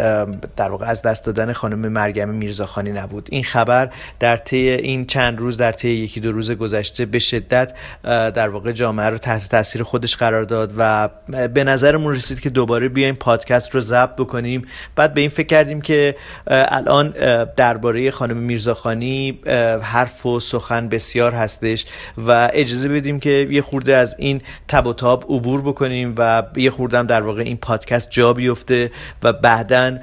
در 0.56 0.70
واقع 0.70 0.86
از 0.86 1.02
دست 1.02 1.24
دادن 1.24 1.52
خانم 1.52 1.78
مریم 1.78 2.28
میرزاخانی 2.28 2.92
نبود. 2.92 3.28
این 3.30 3.44
خبر 3.44 3.90
در 4.20 4.36
طی 4.36 4.68
این 4.68 5.06
چند 5.06 5.38
روز 5.38 5.56
در 5.56 5.72
طی 5.72 5.88
یکی 5.88 6.20
دو 6.20 6.32
روز 6.32 6.50
گذشته 6.50 7.06
به 7.06 7.18
شدت 7.18 7.72
در 8.04 8.48
واقع 8.48 8.72
جامعه 8.72 9.06
رو 9.06 9.18
تحت 9.18 9.48
تاثیر 9.48 9.82
خودش 9.82 10.16
قرار 10.16 10.42
داد 10.42 10.72
و 10.78 11.08
به 11.48 11.64
نظرمون 11.64 12.14
رسید 12.14 12.40
که 12.40 12.50
دوباره 12.50 12.88
بیایم 12.88 13.14
پادکست 13.14 13.74
رو 13.74 13.80
ضبط 13.80 14.16
بکنیم. 14.16 14.66
بعد 14.96 15.14
به 15.14 15.20
این 15.20 15.30
فکر 15.30 15.46
کردیم 15.46 15.80
که 15.80 16.14
الان 16.50 17.14
درباره 17.56 18.10
خانم 18.10 18.36
میرزاخانی 18.36 19.38
حرف 19.82 20.26
و 20.26 20.40
سخن 20.40 20.88
بسیار 20.88 21.32
هستش 21.32 21.86
و 22.18 22.50
اجازه 22.52 22.88
بدیم 22.88 23.20
که 23.20 23.48
یه 23.50 23.62
خورده 23.62 23.96
از 23.96 24.16
این 24.18 24.40
تب 24.68 24.86
و 24.86 24.92
تاب 24.92 25.24
عبور 25.28 25.62
بکنیم 25.62 26.14
و 26.18 26.42
یه 26.56 26.70
خورده 26.70 26.98
هم 26.98 27.06
در 27.06 27.22
واقع 27.22 27.42
این 27.42 27.56
پادکست 27.56 28.10
جا 28.10 28.32
بیفته 28.32 28.90
و 29.22 29.32
بعدا 29.32 29.98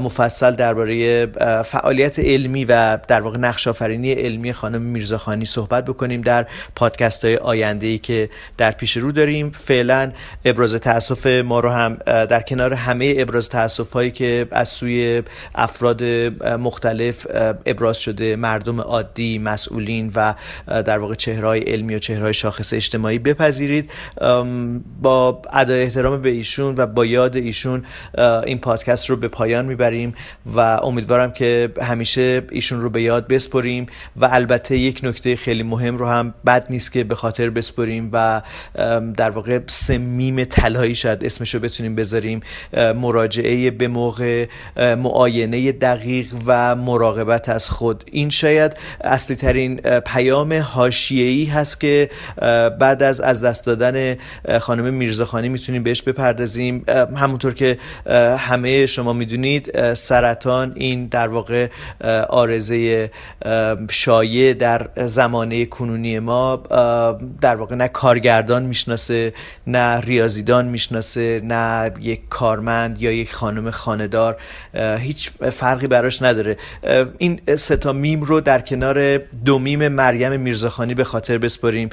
مفصل 0.00 0.50
درباره 0.50 1.26
فعالیت 1.62 2.18
علمی 2.18 2.64
و 2.64 2.98
در 3.08 3.20
واقع 3.20 3.38
نقش 3.38 3.68
آفرینی 3.68 4.12
علمی 4.12 4.52
خانم 4.52 4.82
میرزاخانی 4.82 5.46
صحبت 5.46 5.84
بکنیم 5.84 6.20
در 6.20 6.46
پادکست 6.76 7.24
های 7.24 7.36
آینده 7.36 7.86
ای 7.86 7.98
که 7.98 8.28
در 8.56 8.70
پیش 8.70 8.96
رو 8.96 9.12
داریم. 9.12 9.50
فعلا 9.50 10.12
ابراز 10.44 10.74
تاسف 10.74 11.26
ما 11.26 11.60
رو 11.60 11.68
هم 11.68 11.94
در 12.04 12.40
کنار 12.40 12.74
همه 12.74 13.14
ابراز 13.18 13.48
تاسف 13.48 13.92
هایی 13.92 14.10
که 14.10 14.46
از 14.50 14.68
سوی 14.68 15.22
افراد 15.78 16.04
مختلف 16.60 17.26
ابراز 17.66 17.96
شده 17.96 18.36
مردم 18.36 18.80
عادی 18.80 19.38
مسئولین 19.38 20.12
و 20.14 20.34
در 20.66 20.98
واقع 20.98 21.14
چهرهای 21.14 21.60
علمی 21.60 21.94
و 21.94 21.98
چهرهای 21.98 22.34
شاخص 22.34 22.74
اجتماعی 22.74 23.18
بپذیرید. 23.18 23.90
با 25.02 25.42
ادای 25.52 25.82
احترام 25.82 26.22
به 26.22 26.28
ایشون 26.28 26.74
و 26.78 26.86
با 26.86 27.06
یاد 27.06 27.36
ایشون 27.36 27.84
این 28.46 28.58
پادکست 28.58 29.10
رو 29.10 29.16
به 29.16 29.28
پایان 29.28 29.66
می‌بریم 29.66 30.14
و 30.56 30.60
امیدوارم 30.60 31.32
که 31.32 31.72
همیشه 31.82 32.42
ایشون 32.50 32.80
رو 32.80 32.90
به 32.90 33.02
یاد 33.02 33.28
بسپریم 33.28 33.86
و 34.16 34.28
البته 34.30 34.78
یک 34.78 35.00
نکته 35.02 35.36
خیلی 35.36 35.62
مهم 35.62 35.96
رو 35.96 36.06
هم 36.06 36.34
بد 36.46 36.66
نیست 36.70 36.92
که 36.92 37.04
به 37.04 37.14
خاطر 37.14 37.50
بسپریم 37.50 38.10
و 38.12 38.42
در 39.16 39.30
واقع 39.30 39.60
سمیم 39.66 40.44
طلایی 40.44 40.94
شاید 40.94 41.24
اسمش 41.24 41.54
رو 41.54 41.60
بتونیم 41.60 41.94
بذاریم. 41.94 42.40
مراجعه 42.96 43.70
به 43.70 43.88
موقع 43.88 44.46
معاینه 44.76 45.67
دقیق 45.72 46.34
و 46.46 46.76
مراقبت 46.76 47.48
از 47.48 47.70
خود. 47.70 48.04
این 48.12 48.30
شاید 48.30 48.76
اصلی 49.00 49.36
ترین 49.36 49.76
پیام 50.00 50.52
حاشیه‌ای 50.52 51.44
هست 51.44 51.80
که 51.80 52.10
بعد 52.80 53.02
از 53.02 53.20
از 53.20 53.44
دست 53.44 53.66
دادن 53.66 54.16
خانم 54.60 54.94
میرزاخانی 54.94 55.48
می‌تونیم 55.48 55.82
بهش 55.82 56.02
بپردازیم. 56.02 56.84
همونطور 57.16 57.54
که 57.54 57.78
همه 58.38 58.86
شما 58.86 59.12
می‌دونید 59.12 59.94
سرطان 59.94 60.72
این 60.74 61.06
در 61.06 61.28
واقع 61.28 61.68
آرزه 62.28 63.10
شایع 63.90 64.54
در 64.54 64.88
زمانه 64.96 65.64
کنونی 65.66 66.18
ما 66.18 66.56
در 67.40 67.56
واقع 67.56 67.74
نه 67.74 67.88
کارگردان 67.88 68.62
می‌شناسه 68.62 69.32
نه 69.66 70.00
ریاضیدان 70.00 70.66
می‌شناسه 70.66 71.40
نه 71.44 71.90
یک 72.00 72.28
کارمند 72.28 73.02
یا 73.02 73.12
یک 73.12 73.34
خانم 73.34 73.70
خاندار 73.70 74.36
هیچ 74.98 75.30
فرقی 75.50 75.86
براش 75.86 76.22
نداره. 76.22 76.56
این 77.18 77.40
ستا 77.56 77.92
میم 77.92 78.22
رو 78.22 78.40
در 78.40 78.60
کنار 78.60 79.16
دو 79.18 79.58
میم 79.58 79.88
مریم 79.88 80.40
میرزاخانی 80.40 80.94
به 80.94 81.04
خاطر 81.04 81.38
بسپاریم 81.38 81.90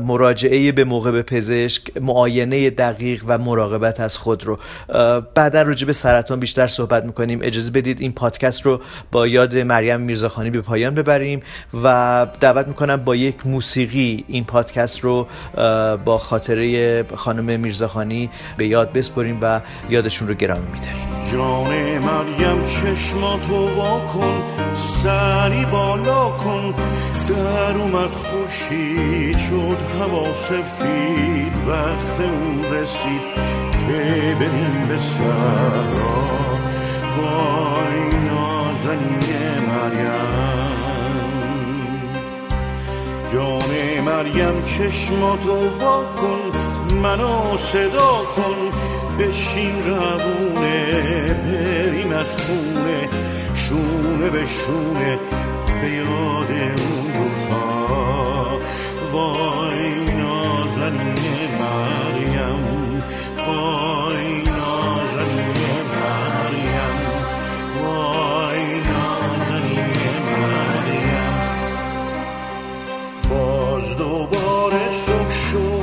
مراجعه 0.00 0.72
به 0.72 0.84
موقع 0.84 1.10
به 1.10 1.22
پزشک 1.22 1.96
معاینه 2.00 2.70
دقیق 2.70 3.24
و 3.26 3.38
مراقبت 3.38 4.00
از 4.00 4.18
خود 4.18 4.44
رو. 4.44 4.58
بعدا 5.34 5.62
راجع 5.62 5.86
به 5.86 5.92
سرطان 5.92 6.40
بیشتر 6.40 6.66
صحبت 6.66 7.04
می‌کنیم. 7.04 7.38
اجازه 7.42 7.70
بدید 7.70 8.00
این 8.00 8.12
پادکست 8.12 8.66
رو 8.66 8.80
با 9.12 9.26
یاد 9.26 9.56
مریم 9.56 10.00
میرزاخانی 10.00 10.50
به 10.50 10.60
پایان 10.60 10.94
ببریم 10.94 11.42
و 11.84 12.26
دعوت 12.40 12.68
می‌کنم 12.68 12.96
با 12.96 13.16
یک 13.16 13.46
موسیقی 13.46 14.24
این 14.28 14.44
پادکست 14.44 15.00
رو 15.00 15.26
با 16.04 16.18
خاطره 16.18 17.02
خانم 17.02 17.60
میرزاخانی 17.60 18.30
به 18.56 18.66
یاد 18.66 18.92
بسپریم 18.92 19.38
و 19.42 19.60
یادشون 19.90 20.28
رو 20.28 20.34
گرامی 20.34 20.66
میداریم. 20.72 21.08
جان 21.32 21.98
مریم 21.98 22.64
چشماتو 22.82 23.68
وا 23.76 24.00
کن 24.00 24.42
سری 24.74 25.64
بالا 25.64 26.28
کن. 26.28 26.74
در 27.28 27.76
اومد 27.76 28.12
خورشید 28.12 29.38
شد 29.38 29.78
هوا 30.00 30.34
سفید 30.34 31.52
وقت 31.68 32.20
اون 32.20 32.64
رسید 32.74 33.20
که 33.72 34.36
بریم 34.40 34.86
به 34.88 34.98
سرا. 34.98 35.84
وای 37.18 38.00
نازنین 38.24 39.58
مریم. 39.68 40.38
جان 43.32 44.02
مریم 44.04 44.62
چشماتو 44.64 45.68
وا 45.80 46.04
کن 46.04 46.40
منو 46.96 47.58
صدا 47.58 48.22
کن. 48.36 48.97
بشین 49.18 49.84
روونه 49.86 51.34
بریم 51.34 52.12
از 52.12 52.36
خونه 52.36 53.08
شونه 53.54 54.30
به 54.30 54.46
شونه 54.46 55.18
به 55.82 55.88
یاد 55.90 56.50
اون 56.50 57.12
روزها. 57.18 58.58
وای 59.12 60.14
نازنین 60.14 61.50
مریم 61.60 63.02
وای 63.46 64.42
نازنین 64.42 65.86
مریم 65.94 66.98
وای 67.82 68.80
نازنین 68.80 69.88
مریم. 70.32 71.34
باز 73.30 73.96
دوباره 73.96 74.92
صبح 74.92 75.30
شد. 75.30 75.77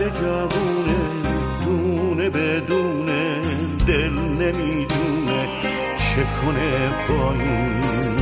زده 0.00 0.10
جوونه 0.10 0.98
دونه 1.64 2.30
بدونه 2.30 3.40
دل 3.86 4.12
نمی‌دونه 4.12 5.48
چه 5.96 6.22
کنه 6.24 6.90
با 7.08 7.32
این 7.32 8.19